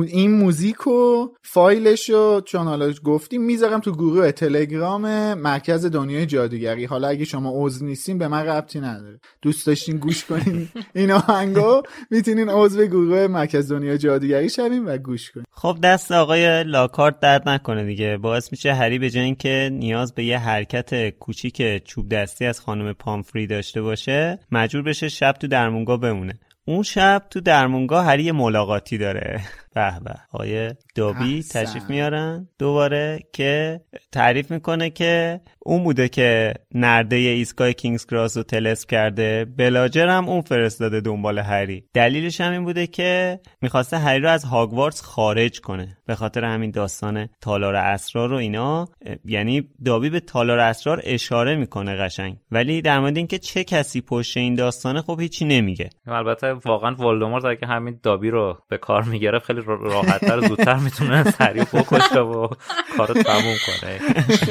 این 0.06 0.30
موزیک 0.30 0.86
و 0.86 1.28
فایلش 1.42 2.10
رو 2.10 2.42
چون 2.44 2.66
حالا 2.66 2.92
گفتیم 3.04 3.42
می‌ذارم 3.42 3.80
تو 3.80 3.92
گروه 3.92 4.32
تلگرام 4.32 5.34
مرکز 5.34 5.86
دنیای 5.86 6.26
جادوگری. 6.26 6.84
حالا 6.84 7.08
اگه 7.08 7.24
شما 7.24 7.52
عضو 7.54 7.84
نیستین 7.84 8.18
به 8.18 8.28
من 8.28 8.46
ربطی 8.46 8.80
نداره. 8.80 9.20
دوست 9.42 9.66
داشتین 9.66 9.98
گوش 9.98 10.24
کنین 10.24 10.68
این 10.94 11.10
آهنگو 11.10 11.82
می‌تونین 12.26 12.48
عضو 12.48 12.86
گروه 12.86 13.26
مرکز 13.26 13.72
دنیا 13.72 13.96
جادوگری 13.96 14.50
شویم 14.50 14.86
و 14.86 14.98
گوش 14.98 15.30
کنیم 15.30 15.46
خب 15.50 15.78
دست 15.82 16.12
آقای 16.12 16.64
لاکارت 16.64 17.20
درد 17.20 17.48
نکنه 17.48 17.84
دیگه. 17.84 18.16
باعث 18.16 18.52
میشه 18.52 18.74
هری 18.74 18.98
به 18.98 19.10
جای 19.10 19.24
اینکه 19.24 19.70
نیاز 19.72 20.14
به 20.14 20.24
یه 20.24 20.38
حرکت 20.38 21.10
کوچیک 21.10 21.84
چوب 21.84 22.08
دستی 22.08 22.46
از 22.46 22.60
خانم 22.60 22.92
پامفری 22.92 23.46
داشته 23.46 23.82
باشه 23.82 24.38
مجبور 24.52 24.82
بشه 24.82 25.08
شب 25.08 25.32
تو 25.32 25.46
درمونگاه 25.46 26.00
بمونه. 26.00 26.38
اون 26.64 26.82
شب 26.82 27.22
تو 27.30 27.40
درمونگاه 27.40 28.04
هری 28.04 28.32
ملاقاتی 28.32 28.98
داره. 28.98 29.40
به 29.74 30.00
به. 30.04 30.14
آقای 30.32 30.70
دابی 30.94 31.42
تشریف 31.42 31.82
میارن. 31.88 32.48
دوباره 32.58 33.18
که 33.32 33.80
تعریف 34.12 34.50
می‌کنه 34.50 34.90
که 34.90 35.40
اون 35.58 35.84
بوده 35.84 36.08
که 36.08 36.54
نرده 36.74 37.16
ایستگاه 37.16 37.72
کینگز 37.72 38.06
کراس 38.06 38.36
رو 38.36 38.42
تلسپ 38.42 38.90
کرده. 38.90 39.44
بلاجر 39.44 40.08
هم 40.08 40.28
اون 40.28 40.40
فرستاده 40.40 41.00
دنبال 41.00 41.38
هری. 41.38 41.84
دلیلش 41.94 42.40
هم 42.40 42.52
این 42.52 42.64
بوده 42.64 42.86
که 42.86 43.40
می‌خواسته 43.62 43.98
هری 43.98 44.20
رو 44.20 44.30
از 44.30 44.44
هاگوارتس 44.44 45.02
خارج 45.02 45.60
کنه. 45.60 45.96
به 46.06 46.14
خاطر 46.14 46.44
همین 46.44 46.70
داستان 46.70 47.28
تالار 47.40 47.74
اسرار 47.74 48.32
و 48.32 48.36
اینا. 48.36 48.88
یعنی 49.24 49.68
دابی 49.84 50.10
به 50.10 50.20
تالار 50.20 50.58
اسرار 50.58 51.00
اشاره 51.04 51.56
می‌کنه 51.56 51.96
قشنگ. 51.96 52.36
ولی 52.50 52.82
در 52.82 53.00
مورد 53.00 53.16
اینکه 53.16 53.38
چه 53.38 53.64
کسی 53.64 54.00
پشت 54.00 54.36
این 54.36 54.54
داستانه 54.54 55.02
خب 55.02 55.20
هیچی 55.20 55.44
نمیگه. 55.44 55.90
البته 56.06 56.52
واقعا 56.52 56.94
ولدمورت 56.94 57.44
اگه 57.44 57.66
همین 57.66 58.00
دابی 58.02 58.30
رو 58.30 58.58
به 58.68 58.78
کار 58.78 59.02
می‌گرفت 59.02 59.46
خیلی 59.46 59.61
راحتتر 59.66 60.48
زودتر 60.48 60.74
می‌تونه 60.74 61.30
سریع 61.30 61.64
بکشه 61.64 62.20
و 62.20 62.48
کارو 62.96 63.22
تموم 63.22 63.56
کنه. 63.66 64.00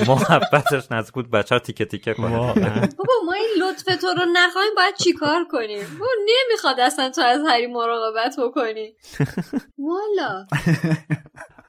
محبتش 0.08 0.92
نزدیک 0.92 1.14
بود 1.14 1.32
بچه 1.32 1.60
تیکه 1.60 1.86
تیکه 1.86 2.14
کنه. 2.14 2.38
بابا 2.38 3.14
ما 3.26 3.34
این 3.34 3.64
لطف 3.64 4.02
تو 4.02 4.08
رو 4.08 4.26
نخواهیم 4.34 4.76
باید 4.76 4.96
چیکار 4.96 5.46
کنیم؟ 5.52 5.84
ما 6.00 6.08
نمی‌خواد 6.26 6.80
اصلا 6.80 7.10
تو 7.10 7.22
از 7.22 7.42
هری 7.50 7.68
مراقبت 7.68 8.36
بکنی. 8.44 8.94
والا. 9.78 10.46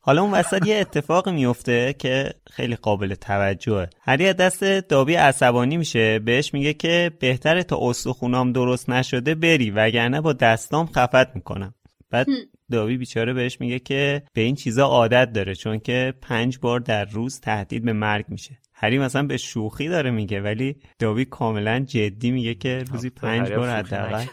حالا 0.05 0.23
اون 0.23 0.31
وسط 0.31 0.67
یه 0.67 0.77
اتفاق 0.77 1.29
میفته 1.29 1.95
که 1.99 2.35
خیلی 2.51 2.77
قابل 2.77 3.15
توجهه. 3.15 3.91
هری 4.01 4.29
از 4.29 4.37
دست 4.37 4.65
دابی 4.65 5.15
عصبانی 5.15 5.77
میشه 5.77 6.19
بهش 6.19 6.55
میگه 6.55 6.75
که 6.75 7.11
بهتره 7.21 7.63
تا 7.63 7.79
استخونام 7.81 8.53
درست 8.53 8.91
نشده 8.91 9.35
بری 9.35 9.71
وگرنه 9.71 10.21
با 10.21 10.33
دستام 10.33 10.87
خفت 10.87 11.35
می‌کنم. 11.35 11.75
بعد 12.11 12.27
داوی 12.71 12.97
بیچاره 12.97 13.33
بهش 13.33 13.61
میگه 13.61 13.79
که 13.79 14.23
به 14.35 14.41
این 14.41 14.55
چیزا 14.55 14.87
عادت 14.87 15.33
داره 15.33 15.55
چون 15.55 15.79
که 15.79 16.15
پنج 16.23 16.59
بار 16.59 16.81
در 16.81 17.05
روز 17.05 17.41
تهدید 17.41 17.85
به 17.85 17.93
مرگ 17.93 18.25
میشه. 18.29 18.59
هری 18.75 18.99
مثلا 18.99 19.23
به 19.23 19.37
شوخی 19.37 19.89
داره 19.89 20.11
میگه 20.11 20.41
ولی 20.41 20.77
داوی 20.99 21.25
کاملا 21.25 21.81
جدی 21.81 22.31
میگه 22.31 22.55
که 22.55 22.85
روزی 22.93 23.11
پنج 23.11 23.53
بار 23.53 23.69
حداقل 23.69 24.25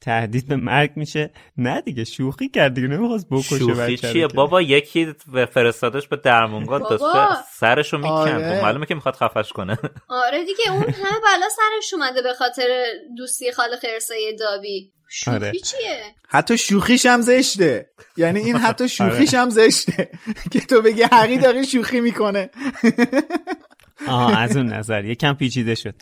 تهدید 0.00 0.48
به 0.48 0.56
مرگ 0.56 0.92
میشه. 0.96 1.30
نه 1.56 1.80
دیگه 1.80 2.04
شوخی 2.04 2.48
کرد 2.48 2.74
دیگه 2.74 2.88
نمی‌خواست 2.88 3.28
بکشه 3.28 3.58
شوخی 3.58 3.96
چیه؟ 3.96 4.26
بابا 4.26 4.62
یکی 4.62 5.12
فرستادش 5.50 6.08
به 6.08 6.16
درمونگاه 6.16 6.80
داشته 6.90 7.42
سرشو 7.54 7.96
می‌کند. 7.96 8.42
آره. 8.42 8.62
معلومه 8.62 8.86
که 8.86 8.94
می‌خواد 8.94 9.14
خفش 9.14 9.52
کنه. 9.52 9.78
آره 10.08 10.44
دیگه 10.44 10.72
اون 10.72 10.82
همه 10.82 11.20
بلا 11.24 11.48
سرش 11.56 11.94
اومده 11.94 12.22
به 12.22 12.32
خاطر 12.32 12.84
دوستی 13.16 13.52
خال 13.52 13.76
خرسای 13.82 14.36
دابی 14.38 14.92
شوخی 15.08 15.36
آره. 15.36 15.52
چیه؟ 15.52 16.02
حتی 16.28 16.58
شوخیش 16.58 17.06
هم 17.06 17.20
زشته. 17.20 17.90
یعنی 18.16 18.40
این 18.40 18.56
حتی 18.56 18.88
شوخیش 18.98 19.34
هم 19.34 19.50
زشته. 19.50 20.10
که 20.52 20.60
تو 20.60 20.82
بگی 20.82 21.02
حقی 21.02 21.38
داره 21.38 21.62
شوخی 21.62 22.00
می‌کنه. 22.00 22.50
آها 24.08 24.36
از 24.36 24.56
اون 24.56 24.66
نظر. 24.66 25.04
یکم 25.04 25.32
پیچیده 25.32 25.74
شد. 25.74 25.94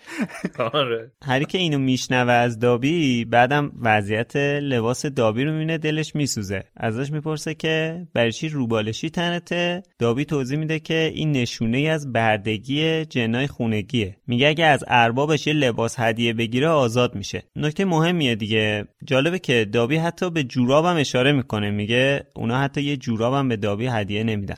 آره. 0.59 1.13
هری 1.25 1.45
که 1.45 1.59
اینو 1.59 1.79
میشنوه 1.79 2.33
از 2.33 2.59
دابی 2.59 3.25
بعدم 3.25 3.73
وضعیت 3.81 4.37
لباس 4.37 5.07
دابی 5.07 5.45
رو 5.45 5.53
می‌بینه 5.53 5.79
دلش 5.79 6.15
میسوزه. 6.15 6.65
ازش 6.77 7.13
می‌پرسه 7.13 7.55
که 7.55 8.07
برای 8.15 8.33
چی 8.33 8.49
روبالشی 8.49 9.11
تنته؟ 9.11 9.83
دابی 9.99 10.25
توضیح 10.25 10.59
میده 10.59 10.79
که 10.79 11.13
این 11.15 11.33
نشونه 11.33 11.79
ای 11.79 11.89
از 11.89 12.13
بردگی 12.13 13.05
جنای 13.05 13.47
خونگیه. 13.47 14.17
میگه 14.27 14.49
اگه 14.49 14.65
از 14.65 14.85
اربابش 14.89 15.47
یه 15.47 15.53
لباس 15.53 15.95
هدیه 15.99 16.33
بگیره 16.33 16.69
آزاد 16.69 17.15
میشه. 17.15 17.43
نکته 17.57 17.85
مهمیه 17.85 18.35
دیگه. 18.35 18.85
جالبه 19.05 19.39
که 19.39 19.65
دابی 19.73 19.97
حتی 19.97 20.31
به 20.31 20.45
جورابم 20.45 20.97
اشاره 20.97 21.33
می‌کنه. 21.33 21.71
میگه 21.71 22.27
اونا 22.35 22.59
حتی 22.59 22.83
یه 22.83 22.97
جورابم 22.97 23.49
به 23.49 23.57
دابی 23.57 23.87
هدیه 23.87 24.25
نمیدن. 24.25 24.57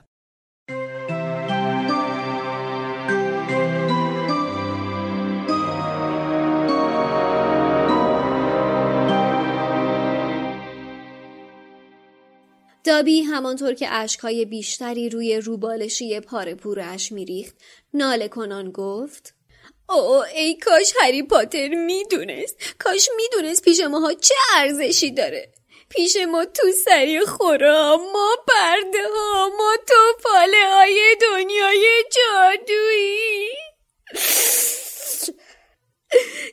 دابی 12.88 13.22
همانطور 13.22 13.74
که 13.74 13.92
اشکهای 13.92 14.44
بیشتری 14.44 15.08
روی 15.08 15.36
روبالشی 15.36 16.20
پاره 16.20 16.54
پورش 16.54 17.12
میریخت 17.12 17.54
ناله 17.94 18.28
کنان 18.28 18.70
گفت 18.70 19.34
او 19.88 20.22
ای 20.34 20.54
کاش 20.54 20.94
هری 21.00 21.22
پاتر 21.22 21.68
می‌دونست. 21.68 22.56
کاش 22.78 23.08
می‌دونست 23.16 23.62
پیش 23.62 23.80
ماها 23.80 24.14
چه 24.14 24.34
ارزشی 24.56 25.10
داره. 25.10 25.52
پیش 25.88 26.16
ما 26.16 26.44
تو 26.44 26.62
سری 26.84 27.20
خورا 27.20 27.96
ما 28.12 28.36
پرده 28.48 29.02
ها 29.14 29.48
ما 29.58 29.76
تو 29.86 30.22
پاله 30.22 30.68
های 30.74 31.16
دنیای 31.20 32.04
جادویی. 32.10 33.48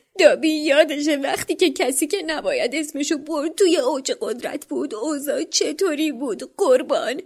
دابی 0.18 0.50
یادشه 0.50 1.16
وقتی 1.16 1.54
که 1.54 1.70
کسی 1.70 2.06
که 2.06 2.22
نباید 2.26 2.74
اسمشو 2.74 3.18
برد 3.18 3.54
توی 3.54 3.76
اوج 3.76 4.12
قدرت 4.20 4.66
بود. 4.66 4.94
اوضاع 4.94 5.42
چطوری 5.42 6.12
بود؟ 6.12 6.54
قربان. 6.56 7.22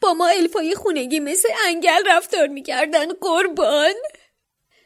با 0.00 0.14
ما 0.14 0.28
الفای 0.28 0.74
خونگی 0.74 1.20
مثل 1.20 1.48
انگل 1.66 2.02
رفتار 2.06 2.46
می‌کردن. 2.46 3.12
قربان. 3.12 3.94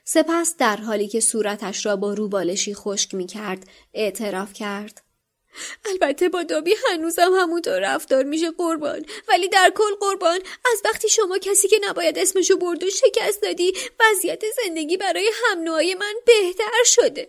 سپس 0.04 0.56
در 0.58 0.76
حالی 0.76 1.08
که 1.08 1.20
صورتش 1.20 1.86
را 1.86 1.96
با 1.96 2.14
روبالشی 2.14 2.74
خشک 2.74 3.14
می‌کرد 3.14 3.68
اعتراف 3.94 4.52
کرد. 4.52 5.05
البته 5.84 6.28
با 6.28 6.42
دابی 6.42 6.74
هنوزم 6.88 7.32
همونطور 7.32 7.94
رفتار 7.94 8.22
میشه 8.22 8.50
قربان. 8.50 9.06
ولی 9.28 9.48
در 9.48 9.72
کل 9.74 9.94
قربان 10.00 10.40
از 10.72 10.82
وقتی 10.84 11.08
شما 11.08 11.38
کسی 11.38 11.68
که 11.68 11.80
نباید 11.88 12.18
اسمشو 12.18 12.56
برد 12.56 12.84
و 12.84 12.90
شکست 12.90 13.42
دادی 13.42 13.72
وضعیت 14.00 14.42
زندگی 14.64 14.96
برای 14.96 15.30
هم 15.44 15.58
من 15.98 16.14
بهتر 16.26 16.84
شده. 16.84 17.28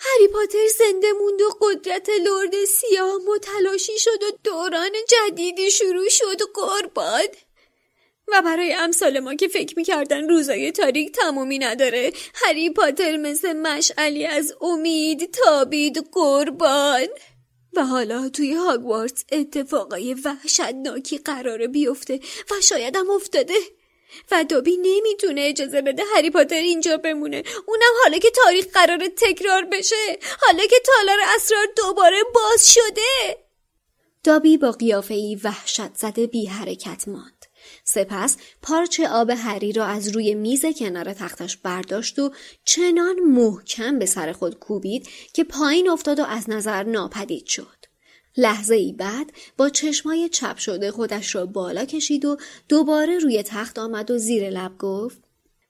هری 0.00 0.28
پاتر 0.28 0.66
زنده 0.78 1.12
موند 1.12 1.42
و 1.42 1.50
قدرت 1.60 2.08
لرد 2.08 2.64
سیاه 2.64 3.18
متلاشی 3.26 3.98
شد 3.98 4.22
و 4.22 4.30
دوران 4.44 4.92
جدیدی 5.08 5.70
شروع 5.70 6.08
شد 6.08 6.38
قربان. 6.54 7.26
و 8.32 8.42
برای 8.42 8.72
امثال 8.72 9.20
ما 9.20 9.34
که 9.34 9.48
فکر 9.48 9.74
می‌کردن 9.76 10.28
روزای 10.28 10.72
تاریک 10.72 11.12
تمومی 11.12 11.58
نداره. 11.58 12.12
هری 12.34 12.70
پاتر 12.70 13.16
مثل 13.16 13.52
مشعلی 13.52 14.26
از 14.26 14.54
امید 14.60 15.30
تابید 15.30 16.08
قربان. 16.12 17.08
و 17.76 17.84
حالا 17.84 18.28
توی 18.28 18.52
هاگوارتس 18.52 19.24
اتفاقای 19.32 20.14
وحشتناکی 20.14 21.18
قراره 21.18 21.68
بیفته 21.68 22.20
و 22.50 22.54
شاید 22.62 22.96
هم 22.96 23.10
افتاده. 23.10 23.54
و 24.30 24.44
دابی 24.44 24.76
نمی‌تونه 24.76 25.40
اجازه 25.40 25.82
بده 25.82 26.02
هری 26.16 26.30
پاتر 26.30 26.56
اینجا 26.56 26.96
بمونه. 26.96 27.42
اونم 27.66 27.92
حالا 28.02 28.18
که 28.18 28.30
تاریخ 28.30 28.66
قرار 28.72 28.98
تکرار 29.16 29.64
بشه. 29.64 30.18
حالا 30.40 30.62
که 30.66 30.76
تالار 30.84 31.18
اسرار 31.36 31.66
دوباره 31.76 32.16
باز 32.34 32.72
شده. 32.72 33.38
دابی 34.24 34.56
با 34.56 34.72
قیافه 34.72 35.14
ای 35.14 35.38
وحشت 35.44 35.94
زده 35.94 36.26
بی 36.26 36.46
حرکت 36.46 37.08
ماند. 37.08 37.39
سپس 37.94 38.36
پارچه 38.62 39.08
آب 39.08 39.30
هری 39.30 39.72
را 39.72 39.84
از 39.84 40.08
روی 40.08 40.34
میز 40.34 40.64
کنار 40.78 41.12
تختش 41.12 41.56
برداشت 41.56 42.18
و 42.18 42.32
چنان 42.64 43.18
محکم 43.20 43.98
به 43.98 44.06
سر 44.06 44.32
خود 44.32 44.58
کوبید 44.58 45.08
که 45.32 45.44
پایین 45.44 45.88
افتاد 45.88 46.20
و 46.20 46.24
از 46.24 46.50
نظر 46.50 46.82
ناپدید 46.82 47.46
شد. 47.46 47.76
لحظه 48.36 48.74
ای 48.74 48.92
بعد 48.92 49.32
با 49.56 49.68
چشمای 49.68 50.28
چپ 50.28 50.58
شده 50.58 50.90
خودش 50.90 51.34
را 51.34 51.46
بالا 51.46 51.84
کشید 51.84 52.24
و 52.24 52.36
دوباره 52.68 53.18
روی 53.18 53.42
تخت 53.42 53.78
آمد 53.78 54.10
و 54.10 54.18
زیر 54.18 54.50
لب 54.50 54.78
گفت 54.78 55.18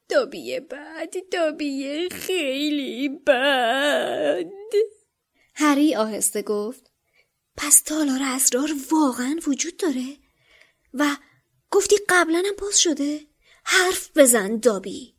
دابی 0.08 0.60
بد 0.60 1.14
دابی 1.32 2.08
خیلی 2.08 3.08
بد 3.08 4.50
هری 5.54 5.94
آهسته 5.94 6.42
گفت 6.42 6.90
پس 7.56 7.82
تالار 7.82 8.20
اسرار 8.22 8.70
واقعا 8.90 9.36
وجود 9.46 9.76
داره 9.76 10.04
و 10.94 11.04
گفتی 11.70 11.96
قبلا 12.08 12.42
هم 12.46 12.54
باز 12.58 12.80
شده؟ 12.80 13.20
حرف 13.64 14.10
بزن 14.16 14.56
دابی. 14.56 15.14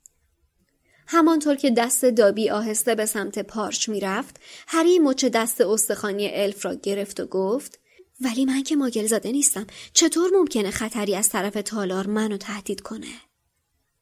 همانطور 1.08 1.56
که 1.56 1.72
دست 1.72 2.06
دابی 2.06 2.50
آهسته 2.50 2.96
به 2.96 3.06
سمت 3.06 3.40
پارچ 3.40 3.90
می‌رفت 3.90 4.40
هری 4.68 5.00
مچ 5.00 5.26
دست 5.26 5.62
استخوانی 5.62 6.30
الف 6.34 6.66
را 6.66 6.74
گرفت 6.74 7.20
و 7.20 7.26
گفت 7.26 7.80
ولی 8.22 8.46
من 8.46 8.64
که 8.64 8.76
ماگل 8.76 9.06
زاده 9.08 9.32
نیستم. 9.32 9.68
چطور 9.94 10.30
ممکنه 10.34 10.72
خطری 10.72 11.16
از 11.16 11.30
طرف 11.30 11.54
تالار 11.66 12.08
منو 12.08 12.38
تهدید 12.38 12.82
کنه؟ 12.82 13.14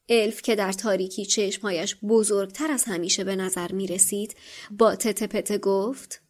الف 0.08 0.42
که 0.42 0.56
در 0.56 0.72
تاریکی 0.72 1.26
چشمهایش 1.26 1.96
بزرگتر 2.02 2.70
از 2.70 2.84
همیشه 2.84 3.24
به 3.24 3.36
نظر 3.36 3.72
می 3.72 3.86
رسید 3.86 4.36
با 4.70 4.96
تته 4.96 5.26
پته 5.26 5.58
گفت 5.58 6.22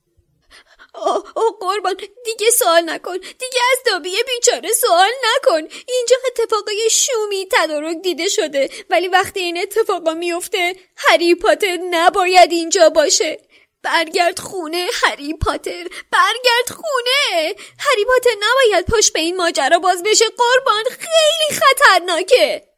او 0.94 1.50
قربان. 1.60 1.96
دیگه 2.24 2.50
سوال 2.50 2.90
نکن. 2.90 3.18
دیگه 3.18 3.60
از 3.72 3.78
دابی 3.86 4.16
بیچاره 4.26 4.72
سوال 4.72 5.10
نکن. 5.24 5.68
اینجا 5.88 6.16
اتفاقای 6.26 6.90
شومی 6.90 7.48
تدارک 7.52 7.96
دیده 8.02 8.28
شده. 8.28 8.70
ولی 8.90 9.08
وقتی 9.08 9.40
این 9.40 9.58
اتفاقا 9.58 10.14
میفته 10.14 10.76
هری 10.96 11.34
پاتر 11.34 11.78
نباید 11.90 12.52
اینجا 12.52 12.90
باشه. 12.90 13.40
برگرد 13.82 14.38
خونه 14.38 14.86
هری 15.02 15.34
پاتر. 15.34 15.88
برگرد 16.12 16.68
خونه. 16.68 17.54
هری 17.78 18.04
پاتر 18.04 18.36
نباید 18.40 18.86
پشت 18.86 19.12
به 19.12 19.20
این 19.20 19.36
ماجرا 19.36 19.78
باز 19.78 20.02
بشه. 20.02 20.24
قربان 20.24 20.84
خیلی 20.84 21.60
خطرناکه. 21.60 22.69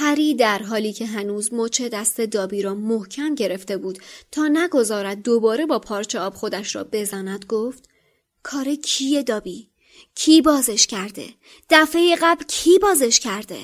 هری 0.00 0.34
در 0.34 0.58
حالی 0.62 0.92
که 0.92 1.06
هنوز 1.06 1.54
مچ 1.54 1.82
دست 1.82 2.20
دابی 2.20 2.62
را 2.62 2.74
محکم 2.74 3.34
گرفته 3.34 3.76
بود 3.76 3.98
تا 4.32 4.48
نگذارد 4.48 5.22
دوباره 5.22 5.66
با 5.66 5.78
پارچه 5.78 6.18
آب 6.18 6.34
خودش 6.34 6.76
را 6.76 6.84
بزند 6.84 7.44
گفت 7.44 7.88
کار 8.42 8.74
کیه 8.74 9.22
دابی؟ 9.22 9.70
کی 10.14 10.42
بازش 10.42 10.86
کرده؟ 10.86 11.28
دفعه 11.70 12.16
قبل 12.16 12.44
کی 12.44 12.78
بازش 12.78 13.20
کرده؟ 13.20 13.58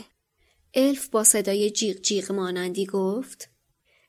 الف 0.74 1.08
با 1.08 1.24
صدای 1.24 1.70
جیغ 1.70 1.96
جیغ 1.96 2.32
مانندی 2.32 2.86
گفت 2.86 3.48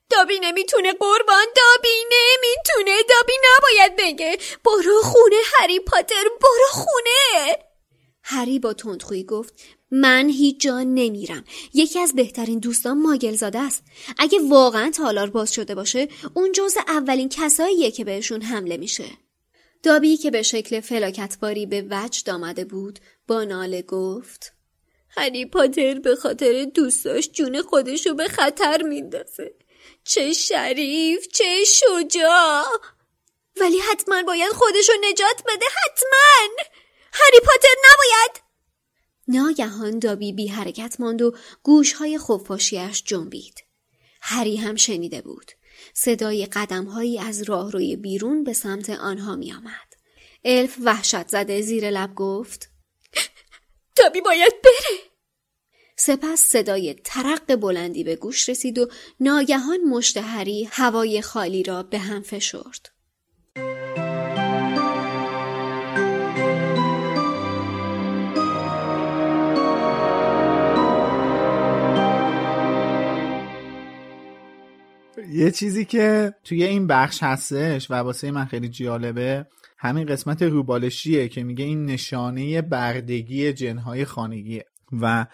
دابی 0.10 0.40
نمی‌تونه 0.42 0.94
قربان 0.94 1.46
دابی 1.56 1.98
نمی‌تونه 2.12 2.98
دابی 3.10 3.34
نباید 3.44 3.96
بگه 4.00 4.38
برو 4.66 5.02
خونه 5.02 5.36
هری 5.60 5.80
پاتر 5.80 6.24
برو 6.42 6.68
خونه 6.72 7.58
هری 8.24 8.60
با 8.60 8.74
تندخویی 8.74 9.24
گفت 9.24 9.54
من 9.92 10.30
هیچ 10.30 10.62
جا 10.62 10.80
نمیرم. 10.80 11.44
یکی 11.74 12.00
از 12.00 12.16
بهترین 12.16 12.60
دوستان 12.60 13.02
ماگلزاده 13.02 13.60
است. 13.60 13.84
اگه 14.20 14.40
واقعا 14.50 14.92
تالار 14.92 15.30
باز 15.30 15.54
شده 15.54 15.76
باشه 15.76 16.08
اون 16.34 16.52
جز 16.52 16.78
اولین 16.88 17.30
کساییه 17.30 17.92
که 17.92 18.04
بهشون 18.04 18.42
حمله 18.42 18.78
میشه. 18.78 19.06
دابی 19.84 20.18
که 20.18 20.32
به 20.32 20.42
شکل 20.42 20.80
فلاکتباری 20.80 21.66
به 21.66 21.86
وجد 21.92 22.30
آمده 22.30 22.66
بود 22.66 23.00
با 23.28 23.44
ناله 23.44 23.82
گفت 23.82 24.54
هری 25.10 25.46
پاتر 25.46 26.00
به 26.00 26.16
خاطر 26.16 26.66
دوستاش 26.66 27.30
جون 27.30 27.62
خودشو 27.62 28.14
به 28.14 28.28
خطر 28.28 28.82
میندازه. 28.82 29.56
چه 30.04 30.34
شریف 30.34 31.28
چه 31.28 31.64
شجاع. 31.64 32.64
ولی 33.60 33.80
حتما 33.80 34.24
باید 34.24 34.52
خودشو 34.52 34.94
نجات 35.12 35.42
بده 35.48 35.66
حتما. 35.66 36.64
هری 37.14 37.40
پاتر 37.40 37.76
نباید. 37.80 38.47
ناگهان 39.28 40.00
دابی 40.00 40.34
بی 40.34 40.48
حرکت 40.48 41.00
ماند 41.00 41.22
و 41.22 41.36
گوشهای 41.64 42.18
خفاشیش 42.18 43.04
جنبید. 43.04 43.64
هری 44.22 44.56
هم 44.56 44.76
شنیده 44.76 45.22
بود. 45.22 45.52
صدای 45.94 46.46
قدمهایی 46.46 47.20
از 47.20 47.42
راهروی 47.42 47.96
بیرون 47.96 48.44
به 48.44 48.54
سمت 48.54 48.90
آنها 48.90 49.36
می 49.36 49.54
آمد. 49.54 49.94
الف 50.46 50.78
وحشت 50.84 51.28
زده 51.28 51.62
زیر 51.62 51.90
لب 51.90 52.16
گفت 52.16 52.70
دابی 53.96 54.22
باید 54.22 54.54
بره. 54.64 55.00
سپس 55.98 56.40
صدای 56.40 56.94
ترق 56.94 57.56
بلندی 57.56 58.04
به 58.04 58.16
گوش 58.16 58.50
رسید 58.50 58.80
و 58.80 58.88
ناگهان 59.20 59.82
مشت 59.82 60.18
هری 60.18 60.70
هوای 60.72 61.22
خالی 61.22 61.64
را 61.64 61.84
به 61.84 62.00
هم 62.00 62.22
فشرد. 62.22 62.97
یه 75.32 75.52
چیزی 75.52 75.86
که 75.86 76.34
توی 76.44 76.64
این 76.64 76.88
بخش 76.88 77.24
هستش 77.24 77.92
و 77.92 77.94
واسه 77.94 78.32
من 78.32 78.46
خیلی 78.46 78.70
جالبه 78.70 79.46
همین 79.78 80.06
قسمت 80.06 80.42
روبالشیه 80.42 81.28
که 81.28 81.44
میگه 81.44 81.66
این 81.66 81.86
نشانه 81.86 82.62
بردگی 82.62 83.54
جنهای 83.54 84.06
خانگیه. 84.06 84.66
و 85.02 85.26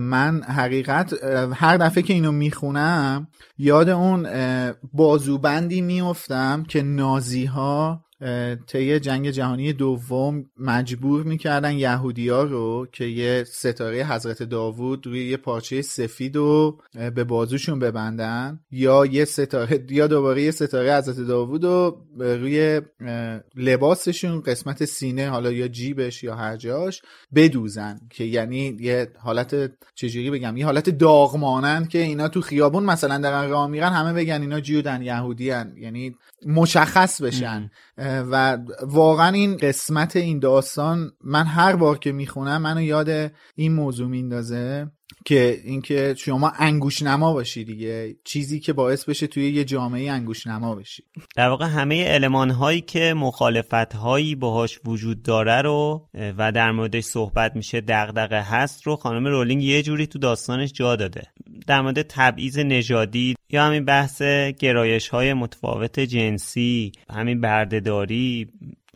من 0.00 0.42
حقیقت 0.42 1.24
هر 1.54 1.76
دفعه 1.76 2.02
که 2.02 2.12
اینو 2.12 2.32
می‌خونم 2.32 3.28
یاد 3.58 3.88
اون 3.88 4.28
بازوبندی 4.92 5.80
میفتم 5.80 6.64
که 6.68 6.82
نازی 6.82 7.44
ها 7.44 8.04
طی 8.66 9.00
جنگ 9.00 9.30
جهانی 9.30 9.72
دوم 9.72 10.44
مجبور 10.58 11.22
می‌کردن 11.22 11.72
یهودیا 11.72 12.42
رو 12.42 12.86
که 12.92 13.04
یه 13.04 13.44
ستاره 13.44 14.06
حضرت 14.06 14.42
داوود 14.42 15.06
روی 15.06 15.28
یه 15.28 15.36
پارچه 15.36 15.82
سفید 15.82 16.36
رو 16.36 16.78
به 17.14 17.24
بازوشون 17.24 17.78
ببندن 17.78 18.60
یا 18.70 19.06
یه 19.06 19.24
ستاره 19.24 19.84
یا 19.90 20.06
دوباره 20.06 20.42
یه 20.42 20.50
ستاره 20.50 20.96
حضرت 20.96 21.16
داوود 21.16 21.64
رو 21.64 22.06
روی 22.18 22.80
لباسشون 23.56 24.40
قسمت 24.40 24.84
سینه 24.84 25.28
حالا 25.28 25.52
یا 25.52 25.68
جیبش 25.68 26.24
یا 26.24 26.34
هر 26.34 26.56
جاش 26.56 27.02
بدوزن 27.34 28.00
که 28.10 28.24
یعنی 28.24 28.76
یه 28.80 29.08
حالت 29.18 29.70
چجوری 29.94 30.30
بگم 30.30 30.56
یه 30.56 30.64
حالت 30.64 30.90
داغ 30.90 31.36
مانند 31.36 31.88
که 31.88 31.98
اینا 31.98 32.28
تو 32.28 32.40
خیابون 32.40 32.84
مثلا 32.84 33.18
در 33.18 33.46
راه 33.46 33.66
میرن 33.66 33.92
همه 33.92 34.12
بگن 34.12 34.40
اینا 34.40 34.60
جیودن 34.60 35.02
یهودیان 35.02 35.76
یعنی 35.76 36.16
مشخص 36.46 37.22
بشن. 37.22 37.70
و 38.30 38.58
واقعا 38.82 39.32
این 39.32 39.56
قسمت 39.56 40.16
این 40.16 40.38
داستان 40.38 41.12
من 41.24 41.46
هر 41.46 41.76
بار 41.76 41.98
که 41.98 42.12
می‌خونم 42.12 42.62
منو 42.62 42.82
یاد 42.82 43.32
این 43.54 43.72
موضوع 43.72 44.08
میندازه 44.08 44.90
که 45.24 45.60
اینکه 45.64 46.14
شما 46.18 46.52
انگوش 46.58 47.02
نما 47.02 47.32
باشی 47.32 47.64
دیگه 47.64 48.16
چیزی 48.24 48.60
که 48.60 48.72
باعث 48.72 49.04
بشه 49.04 49.26
توی 49.26 49.50
یه 49.50 49.64
جامعه 49.64 50.10
انگوش 50.10 50.46
نما 50.46 50.74
بشی. 50.74 51.02
در 51.36 51.48
واقع 51.48 51.66
همه 51.66 52.04
علمان 52.04 52.50
هایی 52.50 52.80
که 52.80 53.14
مخالفت 53.14 53.94
هایی 53.94 54.34
باهاش 54.34 54.80
وجود 54.84 55.22
داره 55.22 55.62
رو 55.62 56.08
و 56.38 56.52
در 56.52 56.70
موردش 56.70 57.04
صحبت 57.04 57.56
میشه 57.56 57.80
دغدغه 57.80 58.40
هست 58.40 58.86
رو 58.86 58.96
خانم 58.96 59.26
رولینگ 59.26 59.62
یه 59.62 59.82
جوری 59.82 60.06
تو 60.06 60.18
داستانش 60.18 60.72
جا 60.72 60.96
داده. 60.96 61.22
در 61.70 61.80
مورد 61.80 62.02
تبعیض 62.02 62.58
نژادی 62.58 63.36
یا 63.50 63.64
همین 63.64 63.84
بحث 63.84 64.22
گرایش 64.58 65.08
های 65.08 65.34
متفاوت 65.34 66.00
جنسی 66.00 66.92
همین 67.10 67.40
بردهداری 67.40 68.48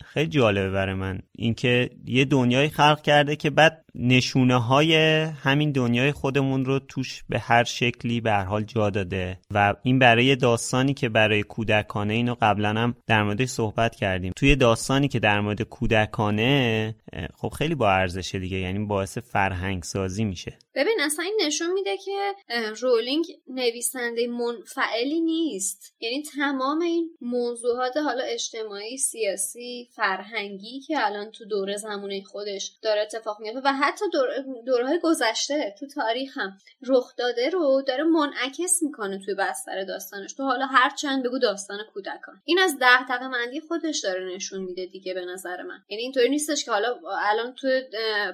خیلی 0.04 0.26
جالبه 0.26 0.70
برای 0.70 0.94
من. 0.94 1.18
اینکه 1.32 1.90
یه 2.04 2.24
دنیایی 2.24 2.68
خلق 2.68 3.02
کرده 3.02 3.36
که 3.36 3.50
بعد 3.50 3.83
نشونه 3.94 4.62
های 4.62 4.94
همین 5.22 5.72
دنیای 5.72 6.12
خودمون 6.12 6.64
رو 6.64 6.78
توش 6.78 7.24
به 7.28 7.38
هر 7.38 7.64
شکلی 7.64 8.20
به 8.20 8.30
هر 8.30 8.44
حال 8.44 8.64
جا 8.64 8.90
داده 8.90 9.38
و 9.50 9.74
این 9.82 9.98
برای 9.98 10.36
داستانی 10.36 10.94
که 10.94 11.08
برای 11.08 11.42
کودکانه 11.42 12.14
اینو 12.14 12.34
قبلا 12.42 12.68
هم 12.68 12.94
در 13.06 13.22
موردش 13.22 13.48
صحبت 13.48 13.96
کردیم. 13.96 14.32
توی 14.36 14.56
داستانی 14.56 15.08
که 15.08 15.18
در 15.18 15.40
مورد 15.40 15.62
کودکانه 15.62 16.94
خب 17.34 17.48
خیلی 17.48 17.74
با 17.74 17.90
ارزشه 17.90 18.38
دیگه 18.38 18.56
یعنی 18.56 18.86
باعث 18.86 19.18
فرهنگ 19.18 19.82
سازی 19.82 20.24
میشه. 20.24 20.58
ببین 20.74 20.96
اصلا 21.00 21.24
این 21.24 21.40
نشون 21.46 21.72
میده 21.72 21.96
که 21.96 22.34
رولینگ 22.80 23.24
نویسنده 23.48 24.26
منفعلی 24.26 25.20
نیست. 25.20 25.94
یعنی 26.00 26.22
تمام 26.22 26.80
این 26.80 27.10
موضوعات 27.20 27.96
حالا 27.96 28.22
اجتماعی 28.22 28.98
سیاسی 28.98 29.88
فرهنگی 29.96 30.80
که 30.80 31.06
الان 31.06 31.30
تو 31.30 31.44
دوره 31.44 31.76
زمونه 31.76 32.22
خودش 32.22 32.72
داره 32.82 33.00
اتفاق 33.00 33.40
میفته 33.40 33.60
و 33.64 33.72
حتی 33.84 34.04
دوره 34.66 34.86
های 34.86 35.00
گذشته 35.02 35.74
تو 35.80 35.86
تاریخ 35.86 36.38
هم 36.38 36.58
رخ 36.86 37.16
داده 37.16 37.50
رو 37.50 37.82
داره 37.86 38.04
منعکس 38.04 38.82
می‌کنه 38.82 39.18
توی 39.24 39.34
بستر 39.34 39.84
داستانش. 39.84 40.32
تو 40.32 40.42
حالا 40.42 40.66
هر 40.66 40.90
چند 40.90 41.22
بگو 41.22 41.38
داستان 41.38 41.78
کودکان. 41.94 42.40
این 42.44 42.58
از 42.58 42.78
ده 42.78 43.28
مندی 43.28 43.60
خودش 43.60 44.00
داره 44.00 44.34
نشون 44.34 44.60
میده 44.60 44.86
دیگه 44.86 45.14
به 45.14 45.24
نظر 45.24 45.62
من. 45.62 45.78
یعنی 45.88 46.02
اینطوری 46.02 46.28
نیستش 46.28 46.64
که 46.64 46.70
حالا 46.70 46.96
الان 47.30 47.54
تو 47.54 47.68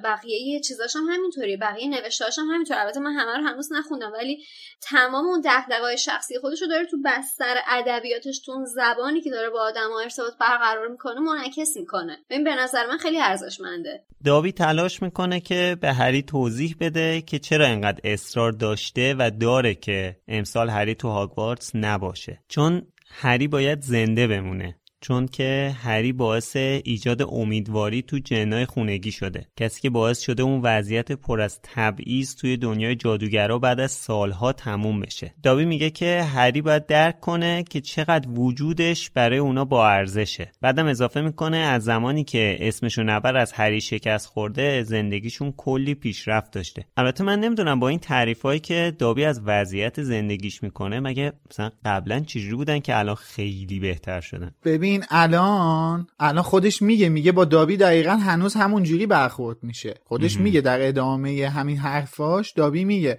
بقیه 0.05 0.61
چیزاش 0.61 0.97
هم 0.97 1.03
همینطوری 1.11 1.57
بقیه 1.57 1.89
نوشتهاش 1.89 2.39
هم 2.39 2.45
همینطور 2.45 2.79
البته 2.79 3.01
من 3.01 3.13
همه 3.13 3.37
رو 3.37 3.45
هنوز 3.45 3.73
نخوندم 3.73 4.13
ولی 4.13 4.45
تمام 4.81 5.27
اون 5.27 5.43
دغدغه‌های 5.45 5.99
شخصی 5.99 6.39
خودش 6.39 6.63
رو 6.63 6.69
داره 6.69 6.87
تو 6.87 6.97
بستر 7.05 7.57
ادبیاتش 7.69 8.41
تو 8.41 8.53
اون 8.53 8.65
زبانی 8.65 9.21
که 9.21 9.31
داره 9.31 9.51
با 9.51 9.61
آدم‌ها 9.61 10.01
ارتباط 10.01 10.33
برقرار 10.41 10.89
می‌کنه 10.89 11.21
منعکس 11.21 11.77
می‌کنه. 11.77 12.19
این 12.29 12.45
به 12.45 12.55
نظر 12.55 12.87
من 12.87 12.97
خیلی 12.97 13.21
ارزشمنده. 13.21 14.05
داوی 14.25 14.53
تلاش 14.53 15.03
می‌کنه 15.03 15.40
که 15.41 15.77
به 15.81 15.93
هری 15.93 16.23
توضیح 16.23 16.77
بده 16.81 17.21
که 17.21 17.39
چرا 17.39 17.67
اینقدر 17.67 18.01
اصرار 18.05 18.53
داشته 18.53 19.15
و 19.19 19.31
داره 19.41 19.75
که 19.75 20.17
امسال 20.29 20.71
هری 20.71 20.95
تو 20.95 21.09
هاگوارتس 21.09 21.71
نباشه. 21.75 22.43
چون 22.49 22.83
هری 23.07 23.49
باید 23.49 23.81
زنده 23.83 24.27
بمونه. 24.27 24.80
چون 25.01 25.27
که 25.27 25.77
هری 25.83 26.13
باعث 26.13 26.57
ایجاد 26.57 27.23
امیدواری 27.23 28.03
تو 28.03 28.19
جنای 28.19 28.67
خونگی 28.67 29.13
شده. 29.13 29.47
کسی 29.57 29.81
که 29.81 29.91
باعث 29.91 30.21
شده 30.21 30.43
اون 30.43 30.61
وضعیت 30.63 31.13
پر 31.13 31.41
از 31.41 31.61
تبعیض 31.63 32.37
توی 32.37 32.57
دنیای 32.57 32.97
جادوگرا 32.97 33.59
بعد 33.59 33.81
از 33.81 33.93
سالها 33.93 34.53
تموم 34.53 35.01
بشه. 35.01 35.35
دابی 35.43 35.65
میگه 35.65 35.91
که 35.91 36.23
هری 36.23 36.63
باید 36.63 36.87
درک 36.87 37.21
کنه 37.21 37.65
که 37.71 37.81
چقدر 37.81 38.29
وجودش 38.29 39.11
برای 39.11 39.39
اونا 39.39 39.65
با 39.65 39.89
ارزشه. 39.89 40.53
بعدم 40.61 40.87
اضافه 40.87 41.21
می‌کنه 41.21 41.57
از 41.57 41.85
زمانی 41.85 42.25
که 42.25 42.57
اسمشو 42.61 43.03
نبر 43.03 43.37
از 43.37 43.53
هری 43.53 43.81
شکست 43.81 44.27
خورده 44.27 44.83
زندگیشون 44.83 45.55
کلی 45.57 45.95
پیشرفت 45.95 46.53
داشته. 46.53 46.85
البته 46.97 47.25
من 47.25 47.41
نمی‌دونم 47.41 47.81
با 47.81 47.89
این 47.89 47.99
تعریفایی 47.99 48.61
که 48.61 48.93
دابی 48.99 49.25
از 49.25 49.41
وضعیت 49.45 50.03
زندگیش 50.03 50.63
می‌کنه 50.63 51.01
مگه 51.01 51.33
مثلا 51.51 51.71
قبلا 51.85 52.21
چجوری 52.21 52.55
بودن 52.55 52.79
که 52.79 52.99
الان 52.99 53.15
خیلی 53.15 53.81
بهتر 53.81 54.21
شدن؟ 54.21 54.55
ببین 54.65 54.90
این 54.91 55.05
الان 55.11 56.07
الان 56.21 56.43
خودش 56.43 56.83
میگه 56.83 57.09
میگه 57.09 57.33
با 57.33 57.45
دابی 57.45 57.77
دقیقا 57.77 58.13
هنوز 58.17 58.55
همون 58.55 58.83
جوری 58.83 59.07
برخورد 59.07 59.59
میشه. 59.63 59.95
خودش 60.05 60.41
میگه 60.41 60.61
در 60.61 60.89
ادامه 60.89 61.49
همین 61.49 61.77
حرفاش 61.77 62.53
دابی 62.53 62.85
میگه. 62.85 63.19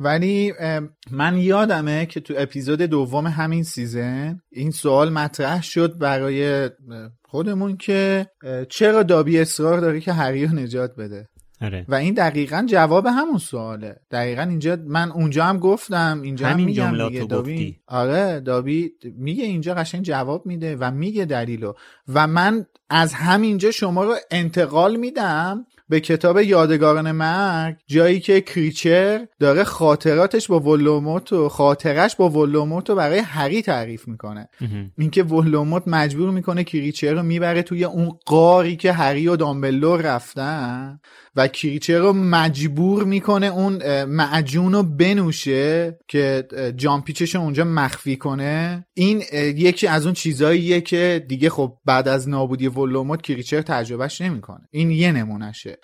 ولی 0.00 0.52
من 1.10 1.38
یادمه 1.38 2.06
که 2.06 2.20
تو 2.20 2.34
اپیزود 2.36 2.82
دوم 2.82 3.26
همین 3.26 3.62
season 3.62 4.40
این 4.52 4.70
سوال 4.70 5.12
مطرح 5.12 5.62
شد 5.62 5.98
برای 5.98 6.70
خودمون 7.22 7.76
که 7.76 8.26
چرا 8.70 9.02
دابی 9.02 9.40
اصرار 9.40 9.80
داره 9.80 10.00
که 10.00 10.12
هری 10.12 10.46
نجات 10.46 10.96
بده؟ 10.96 11.28
آره. 11.64 11.84
و 11.88 11.94
این 11.94 12.14
دقیقا 12.14 12.66
جواب 12.68 13.06
همون 13.06 13.38
سواله. 13.38 13.96
دقیقا 14.10 14.42
اینجا 14.42 14.78
من 14.86 15.10
اونجا 15.10 15.44
هم 15.44 15.58
گفتم 15.58 16.20
اینجا 16.22 16.46
همین 16.46 16.78
هم 16.78 16.90
میگم 16.94 17.08
دیگه. 17.08 17.24
دابی 17.24 17.80
آره 17.86 18.40
دابی 18.40 18.90
میگه 19.16 19.44
اینجا 19.44 19.74
قشنگ 19.74 20.02
جواب 20.02 20.46
میده 20.46 20.76
و 20.76 20.90
میگه 20.90 21.24
دلیلو. 21.24 21.72
و 22.08 22.26
من 22.26 22.66
از 22.96 23.14
همینجا 23.14 23.70
شما 23.70 24.04
رو 24.04 24.14
انتقال 24.30 24.96
میدم 24.96 25.66
به 25.88 26.00
کتاب 26.00 26.40
یادگاران 26.40 27.12
مرگ 27.12 27.76
جایی 27.86 28.20
که 28.20 28.40
کریچر 28.40 29.26
داره 29.40 29.64
خاطراتش 29.64 30.48
با 30.48 30.60
ولدمورت 30.60 31.32
و 31.32 31.48
خاطرش 31.48 32.16
با 32.16 32.28
ولدمورت 32.28 32.90
رو 32.90 32.96
برای 32.96 33.18
هری 33.18 33.62
تعریف 33.62 34.08
می‌کنه. 34.08 34.48
اینکه 34.98 35.22
ولوموت 35.22 35.82
مجبور 35.86 36.30
می‌کنه 36.30 36.64
کریچر 36.64 37.14
رو 37.14 37.22
می‌بره 37.22 37.62
توی 37.62 37.84
اون 37.84 38.12
قاری 38.26 38.76
که 38.76 38.92
هری 38.92 39.28
و 39.28 39.36
دامبلور 39.36 40.00
رفتن 40.00 41.00
و 41.36 41.48
کریچر 41.48 41.98
رو 41.98 42.12
مجبور 42.12 43.04
می‌کنه 43.04 43.46
اون 43.46 44.04
معجون 44.04 44.72
رو 44.72 44.82
بنوشه 44.82 45.98
که 46.08 46.48
جامپیچش 46.76 47.36
اونجا 47.36 47.64
مخفی 47.64 48.16
کنه. 48.16 48.86
این 48.94 49.22
یکی 49.32 49.86
از 49.86 50.04
اون 50.04 50.14
چیزاییه 50.14 50.80
که 50.80 51.24
دیگه 51.28 51.50
خب 51.50 51.72
بعد 51.84 52.08
از 52.08 52.28
نابودی 52.28 52.68
ولوموت 52.84 53.22
کریچر 53.22 53.62
تجربهش 53.62 54.20
نمی‌کنه. 54.20 54.68
این 54.70 54.90
یه 54.90 55.12
نمونهشه. 55.12 55.78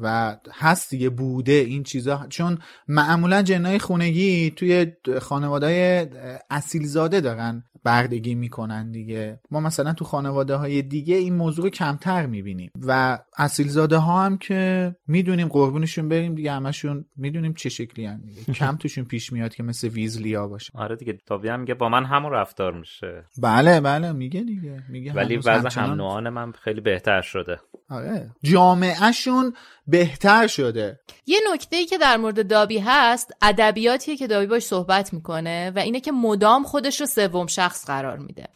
و 0.00 0.36
هست 0.52 0.90
دیگه 0.90 1.08
بوده 1.10 1.52
این 1.52 1.82
چیزا. 1.82 2.26
چون 2.28 2.58
معمولا 2.88 3.42
جنای 3.42 3.78
خونگی 3.78 4.50
توی 4.50 4.86
خانواده 5.20 6.10
اصیل 6.50 6.86
زاده 6.86 7.20
دارن 7.20 7.64
بردگی 7.84 8.34
می‌کنن 8.34 8.90
دیگه. 8.90 9.40
ما 9.50 9.60
مثلا 9.60 9.92
تو 9.92 10.04
خانواده 10.04 10.54
های 10.54 10.82
دیگه 10.82 11.14
این 11.16 11.34
موضوع 11.34 11.68
کمتر 11.68 12.26
می‌بینیم. 12.26 12.70
و 12.86 13.18
اصیل 13.38 13.68
زاده 13.68 13.96
ها 13.96 14.24
هم 14.24 14.38
که 14.38 14.94
می‌دونیم 15.06 15.48
قربونشون 15.48 16.08
بریم 16.08 16.34
دیگه 16.34 16.52
همشون 16.52 17.04
می‌دونیم 17.16 17.54
چه 17.54 17.68
شکلی 17.68 18.06
هم 18.06 18.20
دیگه. 18.20 18.52
کم 18.60 18.76
توشون 18.76 19.04
پیش 19.04 19.32
میاد 19.32 19.54
که 19.54 19.62
مثل 19.62 19.88
ویزلیا 19.88 20.48
باشه. 20.48 20.70
آره 20.74 20.96
دیگه 20.96 21.18
تابی 21.26 21.48
هم 21.48 21.60
میگه 21.60 21.74
با 21.74 21.88
من 21.88 22.04
همون 22.04 22.32
رفتار 22.32 22.72
میشه. 22.78 23.24
بله 23.42 23.80
بله 23.80 24.12
میگه 24.12 24.40
دیگه 24.40 24.82
میگه 24.88 25.12
ولی 25.12 25.36
وضع 25.36 25.80
هم 25.80 25.99
نوعان 26.00 26.28
من 26.28 26.52
خیلی 26.52 26.80
بهتر 26.80 27.22
شده. 27.22 27.60
آره. 27.90 28.30
جامعهشون 28.42 29.54
بهتر 29.86 30.46
شده. 30.46 31.00
یه 31.26 31.38
نکته 31.52 31.76
ای 31.76 31.86
که 31.86 31.98
در 31.98 32.16
مورد 32.16 32.48
دابی 32.48 32.78
هست 32.78 33.32
ادبیاتیه 33.42 34.16
که 34.16 34.26
دابی 34.26 34.46
باش 34.46 34.62
صحبت 34.62 35.12
می‌کنه 35.12 35.72
و 35.76 35.78
اینه 35.78 36.00
که 36.00 36.12
مدام 36.12 36.64
خودش 36.64 37.00
رو 37.00 37.06
سوم 37.06 37.46
شخص 37.46 37.86
قرار 37.86 38.18
میده. 38.18 38.48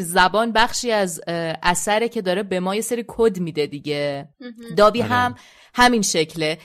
زبان 0.00 0.52
بخشی 0.52 0.92
از 0.92 1.20
اثره 1.62 2.08
که 2.08 2.22
داره 2.22 2.42
به 2.42 2.60
ما 2.60 2.74
یه 2.74 2.80
سری 2.80 3.04
کد 3.08 3.38
میده 3.38 3.66
دیگه. 3.66 4.28
دابی 4.76 5.02
آره. 5.02 5.10
هم 5.10 5.34
همین 5.74 6.02
شکله. 6.02 6.58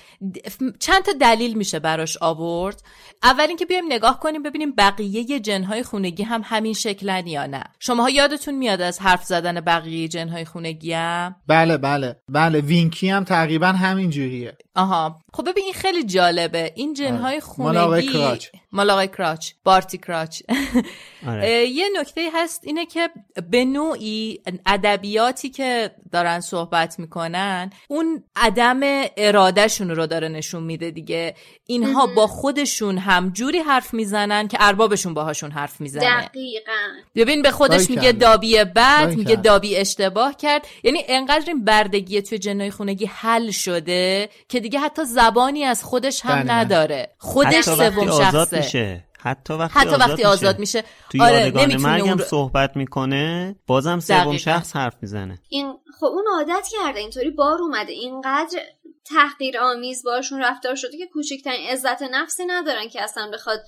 چند 0.80 1.04
تا 1.04 1.12
دلیل 1.22 1.54
میشه 1.54 1.80
براش 1.80 2.18
آورد؟ 2.22 2.82
اول 3.24 3.46
اینکه 3.48 3.66
بیایم 3.66 3.86
نگاه 3.90 4.20
کنیم 4.20 4.44
ببینیم 4.44 4.72
بقیه 4.72 5.40
جنهای 5.40 5.84
خونگی 5.84 6.24
هم 6.24 6.42
همین 6.46 6.74
شکلن 6.74 7.28
یا 7.28 7.46
نه. 7.46 7.64
شماها 7.80 8.10
یادتون 8.10 8.56
میاد 8.56 8.82
از 8.82 9.00
حرف 9.00 9.24
زدن 9.24 9.62
بقیه 9.62 10.08
جنهای 10.08 10.46
خونگی 10.46 10.94
هم؟ 10.94 11.36
بله 11.48 11.78
بله. 11.78 12.16
بله 12.30 12.62
وینکی 12.62 13.10
هم 13.10 13.24
تقریبا 13.24 13.68
همین 13.68 14.10
جوریه. 14.10 14.58
آها. 14.76 15.20
خب 15.34 15.50
ببین 15.50 15.64
این 15.64 15.74
خیلی 15.74 16.04
جالبه. 16.04 16.72
این 16.76 16.94
جنهای 16.94 17.40
خونگی 17.40 17.78
مال 17.78 17.78
آقای 17.78 18.08
کراچ. 18.08 18.48
مال 18.72 18.90
آقای 18.90 19.08
کراچ. 19.08 19.52
بارتی 19.64 19.98
کراچ. 19.98 20.42
آره. 21.28 21.66
یه 21.66 21.86
نکته 22.00 22.30
هست 22.34 22.62
اینه 22.64 22.86
که 22.86 23.10
به 23.50 23.66
نوعی 23.66 24.40
ادبیاتی 24.66 25.50
که 25.50 25.92
دارن 26.12 26.40
صحبت 26.40 27.00
می‌کنن 27.00 27.70
اون 27.88 28.24
عدم 28.36 28.80
ارادهشون 29.18 29.90
رو 29.90 30.08
داره 30.08 30.28
نشون 30.28 30.64
میده 30.64 30.92
دیگه. 30.92 31.36
اینها 31.66 32.08
با 32.08 32.28
خودشون 32.28 32.98
هم 32.98 33.30
جوری 33.30 33.60
حرف 33.60 33.94
می‌زنن 33.94 34.48
که 34.48 34.58
اربابشون 34.60 35.14
باهاشون 35.14 35.52
حرف 35.52 35.82
می‌زنه. 35.82 36.22
دقیقا. 36.28 36.72
ببین 37.16 37.42
به 37.42 37.52
خودش 37.52 37.90
میگه. 37.90 38.12
دابی 38.12 38.64
بد 38.64 39.02
باری 39.04 39.16
میگه. 39.16 39.36
دابی 39.36 39.76
اشتباه 39.76 40.38
کرد. 40.38 40.68
یعنی 40.84 41.00
انقدر 41.08 41.44
این 41.48 41.66
بردگی 41.66 42.22
توی 42.22 42.38
جنای 42.38 42.72
خونگی 42.72 43.06
حل 43.06 43.52
شده 43.52 44.30
که 44.50 44.60
دیگه 44.64 44.80
حتی 44.80 45.06
زبانی 45.06 45.64
از 45.64 45.84
خودش 45.84 46.26
هم 46.26 46.44
بله. 46.44 46.54
نداره. 46.54 47.16
خودش 47.18 47.68
حتی 47.68 47.72
وقتی 47.72 47.96
سوم 47.96 48.10
آزاد 48.10 48.32
شخصه 48.32 48.58
میشه. 48.58 49.04
حتی 49.20 49.54
وقتی 49.54 49.80
حتی 49.80 49.90
آزاد 49.90 50.10
وقتی 50.10 50.24
آزاد 50.24 50.60
میشه. 50.60 50.84
تو 51.10 51.24
آره 51.24 51.52
مرگم 51.78 52.10
اون 52.10 52.18
رو... 52.18 52.26
صحبت 52.26 52.76
می‌کنه 52.76 53.56
بازم 53.68 54.00
سوم. 54.00 54.38
شخص 54.38 54.76
حرف 54.76 54.96
می‌زنه. 55.02 55.40
این 55.50 55.74
خب 56.00 56.06
اون 56.06 56.26
عادت 56.38 56.68
کرده 56.72 57.00
اینطوری 57.00 57.30
بار 57.30 57.62
اومده. 57.62 57.92
اینقدر 57.92 58.60
تحقیر 59.06 59.60
آمیز 59.60 60.04
باشون 60.06 60.42
رفتار 60.42 60.76
شده 60.76 60.98
که 60.98 61.08
کوچکترین 61.14 61.70
عزت 61.70 62.02
نفسی 62.02 62.46
ندارن 62.46 62.90
که 62.90 63.04
اصلا 63.04 63.32
بخواد 63.34 63.60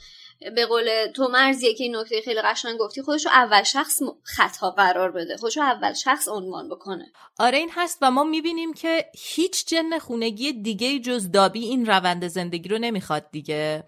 به 0.56 0.66
قول 0.66 1.08
تو 1.16 1.28
مرزیه 1.28 1.74
که 1.74 1.84
این 1.84 1.96
نکته 1.96 2.22
خیلی 2.22 2.42
قشنگ 2.42 2.78
گفتی 2.78 3.02
خودشو 3.02 3.30
اول 3.30 3.64
شخص 3.64 4.00
خطا 4.24 4.72
قرار 4.72 5.12
بده. 5.12 5.38
خودشو 5.38 5.62
اول 5.62 5.94
شخص 5.94 6.28
عنوان 6.28 6.70
بکنه. 6.70 7.12
آره 7.40 7.58
این 7.58 7.70
هست 7.74 7.98
و 8.02 8.12
ما 8.12 8.24
می‌بینیم 8.24 8.74
که 8.74 9.06
هیچ 9.14 9.66
جن 9.66 10.00
خونگی 10.00 10.54
دیگه 10.54 11.00
جز 11.00 11.32
دابی 11.32 11.66
این 11.66 11.86
روند 11.86 12.28
زندگی 12.28 12.70
رو 12.70 12.78
نمی‌خواد 12.78 13.26
دیگه. 13.32 13.84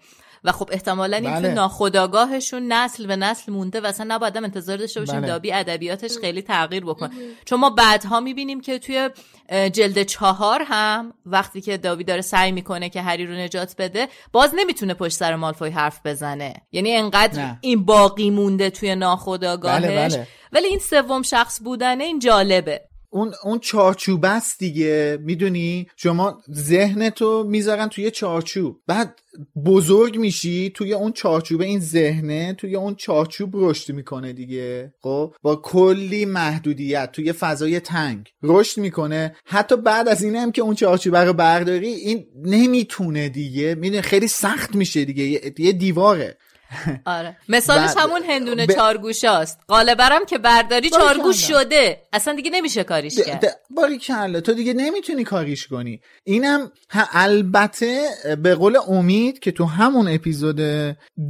و 0.48 0.52
خب 0.52 0.68
احتمالا 0.72 1.16
این 1.16 1.30
بله. 1.30 1.48
تو 1.48 1.54
ناخداگاهشون 1.54 2.72
نسل 2.72 3.06
به 3.06 3.16
نسل 3.16 3.52
مونده 3.52 3.80
و 3.80 3.86
اصلا 3.86 4.06
نباید 4.08 4.36
هم 4.36 4.44
انتظار 4.44 4.76
داشته 4.76 5.00
باشیم 5.00 5.20
بله. 5.20 5.26
دابی 5.26 5.52
ادبیاتش 5.52 6.18
خیلی 6.20 6.42
تغییر 6.42 6.84
بکنه 6.84 7.10
چون 7.44 7.60
ما 7.60 7.70
بعدها 7.70 8.20
می‌بینیم 8.20 8.60
که 8.60 8.78
توی 8.78 9.10
جلد 9.50 10.02
چهار 10.02 10.62
هم 10.66 11.14
وقتی 11.26 11.60
که 11.60 11.76
دابی 11.76 12.04
داره 12.04 12.20
سعی 12.20 12.52
می‌کنه 12.52 12.88
که 12.88 13.02
هری 13.02 13.26
رو 13.26 13.34
نجات 13.34 13.74
بده 13.78 14.08
باز 14.32 14.50
نمی‌تونه 14.54 14.94
پشت 14.94 15.16
سر 15.16 15.36
مالفوی 15.36 15.70
حرف 15.70 16.00
بزنه 16.04 16.54
یعنی 16.72 16.92
انقدر 16.92 17.42
نه. 17.42 17.58
این 17.60 17.84
باقی 17.84 18.30
مونده 18.30 18.70
توی 18.70 18.94
ناخداگاهش 18.94 19.82
بله، 19.82 20.08
بله. 20.08 20.26
ولی 20.52 20.66
این 20.66 20.78
سوم 20.78 21.22
شخص 21.22 21.60
بودنه 21.64 22.04
این 22.04 22.18
جالبه 22.18 22.87
اون 23.10 23.34
اون 23.44 23.58
چارچوب 23.58 24.24
است 24.24 24.58
دیگه 24.58 25.18
می‌دونی؟ 25.22 25.86
شما 25.96 26.42
ذهنتو 26.52 27.44
می‌ذارن 27.44 27.88
توی 27.88 28.10
چارچوب. 28.10 28.80
بعد 28.86 29.20
بزرگ 29.66 30.18
میشی 30.18 30.70
توی 30.74 30.92
اون 30.92 31.12
چارچوب 31.12 31.60
این 31.60 31.80
ذهنه 31.80 32.54
توی 32.54 32.76
اون 32.76 32.94
چارچوب 32.94 33.50
رشد 33.54 33.92
می‌کنه 33.92 34.32
دیگه. 34.32 34.92
خب؟ 35.02 35.34
با 35.42 35.56
کلی 35.56 36.24
محدودیت 36.24 37.12
توی 37.12 37.32
فضای 37.32 37.80
تنگ 37.80 38.28
رشد 38.42 38.80
می‌کنه. 38.80 39.36
حتی 39.44 39.76
بعد 39.76 40.08
از 40.08 40.22
این 40.22 40.36
هم 40.36 40.52
که 40.52 40.62
اون 40.62 40.74
چارچوبه 40.74 41.24
رو 41.24 41.32
برداری 41.32 41.88
این 41.88 42.26
نمی‌تونه 42.44 43.28
دیگه. 43.28 43.74
می‌دونی؟ 43.74 44.02
خیلی 44.02 44.28
سخت 44.28 44.74
میشه 44.74 45.04
دیگه. 45.04 45.52
یه 45.58 45.72
دیواره. 45.72 46.38
آره. 47.06 47.36
مثالش 47.48 47.94
بعد- 47.94 47.98
همون 47.98 48.22
هندونه 48.28 48.66
ب- 48.66 48.72
چارگوشاست. 48.72 49.58
قالبرم 49.68 50.24
که 50.26 50.38
برداری. 50.38 50.90
چارگوش 50.90 51.48
شده. 51.48 52.02
اصلا 52.12 52.34
دیگه 52.34 52.50
نمیشه 52.50 52.84
کاریش 52.84 53.18
کرد. 53.26 53.44
باری 53.70 53.98
کله 53.98 54.40
تو 54.40 54.52
دیگه 54.52 54.72
نمی‌تونی 54.74 55.24
کاریش 55.24 55.66
کنی. 55.66 56.00
اینم 56.24 56.72
ه- 56.92 57.08
البته 57.12 58.08
به 58.42 58.54
قول 58.54 58.78
امید 58.88 59.38
که 59.38 59.50
تو 59.52 59.64
همون 59.64 60.08
اپیزود 60.08 60.60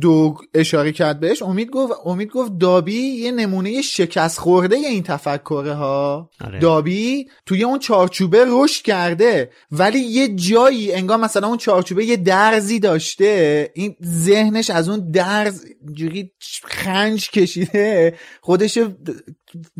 دو 0.01 0.35
اشاره 0.55 0.93
کرد 0.93 1.21
بهش 1.21 1.43
امید 1.43 1.71
گفت 1.71 1.93
امید 2.05 2.29
گفت 2.31 2.53
دابی 2.61 2.95
یه 3.01 3.31
نمونه 3.31 3.83
شکست 3.83 4.39
خورده 4.39 4.77
این 4.77 5.03
تفکره 5.03 5.73
ها. 5.75 6.31
آره. 6.45 6.59
دابی 6.59 7.27
توی 7.47 7.65
اون 7.65 7.79
چارچوبه 7.79 8.45
رشد 8.49 8.83
کرده 8.85 9.51
ولی 9.71 9.99
یه 9.99 10.29
جایی 10.35 10.93
انگار 10.93 11.17
مثلا 11.19 11.49
اون 11.49 11.59
چارچوبه 11.59 12.05
یه 12.05 12.17
درزی 12.17 12.79
داشته. 12.81 13.71
این 13.75 13.97
ذهنش 14.05 14.71
از 14.71 14.89
اون 14.89 15.11
درز 15.29 15.67
جوری 15.93 16.33
خنج 16.65 17.31
کشیده 17.31 18.15
خودش 18.41 18.79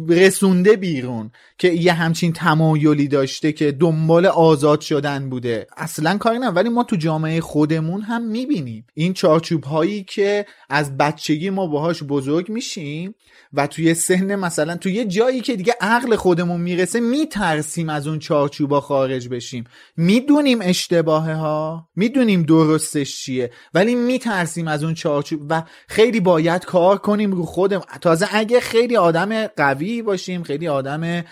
رسونده 0.09 0.77
بیرون 0.77 1.31
که 1.59 1.69
یه 1.69 1.93
همچین 1.93 2.33
تمایلی 2.33 3.09
داشته 3.09 3.53
که 3.53 3.73
دنبال 3.73 4.27
آزاد 4.27 4.81
شدن 4.81 5.31
بوده. 5.31 5.67
اصلا 5.77 6.19
کاری 6.19 6.39
نه 6.39 6.49
ولی 6.49 6.69
ما 6.69 6.85
تو 6.85 6.97
جامعه 6.97 7.41
خودمون 7.41 8.03
هم 8.03 8.23
می‌بینیم. 8.23 8.87
این 8.95 9.13
چارچوب 9.13 9.65
هایی 9.65 10.05
که 10.05 10.47
از 10.71 10.97
بچگی 10.97 11.51
ما 11.51 11.67
باهاش 11.67 12.03
بزرگ 12.03 12.49
میشیم 12.49 13.15
و 13.53 13.67
توی 13.67 13.95
سن 13.95 14.35
مثلا 14.35 14.77
توی 14.77 14.93
یه 14.93 15.05
جایی 15.05 15.41
که 15.41 15.57
دیگه 15.57 15.75
عقل 15.81 16.17
خودمون 16.17 16.61
می‌رسه 16.61 17.01
میترسیم 17.01 17.89
از 17.89 18.07
اون 18.07 18.19
چارچوبا 18.19 18.81
خارج 18.81 19.29
بشیم. 19.29 19.65
می‌دونیم 19.97 20.59
اشتباهه 20.63 21.35
ها 21.35 21.89
می‌دونیم 21.97 22.43
درستش 22.43 23.23
چیه 23.23 23.51
ولی 23.75 23.95
میترسیم 23.95 24.69
از 24.69 24.85
اون 24.85 24.95
چارچوب. 24.95 25.41
و 25.49 25.63
خیلی 25.89 26.21
باید 26.21 26.65
کار 26.65 26.99
کنیم 26.99 27.33
رو 27.33 27.45
خودم. 27.45 27.81
تازه 28.01 28.27
اگه 28.33 28.61
خیلی 28.61 28.97
آدم 28.97 29.47
قوی 29.59 30.03
باشیم 30.03 30.43
خیلی 30.43 30.69
آدم 30.69 31.25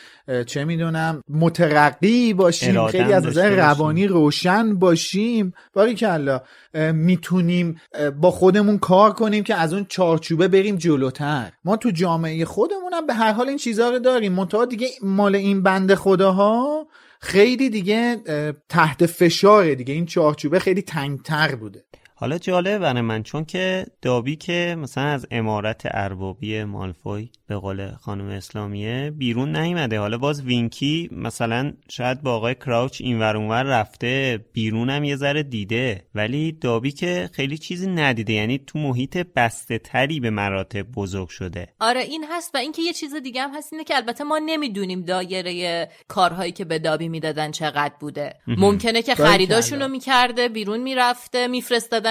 چه 0.46 0.64
می‌دونم 0.64 1.22
مترقی 1.28 2.32
باشیم 2.32 2.86
خیلی 2.86 3.12
از 3.12 3.26
نظر. 3.26 3.56
روانی 3.56 4.06
روشن 4.06 4.78
باشیم. 4.78 5.54
باریکلا 5.72 6.40
اه، 6.74 6.92
می‌تونیم 6.92 7.80
با 8.20 8.30
خودمون 8.30 8.78
کار 8.78 9.12
کنیم 9.12 9.44
که 9.44 9.54
از 9.54 9.74
اون 9.74 9.86
چارچوبه 9.88 10.48
بریم 10.48 10.76
جلوتر. 10.76 11.52
ما 11.64 11.76
تو 11.76 11.90
جامعه 11.90 12.44
خودمون 12.44 12.92
هم 12.92 13.06
به 13.06 13.14
هر 13.14 13.32
حال 13.32 13.48
این 13.48 13.58
چیزها 13.58 13.90
رو 13.90 13.98
داریم. 13.98 14.32
منتها 14.32 14.64
دیگه 14.64 14.88
مال 15.02 15.36
این 15.36 15.62
بند 15.62 15.94
خداها 15.94 16.86
خیلی 17.20 17.70
دیگه 17.70 18.16
تحت 18.68 19.06
فشاره 19.06 19.74
دیگه. 19.74 19.94
این 19.94 20.06
چارچوبه 20.06 20.58
خیلی 20.58 20.82
تنگتر 20.82 21.54
بوده. 21.54 21.84
حالا 22.18 22.38
جالبه 22.38 22.78
برای 22.78 23.00
من 23.00 23.22
چون 23.22 23.44
که 23.44 23.86
دابی 24.02 24.36
که 24.36 24.76
مثلا 24.78 25.04
از 25.04 25.26
امارت 25.30 25.82
اربابی 25.84 26.64
مالفوی 26.64 27.30
به 27.46 27.56
قول 27.56 27.90
خانم 27.90 28.28
اسلامیه 28.28 29.10
بیرون 29.10 29.56
نیومده. 29.56 29.98
حالا 29.98 30.18
باز 30.18 30.42
وینکی 30.42 31.08
مثلا 31.12 31.72
شاید 31.88 32.22
با 32.22 32.34
آقای 32.34 32.54
کراوچ 32.54 33.00
اینور 33.00 33.36
اونور 33.36 33.62
رفته 33.62 34.44
بیرونم 34.52 35.04
یه 35.04 35.16
ذره 35.16 35.42
دیده. 35.42 36.04
ولی 36.14 36.52
دابی 36.52 36.92
که 36.92 37.30
خیلی 37.32 37.58
چیزی 37.58 37.86
ندیده 37.86 38.32
یعنی 38.32 38.58
تو 38.58 38.78
محیط 38.78 39.16
بسته 39.36 39.78
تری 39.78 40.20
به 40.20 40.30
مراتب 40.30 40.82
بزرگ 40.82 41.28
شده. 41.28 41.68
آره 41.80 42.00
این 42.00 42.24
هست 42.30 42.54
و 42.54 42.58
اینکه 42.58 42.82
یه 42.82 42.92
چیز 42.92 43.14
دیگه 43.14 43.42
هم 43.42 43.54
هست 43.54 43.72
اینه 43.72 43.84
که 43.84 43.96
البته 43.96 44.24
ما 44.24 44.38
نمی‌دونیم 44.46 45.02
دایره 45.02 45.88
کارهایی 46.08 46.52
که 46.52 46.64
به 46.64 46.78
دابی 46.78 47.08
می‌دادن 47.08 47.50
چقدر 47.50 47.94
بوده. 48.00 48.34
ممکنه 48.46 49.02
که 49.02 49.14
باریکلا. 49.14 49.32
خریداشون 49.32 49.82
رو 49.82 49.88
می‌کرده 49.88 50.48
بیرون 50.48 50.80
می‌رفته 50.80 51.48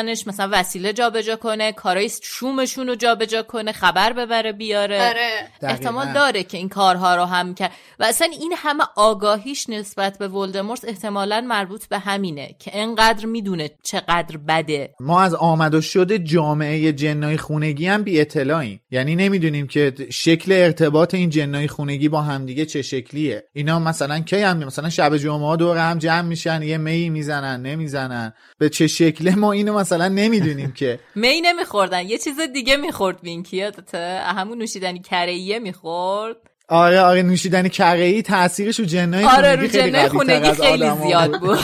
میفرستادنش 0.03 0.27
مثلا 0.27 0.49
وسیله 0.51 0.93
جابجا 0.93 1.35
کنه 1.35 1.71
کارهای 1.71 2.09
شومشون 2.23 2.87
رو 2.87 2.95
جابجا 2.95 3.43
کنه 3.43 3.71
خبر 3.71 4.13
ببره 4.13 4.51
بیاره. 4.51 5.07
آره. 5.09 5.47
احتمال. 5.61 6.13
داره 6.13 6.43
که 6.43 6.57
این 6.57 6.69
کارها 6.69 7.15
رو 7.15 7.25
هم 7.25 7.55
کرد 7.55 7.71
و 7.99 8.03
اصلا 8.03 8.27
این 8.39 8.53
همه 8.57 8.83
آگاهیش 8.95 9.69
نسبت 9.69 10.17
به 10.17 10.27
ولدمورت 10.27 10.85
احتمالا 10.85 11.41
مربوط 11.41 11.87
به 11.87 11.99
همینه 11.99 12.55
که 12.59 12.71
انقدر 12.73 13.25
می‌دونه 13.25 13.69
چقدر 13.83 14.37
بده. 14.37 14.93
ما 14.99 15.21
از 15.21 15.35
آمد 15.35 15.73
و 15.75 15.81
شد 15.81 16.15
جامعه 16.15 16.93
جنای 16.93 17.37
خونگی 17.37 17.87
هم 17.87 18.03
بی 18.03 18.21
اطلاعیم. 18.21 18.81
یعنی 18.91 19.15
نمی‌دونیم 19.15 19.67
که 19.67 19.93
شکل 20.11 20.51
ارتباط 20.51 21.13
این 21.13 21.29
جنای 21.29 21.67
خونگی 21.67 22.09
با 22.09 22.21
همدیگه 22.21 22.65
چه 22.65 22.81
شکلیه. 22.81 23.43
اینا 23.53 23.79
مثلا 23.79 24.19
کی 24.19 24.35
هم 24.35 24.57
مثلا 24.57 24.89
شب 24.89 25.17
جمعه 25.17 25.55
دور 25.55 25.77
هم 25.77 25.97
جمع 25.97 26.21
میشن 26.21 26.61
یه 26.61 26.77
می 26.77 27.09
می‌زنن 27.09 27.61
نمی‌زنن. 27.61 28.33
به 28.57 28.69
چه 28.69 28.87
شکله 28.87 29.35
ما 29.35 29.51
اینو 29.51 29.79
مثلا 29.85 30.07
نمی‌دونیم 30.07 30.71
که. 30.71 30.99
می 31.15 31.41
نمیخوردن. 31.41 32.09
یه 32.09 32.17
چیز 32.17 32.39
دیگه 32.39 32.77
می‌خورد 32.77 33.23
وینکی 33.23 33.61
همون 33.93 34.57
نوشیدنی 34.57 34.99
کرهیه 34.99 35.59
می‌خورد. 35.59 36.37
آره 36.67 37.01
آره 37.01 37.21
نوشیدن 37.23 37.67
کره 37.67 38.03
ای 38.03 38.21
تاثیرش 38.21 38.79
رو 38.79 38.85
جنای 38.85 39.25
آره 39.25 39.55
رو 39.55 39.67
قوی‌تر 39.67 40.07
خونگی 40.07 40.33
از 40.33 40.61
خیلی 40.61 40.91
زیاد 41.03 41.39
بود. 41.39 41.59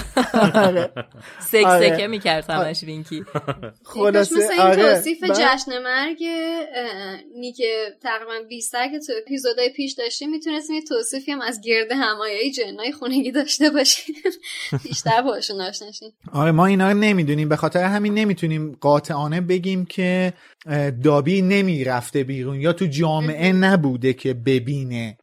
آره. 0.53 0.91
سک 1.39 1.63
آره. 1.65 1.95
سکه 1.95 2.07
می‌کرد 2.07 2.49
همش 2.49 2.83
وینکی 2.83 3.23
خلاصه 3.83 4.35
مثل 4.35 4.51
این 4.51 4.61
آره. 4.61 4.95
توصیف 4.95 5.23
جشن 5.23 5.81
مرگ 5.83 6.23
نیک 7.35 7.61
تقریبا 8.03 8.33
20 8.49 8.71
که 8.71 8.99
تو 9.07 9.13
اپیزودهای 9.21 9.69
پیش 9.69 9.93
داشتیم 9.93 10.29
می‌تونستیم 10.29 10.75
یه 10.75 10.81
توصیفی 10.81 11.31
هم 11.31 11.41
از 11.41 11.61
گرد 11.63 11.91
همایای 11.91 12.51
جنای 12.51 12.91
خونگی 12.91 13.31
داشته 13.31 13.69
باشیم. 13.69 14.15
بیشتر 14.83 15.21
باشون 15.21 15.61
آشنا 15.61 15.87
آره 16.33 16.51
ما 16.51 16.65
اینا 16.65 16.91
رو 16.91 16.97
نمی‌دونیم. 16.97 17.49
به 17.49 17.55
خاطر 17.55 17.83
همین 17.83 18.13
نمی‌تونیم 18.13 18.77
قاطعانه 18.81 19.41
بگیم 19.41 19.85
که 19.85 20.33
دابی 21.03 21.41
نمی‌رفته 21.41 22.23
بیرون 22.23 22.61
یا 22.61 22.73
تو 22.73 22.85
جامعه 22.85 23.53
نبوده 23.53 24.13
که 24.13 24.33
ببینه. 24.33 25.17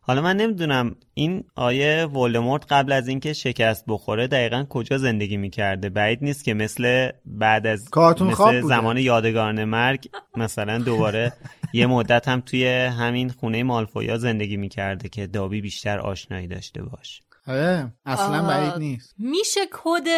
حالا 0.00 0.22
من 0.22 0.36
نمی‌دونم 0.36 0.96
این 1.14 1.44
آیه 1.54 2.04
ولدمورت 2.04 2.72
قبل 2.72 2.92
از 2.92 3.08
اینکه 3.08 3.32
شکست 3.32 3.84
بخوره 3.88 4.26
دقیقا 4.26 4.66
کجا 4.68 4.98
زندگی 4.98 5.36
می‌کرده 5.36 5.88
بعید 5.88 6.18
نیست 6.22 6.44
که 6.44 6.54
مثل 6.54 7.10
بعد 7.26 7.66
از 7.66 7.88
کارتون 7.90 8.28
مثل. 8.28 8.60
زمان 8.60 8.96
یادگاران 8.96 9.64
مرگ 9.64 10.08
مثلا 10.36 10.78
دوباره 10.78 11.32
یه 11.72 11.86
مدت 11.86 12.28
هم 12.28 12.40
توی 12.40 12.66
همین 12.68 13.28
خونه 13.28 13.62
مالفویا 13.62 14.18
زندگی 14.18 14.56
می‌کرده 14.56 15.08
که 15.08 15.26
دابی 15.26 15.60
بیشتر 15.60 15.98
آشنایی 15.98 16.46
داشته 16.46 16.82
باش 16.82 17.22
آره 17.46 17.92
اصلا. 18.06 18.42
بعید 18.42 18.72
نیست. 18.74 19.14
میشه 19.18 19.60
کد 19.72 20.08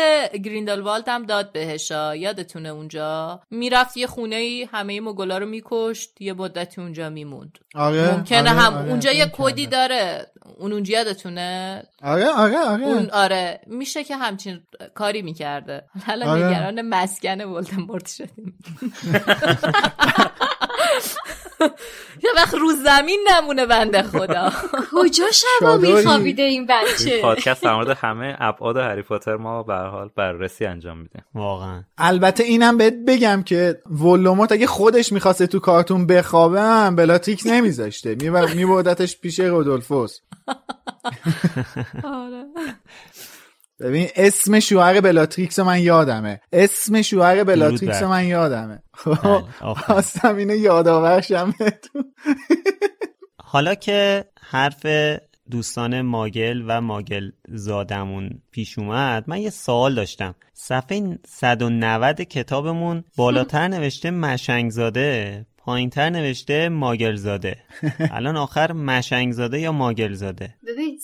گریندلوالد 0.44 1.08
هم 1.08 1.26
داد 1.26 1.52
بهشا 1.52 2.16
یادتونه 2.16 2.68
اونجا؟ 2.68 3.40
می‌رفت 3.50 3.96
یه 3.96 4.06
خونه 4.06 4.36
ای 4.36 4.68
همه 4.72 5.00
مگلا 5.00 5.38
رو 5.38 5.46
میکشت 5.46 6.20
یه 6.20 6.32
مدتی 6.32 6.80
اونجا 6.80 7.10
میموند. 7.10 7.58
آره 7.74 8.16
ممکنه 8.16 8.38
آره، 8.40 8.50
هم 8.50 8.74
آره، 8.74 8.88
اونجا 8.88 9.12
یه 9.12 9.22
این 9.22 9.30
کدی. 9.32 9.66
داره. 9.66 10.26
اون 10.58 10.72
اونجا 10.72 10.94
یادتونه؟ 10.94 11.82
آره 12.02 12.28
آره 12.28 12.58
آره. 12.58 12.84
اون 12.84 13.10
آره. 13.10 13.60
میشه 13.66 14.04
که 14.04 14.16
همچین 14.16 14.60
کاری 14.94 15.22
می‌کرده. 15.22 15.84
حالا 16.06 16.26
آره. 16.30 16.46
نگران 16.46 16.82
مسکن 16.82 17.40
ولدمورت 17.40 18.08
شدیم. 18.08 18.58
یه 22.24 22.30
وقت 22.36 22.54
رو 22.54 22.72
زمین 22.84 23.28
نمونه 23.30 23.66
بنده 23.66 24.02
خدا. 24.02 24.52
کجا 24.92 25.24
شبا. 25.32 25.76
میخوابیده 25.76 26.42
این 26.42 26.62
این 26.62 26.66
بچه 26.66 27.22
پادکست 27.22 27.62
در 27.62 27.74
مورد 27.74 27.90
همه 27.90 28.36
ابعاد 28.38 28.76
هری 28.76 29.02
پاتر 29.02 29.36
ما 29.36 29.62
به 29.62 29.74
هر 29.74 29.86
حال 29.86 30.10
بررسی 30.16 30.64
انجام 30.64 30.98
میدیم. 30.98 31.22
واقعا. 31.34 31.82
البته 31.98 32.44
اینم 32.44 32.76
بهت 32.76 32.94
بگم 33.06 33.42
که 33.42 33.82
ولدمورت 33.90 34.52
اگه 34.52 34.66
خودش 34.66 35.12
می‌خواسته 35.12 35.46
تو 35.46 35.58
کارتون 35.58 36.06
بخوابه 36.06 36.60
هم 36.60 36.96
بلاتریکس 36.96 37.42
نمیذاشته. 37.46 38.14
میبردتش 38.54 39.18
پیش 39.20 39.40
رودولفوس. 39.40 40.20
آره. 42.04 42.44
ببین 43.82 44.08
اسم 44.16 44.60
شوهر 44.60 45.00
بلاتریکس 45.00 45.58
من 45.58 45.80
یادمه. 45.80 46.40
اسم 46.52 47.02
شوهر 47.02 47.44
بلاتریکس 47.44 48.02
من 48.02 48.24
یادمه. 48.24 48.82
بله، 49.06 49.44
خواستم 49.74 50.36
اینو 50.36 50.54
یادآورشم 50.54 51.54
بهتون. 51.58 52.14
حالا 53.52 53.74
که 53.74 54.24
حرف 54.40 54.86
دوستان 55.50 56.00
ماگل 56.00 56.62
و 56.68 56.80
ماگل 56.80 57.30
زادمون 57.48 58.30
پیش 58.50 58.78
اومد 58.78 59.24
من 59.26 59.40
یه 59.40 59.50
سوال 59.50 59.94
داشتم. 59.94 60.34
صفحه 60.54 61.18
190 61.26 62.20
کتابمون 62.20 63.04
بالاتر 63.16 63.68
نوشته 63.74 64.10
مشنگ 64.10 64.70
زاده 64.70 65.46
پایینتر 65.56 66.10
نوشته 66.10 66.68
ماگل 66.68 67.16
زاده 67.16 67.56
الان 68.16 68.36
آخر 68.36 68.72
مشنگ 68.72 69.32
زاده 69.32 69.60
یا 69.60 69.72
ماگل 69.72 70.12
زاده 70.12 70.54
ببین 70.66 70.98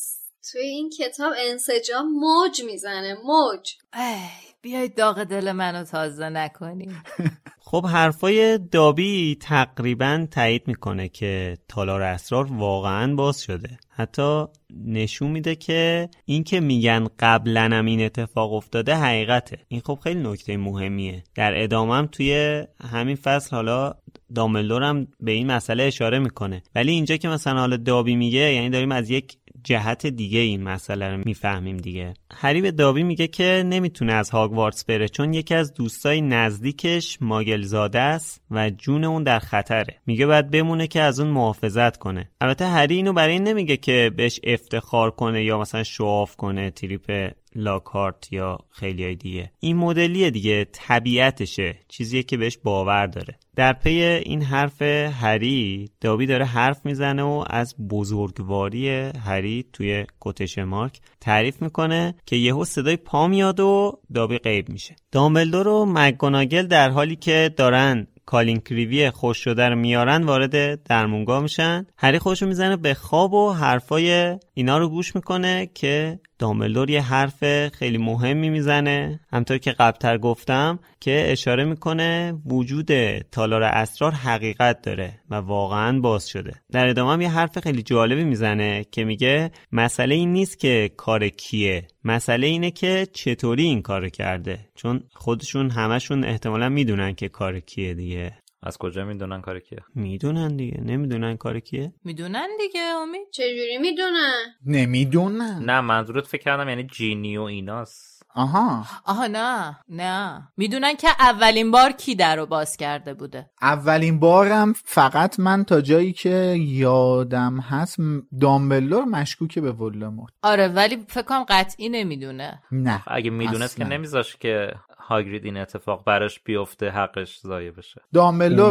توی 0.53 0.61
این 0.61 0.91
کتاب 0.91 1.33
انسجام 1.39 2.07
موج 2.13 2.63
می‌زنه 2.63 3.17
موج. 3.25 3.75
ای 3.95 4.19
بیاید 4.63 4.95
داغ 4.95 5.25
دل 5.25 5.53
منو 5.53 5.85
تازه 5.85 6.29
نکنی 6.29 6.89
خب 7.71 7.87
حرفای 7.87 8.59
دابی 8.59 9.37
تقریبا 9.41 10.27
تایید 10.31 10.69
می‌کنه 10.69 11.09
که 11.09 11.59
تالار 11.69 12.03
اسرار 12.03 12.53
واقعا 12.53 13.15
باز 13.15 13.43
شده. 13.43 13.79
حتی 13.91 14.45
نشون 14.85 15.31
میده 15.31 15.55
که 15.55 16.09
این 16.25 16.45
که 16.45 16.61
میگن 16.61 17.07
قبلا 17.19 17.69
هم 17.73 17.87
این 17.87 18.05
اتفاق 18.05 18.53
افتاده 18.53 18.95
حقیقته. 18.95 19.59
این 19.69 19.81
خب 19.81 19.99
خیلی 20.05 20.21
نکته 20.23 20.57
مهمیه. 20.57 21.25
در 21.35 21.63
ادامهم 21.63 22.07
توی 22.07 22.63
همین 22.93 23.17
فصل 23.17 23.57
حالا 23.57 23.95
داملدور 24.35 24.83
هم 24.83 25.07
به 25.21 25.33
این 25.33 25.47
مسئله 25.47 25.83
اشاره 25.83 26.19
می‌کنه. 26.19 26.63
ولی 26.75 26.93
اینجا 26.93 27.17
که 27.17 27.29
مثلا 27.29 27.61
حالا 27.61 27.77
دابی 27.77 28.17
میگه 28.17 28.55
یعنی 28.55 28.71
داریم 28.71 28.93
از 28.93 29.11
یک 29.11 29.37
جهت 29.65 30.07
دیگه 30.07 30.39
این 30.39 30.63
مسئله 30.63 31.11
رو 31.11 31.23
می‌فهمیم 31.25 31.77
دیگه. 31.77 32.15
هری 32.35 32.61
به 32.61 32.71
دابی 32.71 33.03
میگه 33.03 33.27
که 33.27 33.63
نمی‌تونه 33.67 34.13
از 34.13 34.31
هاگوارتس 34.31 34.85
بره 34.85 35.09
چون 35.09 35.35
یکی 35.35 35.55
از 35.55 35.75
دوستای 35.75 36.21
نزدیکش 36.21 37.19
ماگل 37.21 37.63
زاده 37.63 38.01
است 38.01 38.43
و 38.51 38.71
جون 38.71 39.05
اون 39.05 39.23
در 39.23 39.39
خطره. 39.39 39.97
میگه 40.07 40.27
باید 40.27 40.51
بمونه 40.51 40.87
که 40.87 41.01
از 41.01 41.21
اون 41.21 41.31
محافظت 41.31 41.97
کنه. 41.97 42.31
البته 42.41 42.67
هری 42.67 42.97
اینو 42.97 43.13
برای 43.13 43.33
این 43.33 43.43
نمیگه 43.43 43.77
که 43.77 44.11
بهش 44.17 44.41
افتخار 44.45 45.11
کنه 45.11 45.45
یا 45.45 45.59
مثلا 45.59 45.83
شواف 45.83 46.37
کنه 46.37 46.71
تریپ 46.71 47.31
لاکارت 47.59 48.33
یا 48.33 48.59
خیلی 48.71 49.17
دیگه. 49.17 49.53
این 49.61 49.77
مدلیه 49.77 50.31
دیگه 50.31 50.65
طبیعتشه. 50.73 51.77
چیزیه 51.89 52.23
که 52.23 52.37
بهش 52.37 52.59
باور 52.65 53.07
داره. 53.07 53.39
در 53.57 53.73
پی 53.73 54.03
این 54.03 54.43
حرف 54.43 54.83
هری 54.83 55.91
دابی 56.01 56.27
داره 56.27 56.45
حرف 56.45 56.87
می‌زنه 56.87 57.23
و 57.23 57.45
از 57.51 57.75
بزرگواری 57.91 58.89
هری 59.25 59.65
توی 59.73 60.07
کتش 60.21 60.59
مارک 60.59 61.01
تعریف 61.21 61.63
می‌کنه 61.63 62.15
که 62.27 62.37
یهو 62.37 62.65
صدای 62.65 62.97
پا 62.97 63.27
میاد 63.27 63.61
و 63.61 64.01
دابی 64.15 64.39
غیب 64.39 64.69
میشه. 64.69 64.97
دامبلدور 65.13 65.69
و 65.69 65.87
مگوناگل 65.89 66.67
در 66.67 66.91
حالی 66.91 67.17
که 67.17 67.55
دارن 67.57 68.07
کالین 68.27 68.61
کریوی 68.61 69.11
خوش 69.11 69.39
شده 69.39 69.69
رو 69.69 69.77
میارن 69.77 70.25
وارد 70.25 70.83
درمونگاه 70.83 71.43
میشن. 71.43 71.87
هری 71.97 72.19
خوشو 72.19 72.47
می‌زنه 72.47 72.77
به 72.77 72.95
خواب 72.95 73.33
و 73.35 73.53
حرفای 73.53 74.39
اینا 74.55 74.79
رو 74.79 74.89
گوش 74.89 75.17
می‌کنه 75.17 75.71
که 75.75 76.21
دامبلدور 76.39 76.91
یه 76.91 77.03
حرف 77.03 77.69
خیلی 77.69 77.99
مهمی 77.99 78.51
می‌زنه. 78.51 79.21
همطور 79.33 79.59
که 79.59 79.73
قبلتر 79.73 80.19
گفتم 80.19 80.79
که 81.01 81.25
اشاره 81.29 81.65
می‌کنه 81.65 82.35
وجود 82.47 83.19
تالار 83.19 83.63
اسرار 83.63 84.13
حقیقت 84.13 84.83
داره 84.83 85.21
و 85.31 85.35
واقعا 85.35 86.01
باز 86.01 86.29
شده. 86.29 86.55
در 86.73 86.89
ادامه 86.89 87.13
هم 87.13 87.21
یه 87.21 87.31
حرف 87.31 87.59
خیلی 87.59 87.83
جالبی 87.83 88.25
می‌زنه 88.25 88.85
که 88.91 89.05
میگه 89.05 89.51
مسئله 89.73 90.15
این 90.15 90.33
نیست 90.33 90.59
که 90.59 90.91
کار 90.97 91.29
کیه. 91.29 91.87
مسئله 92.05 92.47
اینه 92.47 92.71
که 92.71 93.07
چطوری 93.13 93.65
این 93.65 93.83
کار 93.83 94.09
کرده. 94.09 94.59
چون 94.75 95.03
خودشون 95.15 95.71
همشون 95.71 96.25
احتمالا 96.25 96.69
می‌دونن 96.69 97.15
که 97.15 97.29
کار 97.29 97.61
کیه 97.61 97.95
دیگه. 97.95 98.33
از 98.63 98.79
کجا 98.79 99.05
می‌دونن 99.05 99.41
کار 99.41 99.61
کیه؟ 99.61 99.79
می‌دونن 99.95 100.57
دیگه. 100.57 100.81
نمی‌دونن 100.81 101.37
کار 101.37 101.61
کیه. 101.61 101.93
می‌دونن 102.05 102.49
دیگه 102.59 102.81
امید. 102.81 103.27
چجوری 103.31 103.79
می‌دونن؟ 103.81 104.45
نمی‌دونن. 104.67 105.63
نه 105.65 105.81
منظورت 105.81 106.27
فکر 106.27 106.43
کردم 106.43 106.69
یعنی 106.69 106.83
جینی 106.85 107.37
و 107.39 107.43
ایناست. 107.43 108.19
آها. 108.35 108.85
آها 109.05 109.27
نه. 109.27 109.79
نه. 109.89 110.49
می‌دونن 110.57 110.95
که 110.95 111.09
اولین 111.21 111.71
بار 111.71 111.93
کی 111.93 112.15
در 112.15 112.37
رو 112.37 112.47
باز 112.47 112.77
کرده 112.77 113.15
بوده. 113.15 113.51
اولین 113.63 114.21
بارم 114.21 114.73
فقط 114.73 115.41
من 115.41 115.65
تا 115.65 115.81
جایی 115.81 116.13
که 116.13 116.57
یادم 116.59 117.61
هست 117.61 117.97
دامبلور 118.41 119.05
مشکوکه 119.05 119.61
به 119.61 119.73
ولدمورت. 119.73 120.33
آره 120.43 120.69
ولی 120.69 121.05
فکر 121.09 121.23
کنم 121.23 121.45
قطعی 121.49 121.89
نمی‌دونه. 121.89 122.63
نه 122.73 123.03
اگه 123.07 123.31
می‌دونست 123.31 123.77
که. 123.77 123.85
نمیذاش 123.85 124.37
که 124.37 124.71
هاگرید 125.09 125.45
این 125.45 125.57
اتفاق 125.57 126.05
براش 126.05 126.41
بیفته 126.41 126.91
حقش 126.91 127.41
ضایع 127.41 127.71
بشه. 127.71 128.01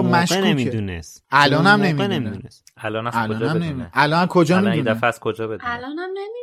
موقع 0.02 0.22
مشکوکه. 0.22 0.42
نمی‌دونست. 0.42 1.24
الان 1.32 1.60
اون 1.60 1.68
هم 1.68 1.80
موقع 1.80 1.88
نمی‌دونه. 1.92 2.20
نمی‌دونست. 2.20 2.74
الان 2.78 3.08
از 3.08 3.14
کجا 3.14 3.20
هم 3.22 3.36
بدونه؟ 3.36 3.54
نمی‌دونه. 3.66 3.90
الان 3.94 4.28
کجا 4.28 4.58
الان 4.58 4.72
این 4.72 4.80
می‌دونه؟ 4.80 4.98
دفعه 4.98 5.08
از 5.08 5.20
کجا 5.20 5.48
بدونه؟ 5.48 5.74
الانم 5.74 6.00
نمی‌دونه. 6.00 6.38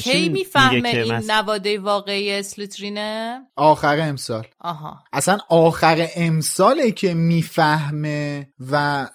کی 0.00 0.28
می‌فهمه 0.28 0.88
این 0.88 1.12
مس- 1.12 1.30
نواده 1.30 1.78
واقعی 1.78 2.32
اسلیترینه؟ 2.32 3.40
آخر 3.56 4.00
امسال. 4.00 4.46
آها. 4.60 4.98
اصلا 5.12 5.38
آخر 5.48 6.06
امساله 6.16 6.90
که 6.90 7.14
می‌فهمه 7.14 8.48
و 8.70 9.06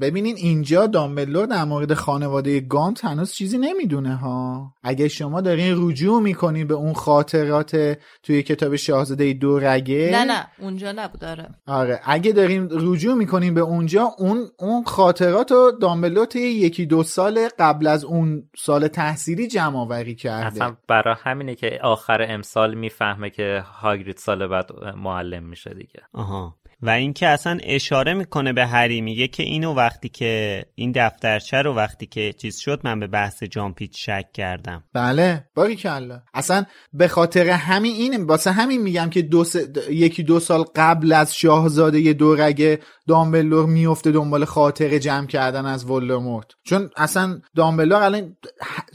ببینین 0.00 0.36
اینجا 0.36 0.86
دامبلور 0.86 1.46
در 1.46 1.64
مورد 1.64 1.94
خانواده 1.94 2.60
گانت 2.60 3.04
هنوز 3.04 3.32
چیزی 3.32 3.58
نمی‌دونه 3.58 4.16
ها. 4.16 4.72
اگه 4.82 5.08
شما 5.08 5.40
دارین 5.40 5.74
رجوع 5.78 6.22
می‌کنین 6.22 6.66
به 6.66 6.74
اون 6.74 6.92
خاطرات 6.92 7.98
توی 8.22 8.42
کتاب 8.42 8.69
شاهزاده 8.76 9.32
دو 9.32 9.58
رگه؟ 9.58 10.10
نه 10.12 10.24
نه 10.24 10.46
اونجا 10.58 10.92
نبود 10.92 11.24
آره. 11.24 11.48
آره 11.66 12.00
اگه 12.04 12.32
داریم 12.32 12.68
رجوع 12.70 13.14
می‌کنیم 13.14 13.54
به 13.54 13.60
اونجا 13.60 14.10
اون 14.18 14.46
اون 14.58 14.84
خاطرات 14.84 15.52
رو 15.52 15.72
دامبلور 15.80 16.26
طی 16.26 16.40
یکی 16.40 16.86
دو 16.86 17.02
سال 17.02 17.48
قبل 17.58 17.86
از 17.86 18.04
اون 18.04 18.48
سال 18.56 18.88
تحصیلی 18.88 19.48
جمع 19.48 19.78
آوری 19.78 20.14
کرده. 20.14 20.46
اصلا 20.46 20.76
برای 20.88 21.14
همینه 21.22 21.54
که 21.54 21.78
آخر 21.82 22.26
امسال 22.28 22.74
می‌فهمه 22.74 23.30
که 23.30 23.64
هاگرید 23.82 24.16
سال 24.16 24.46
بعد 24.46 24.70
معلم 24.96 25.42
میشه 25.42 25.74
دیگه. 25.74 26.00
آها. 26.12 26.56
و 26.82 26.90
اینکه 26.90 27.28
اصلا 27.28 27.58
اشاره 27.62 28.14
می‌کنه 28.14 28.52
به 28.52 28.66
هری 28.66 29.00
میگه 29.00 29.28
که 29.28 29.42
اینو 29.42 29.74
وقتی 29.74 30.08
که 30.08 30.64
این 30.74 30.92
دفترچه 30.92 31.56
رو 31.56 31.74
وقتی 31.74 32.06
که 32.06 32.32
چیز 32.32 32.58
شد 32.58 32.80
من 32.84 33.00
به 33.00 33.06
بحث 33.06 33.42
جامپیچ 33.42 34.06
شک 34.06 34.32
کردم. 34.32 34.84
بله 34.92 35.44
باری 35.54 35.76
کلا 35.76 36.22
اصلا 36.34 36.64
به 36.92 37.08
خاطر 37.08 37.48
همین 37.48 37.92
اینه 37.92 38.24
واسه 38.24 38.52
همین 38.52 38.82
میگم 38.82 39.10
که 39.10 39.22
دو 39.22 39.44
س... 39.44 39.56
یکی 39.90 40.22
دو 40.22 40.40
سال 40.40 40.64
قبل 40.76 41.12
از 41.12 41.34
شاهزاده 41.34 42.12
دورگه 42.12 42.78
دامبلور 43.08 43.66
میفته 43.66 44.10
دنبال 44.10 44.44
خاطره 44.44 44.98
جمع 44.98 45.26
کردن 45.26 45.66
از 45.66 45.90
ولدمورت. 45.90 46.46
چون 46.64 46.90
اصلا 46.96 47.40
دامبلور 47.56 48.02
الان 48.02 48.36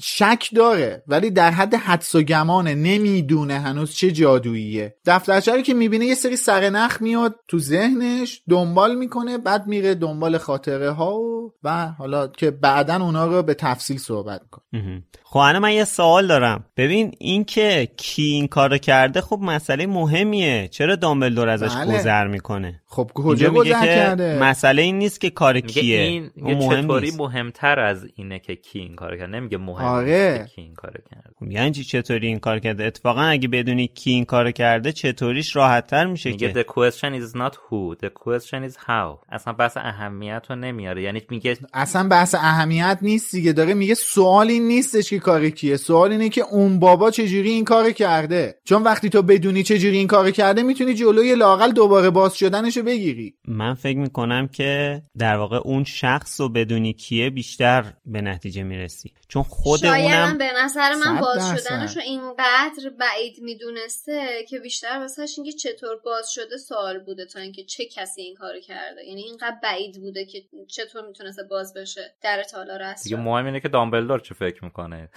شک 0.03 0.49
داره 0.55 1.03
ولی 1.07 1.31
در 1.31 1.51
حد 1.51 1.75
حدس 1.75 2.15
و 2.15 2.21
گمانه 2.21 2.75
نمی‌دونه 2.75 3.59
هنوز 3.59 3.95
چه 3.95 4.11
جادوییه. 4.11 4.95
دفترچه 5.05 5.61
که 5.61 5.73
می‌بینه 5.73 6.05
یه 6.05 6.15
سری 6.15 6.35
سرنخ 6.35 7.01
میاد 7.01 7.35
تو 7.47 7.59
ذهنش 7.75 8.41
دنبال 8.49 8.95
می‌کنه 8.95 9.37
بعد 9.37 9.67
میره 9.67 9.95
دنبال 9.95 10.37
خاطره 10.37 10.91
ها 10.91 11.15
و, 11.19 11.51
و 11.63 11.87
حالا 11.87 12.27
که 12.27 12.51
بعدا 12.51 12.95
اونا 12.95 13.25
رو 13.25 13.43
به 13.43 13.53
تفصیل 13.53 13.97
صحبت 13.97 14.41
می‌کنه. 14.41 15.03
خب 15.23 15.39
الان 15.39 15.61
من 15.61 15.73
یه 15.73 15.83
سوال 15.83 16.27
دارم. 16.27 16.65
ببین 16.77 17.11
این 17.19 17.43
که 17.43 17.87
کی 17.97 18.21
این 18.21 18.47
کارو 18.47 18.77
کرده 18.77 19.21
خب 19.21 19.39
مسئله 19.41 19.87
مهمیه. 19.87 20.67
چرا 20.67 20.95
دامبلدور 20.95 21.49
ازش 21.49 21.75
بله. 21.75 21.97
گذر 21.97 22.27
می‌کنه؟ 22.27 22.81
خب 22.85 23.11
کجا 23.13 23.49
میگه 23.49 23.59
گذر 23.59 23.81
که 23.81 23.85
کرده؟ 23.85 24.39
مسئله 24.39 24.81
این 24.81 24.97
نیست 24.97 25.21
که 25.21 25.29
کار 25.29 25.59
کیه. 25.59 25.99
این 25.99 26.31
مهم 26.37 26.81
چطوری 26.81 27.05
نیست. 27.05 27.19
مهمتر 27.19 27.79
از 27.79 28.07
اینه 28.15 28.39
که 28.39 28.55
کی 28.55 28.79
این 28.79 28.95
کار 28.95 29.17
کرد 29.17 29.29
نمیگه 29.29 29.57
مهم 29.57 29.85
آره. 29.85 30.37
نیست 30.37 30.49
که 30.49 30.55
کی 30.55 30.61
این 30.61 30.73
کار 30.73 30.93
کرد 31.11 31.33
خب 31.39 31.51
یعنی 31.51 31.71
چی 31.71 31.83
چطوری 31.83 32.27
این 32.27 32.39
کار 32.39 32.59
کرده؟ 32.59 32.83
اتفاقا 32.83 33.21
اگه 33.21 33.47
بدونی 33.47 33.87
کی 33.87 34.11
این 34.11 34.25
کار 34.25 34.51
کرده 34.51 34.91
چطوریش 34.91 35.55
راحت 35.55 35.87
تر 35.87 36.05
میشه 36.05 36.29
میگه 36.29 36.53
که؟ 36.53 36.63
the 36.63 36.65
question 36.65 37.21
is 37.21 37.35
not 37.35 37.55
who? 37.69 37.95
The 37.95 38.09
question 38.09 38.69
is 38.69 38.75
how. 38.87 39.25
اصلا 39.29 39.53
بحث 39.53 39.77
اهمیت 39.77 40.43
رو 40.49 40.55
نمیاره. 40.55 41.01
یعنی 41.01 41.21
میگه 41.29 41.57
اصلا 41.73 42.07
بحث 42.07 42.35
اهمیت 42.35 42.99
نیست 43.01 43.31
دیگه. 43.31 43.53
داره 43.53 43.73
میگه 43.73 43.93
سوال 43.93 44.49
این 44.49 44.67
نیستش 44.67 45.09
که 45.09 45.19
کار 45.19 45.49
کیه. 45.49 45.77
سوال 45.77 46.11
اینه 46.11 46.29
که 46.29 46.41
اون 46.41 46.79
بابا 46.79 47.11
چجوری 47.11 47.49
این 47.49 47.65
کار 47.65 47.91
کرده. 47.91 48.59
چون 48.63 48.83
وقتی 48.83 49.09
تو 49.09 49.21
بدونی 49.21 49.63
چجوری 49.63 49.97
این 49.97 50.07
کار 50.07 50.31
کرده 50.31 50.63
می‌تونی 50.63 50.93
جلوی 50.93 51.35
لاقل 51.35 51.71
دوباره 51.71 52.09
باز 52.09 52.35
شدنشو 52.35 52.83
بگیری. 52.83 53.35
من 53.47 53.73
فکر 53.73 53.97
می‌کنم 53.97 54.47
که 54.47 55.01
در 55.17 55.37
واقع 55.37 55.57
اون 55.57 55.83
شخص 55.83 56.41
رو 56.41 56.49
بدونی 56.49 56.93
کیه 56.93 57.29
بیشتر 57.29 57.93
به 58.05 58.21
نتیجه 58.21 58.63
می‌رسی. 58.63 59.13
چون 59.27 59.43
خود 59.43 59.79
شاید 59.79 60.05
اونم 60.05 60.27
هم 60.27 60.37
به 60.37 60.49
نظر 60.63 60.95
من 61.05 61.19
باز 61.21 61.37
درصد. 61.37 61.57
شدنش 61.57 61.95
رو 61.95 62.01
اینقدر 62.01 62.89
بعید 62.99 63.39
می‌دونسته 63.41 64.45
که 64.49 64.59
بیشتر 64.59 64.99
واسهش 64.99 65.33
اینکه 65.37 65.51
چطور 65.51 65.95
باز 66.05 66.31
شده 66.31 66.57
سوال 66.57 66.99
بوده 66.99 67.25
تا 67.25 67.39
اینکه 67.57 67.63
چه 67.73 67.85
کسی 67.85 68.21
این 68.21 68.35
کارو 68.35 68.59
کرده. 68.59 69.05
یعنی 69.07 69.21
اینقدر 69.21 69.55
بعید 69.63 70.01
بوده 70.01 70.25
که 70.25 70.39
چطور 70.67 71.07
می‌تونسته 71.07 71.43
باز 71.43 71.73
بشه. 71.73 72.15
در 72.21 72.43
تالار 72.43 72.93
دیگه 73.03 73.15
اسرار 73.15 73.21
مهم 73.21 73.45
اینه 73.45 73.59
که 73.59 73.69
دامبلدور 73.69 74.19
چه 74.19 74.33
فکر 74.33 74.65
می‌کنه. 74.65 75.09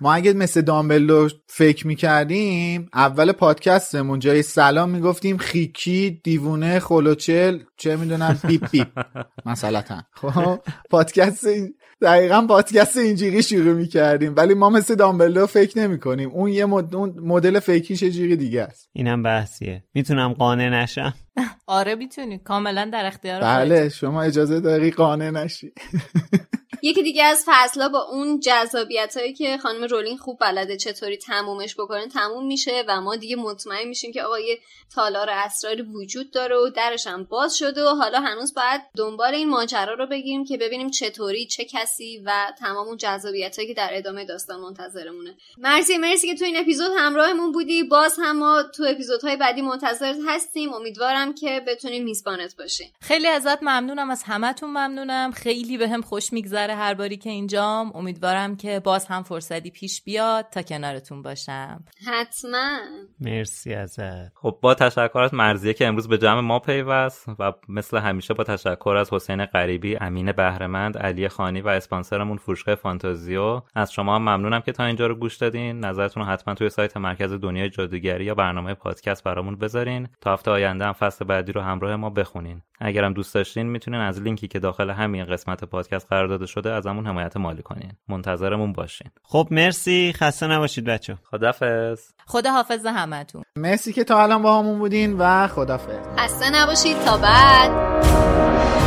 ما 0.00 0.14
اگه 0.14 0.32
مثل 0.32 0.60
دامبلدور 0.60 1.32
فکر 1.46 1.86
می‌کردیم 1.86 2.88
اول 2.94 3.32
پادکستمون 3.32 4.18
جای 4.18 4.42
سلام 4.42 4.90
می‌گفتیم 4.90 5.36
خیکی 5.36 6.20
دیوونه 6.24 6.78
خلوچل 6.80 7.58
چه 7.76 7.96
می‌دونم 7.96 8.40
بیپ 8.48 8.70
بیپ 8.70 8.88
مثلا 9.46 9.82
خب 10.14 10.60
پادکست 10.90 11.46
این- 11.46 11.74
دقیقا 12.02 12.46
پادکست 12.48 12.96
اینجوری 12.96 13.42
شروع 13.42 13.72
می‌کردیم 13.74 14.34
ولی 14.36 14.54
ما 14.54 14.70
مثل 14.70 14.94
دامبلدور 14.94 15.46
فکر 15.46 15.78
نمی‌کنیم. 15.78 16.30
اون 16.30 16.48
یه 16.50 16.64
مد... 16.64 16.94
اون 16.94 17.14
مدل 17.20 17.58
فکریش 17.58 18.02
یه 18.02 18.10
جوری 18.10 18.36
دیگه 18.36 18.62
است. 18.62 18.88
اینم 18.92 19.22
بحثیه. 19.22 19.84
می‌تونم 19.94 20.32
قانع 20.32 20.68
نشم؟ 20.68 21.14
آره 21.66 21.94
می‌تونی. 21.94 22.38
کاملا 22.38 22.90
در 22.92 23.06
اختیار 23.06 23.40
بله 23.40 23.88
شما 23.88 24.22
اجازه 24.22 24.60
داری 24.60 24.90
قانع 24.90 25.30
نشی. 25.30 25.72
یکی 26.82 27.02
دیگه 27.02 27.24
از 27.24 27.44
فصلها 27.46 27.88
با 27.88 28.02
اون 28.02 28.40
جذابیت 28.40 29.16
هایی 29.16 29.32
که 29.32 29.58
خانم 29.58 29.84
رولینگ 29.84 30.18
خوب 30.18 30.38
بلده 30.40 30.76
چطوری 30.76 31.16
تمومش 31.16 31.74
بکنه 31.74 32.08
تموم 32.08 32.46
میشه 32.46 32.84
و 32.88 33.00
ما 33.00 33.16
دیگه 33.16 33.36
مطمئن 33.36 33.88
میشیم 33.88 34.12
که 34.12 34.22
آقا 34.22 34.38
یه 34.38 34.58
تالار 34.94 35.30
اسراری 35.30 35.82
وجود 35.82 36.30
داره 36.30 36.56
و 36.56 36.70
درش 36.70 37.06
هم 37.06 37.24
باز 37.24 37.56
شده 37.56 37.84
و 37.84 37.88
حالا 37.88 38.20
هنوز 38.20 38.54
باید 38.54 38.82
دنبال 38.96 39.34
این 39.34 39.48
ماجرا 39.48 39.94
رو 39.94 40.06
بگیریم 40.06 40.44
که 40.44 40.56
ببینیم 40.56 40.90
چطوری 40.90 41.46
چه 41.46 41.64
کسی 41.64 42.22
و 42.24 42.52
تمام 42.58 42.86
اون 42.86 42.96
جذابیت 42.96 43.56
هایی 43.56 43.68
که 43.68 43.74
در 43.74 43.90
ادامه 43.92 44.24
داستان 44.24 44.60
منتظرمونه. 44.60 45.34
مرسی 45.58 45.98
مرسی 45.98 46.26
که 46.26 46.34
تو 46.34 46.44
این 46.44 46.56
اپیزود 46.56 46.90
همراهمون 46.98 47.52
بودی. 47.52 47.82
باز 47.82 48.18
هم 48.22 48.36
ما 48.36 48.62
تو 48.62 48.84
اپیزودهای 48.88 49.36
بعدی 49.36 49.62
منتظرت 49.62 50.16
هستیم. 50.28 50.72
امیدوارم 50.72 51.34
که 51.34 51.62
بتونیم 51.66 52.04
میزبانت 52.04 52.56
باشیم. 52.56 52.92
خیلی 53.00 53.26
ازت 53.26 53.62
ممنونم 53.62 54.10
از 54.10 54.22
همتون 54.22 54.70
ممنونم. 54.70 55.32
خیلی 55.32 55.78
به 55.78 55.88
هم 55.88 56.02
خوش 56.02 56.32
میگذره. 56.32 56.71
هر 56.74 56.94
باری 56.94 57.16
که 57.16 57.30
اینجام 57.30 57.92
امیدوارم 57.94 58.56
که 58.56 58.80
باز 58.80 59.06
هم 59.06 59.22
فرصتی 59.22 59.70
پیش 59.70 60.02
بیاد 60.02 60.46
تا 60.52 60.62
کنارتون 60.62 61.22
باشم. 61.22 61.84
حتما. 62.06 62.78
مرسی 63.20 63.74
ازت. 63.74 64.32
خب 64.34 64.58
با 64.62 64.74
تشکر 64.74 65.18
از 65.18 65.34
مرزیه 65.34 65.74
که 65.74 65.86
امروز 65.86 66.08
به 66.08 66.18
جمع 66.18 66.40
ما 66.40 66.58
پیوست 66.58 67.28
و 67.38 67.52
مثل 67.68 67.98
همیشه 67.98 68.34
با 68.34 68.44
تشکر 68.44 68.96
از 68.98 69.12
حسین 69.12 69.46
غریبی 69.46 69.96
امین 69.96 70.32
بهرمند 70.32 70.98
علی 70.98 71.28
خانی 71.28 71.60
و 71.60 71.68
اسپانسرمون 71.68 72.36
فروشگاه 72.36 72.74
فانتازیو. 72.74 73.60
از 73.74 73.92
شما 73.92 74.14
هم 74.14 74.22
ممنونم 74.22 74.60
که 74.60 74.72
تا 74.72 74.84
اینجا 74.84 75.06
رو 75.06 75.14
گوش 75.14 75.36
دادین. 75.36 75.84
نظرتون 75.84 76.22
رو 76.22 76.28
حتما 76.28 76.54
توی 76.54 76.70
سایت 76.70 76.96
مرکز 76.96 77.32
دنیای 77.32 77.70
جادوگری 77.70 78.24
یا 78.24 78.34
برنامه 78.34 78.74
پادکست 78.74 79.24
برامون 79.24 79.56
بذارین. 79.56 80.08
تا 80.20 80.32
هفته 80.32 80.50
آینده 80.50 80.84
هم 80.84 80.92
فصل 80.92 81.24
بعدی 81.24 81.52
رو 81.52 81.60
همراه 81.60 81.96
ما 81.96 82.10
بخونین. 82.10 82.62
اگرم 82.80 83.12
دوست 83.12 83.34
داشتین 83.34 83.66
می‌تونین 83.66 84.00
از 84.00 84.22
لینکی 84.22 84.48
که 84.48 84.58
داخل 84.58 84.90
همین 84.90 85.24
قسمت 85.24 85.64
پادکست 85.64 86.06
قرار 86.08 86.26
داده 86.26 86.46
شده 86.46 86.61
از 86.70 86.86
همون 86.86 87.06
حمایت 87.06 87.36
مالی 87.36 87.62
کنین. 87.62 87.92
منتظرمون 88.08 88.72
باشین. 88.72 89.10
خب 89.22 89.48
مرسی. 89.50 90.12
خسته 90.16 90.46
نباشید 90.46 90.84
بچه 90.84 91.16
خدافظ 91.30 92.00
خدا 92.26 92.52
حافظ 92.52 92.86
همتون. 92.86 93.42
مرسی 93.56 93.92
که 93.92 94.04
تا 94.04 94.22
الان 94.22 94.42
با 94.42 94.58
همون 94.58 94.78
بودین 94.78 95.16
و 95.18 95.48
خدافظ 95.48 96.18
خسته 96.18 96.50
نباشید. 96.50 96.96
تا 97.04 97.16
بعد. 97.16 98.81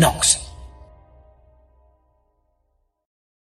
Knox. 0.00 0.49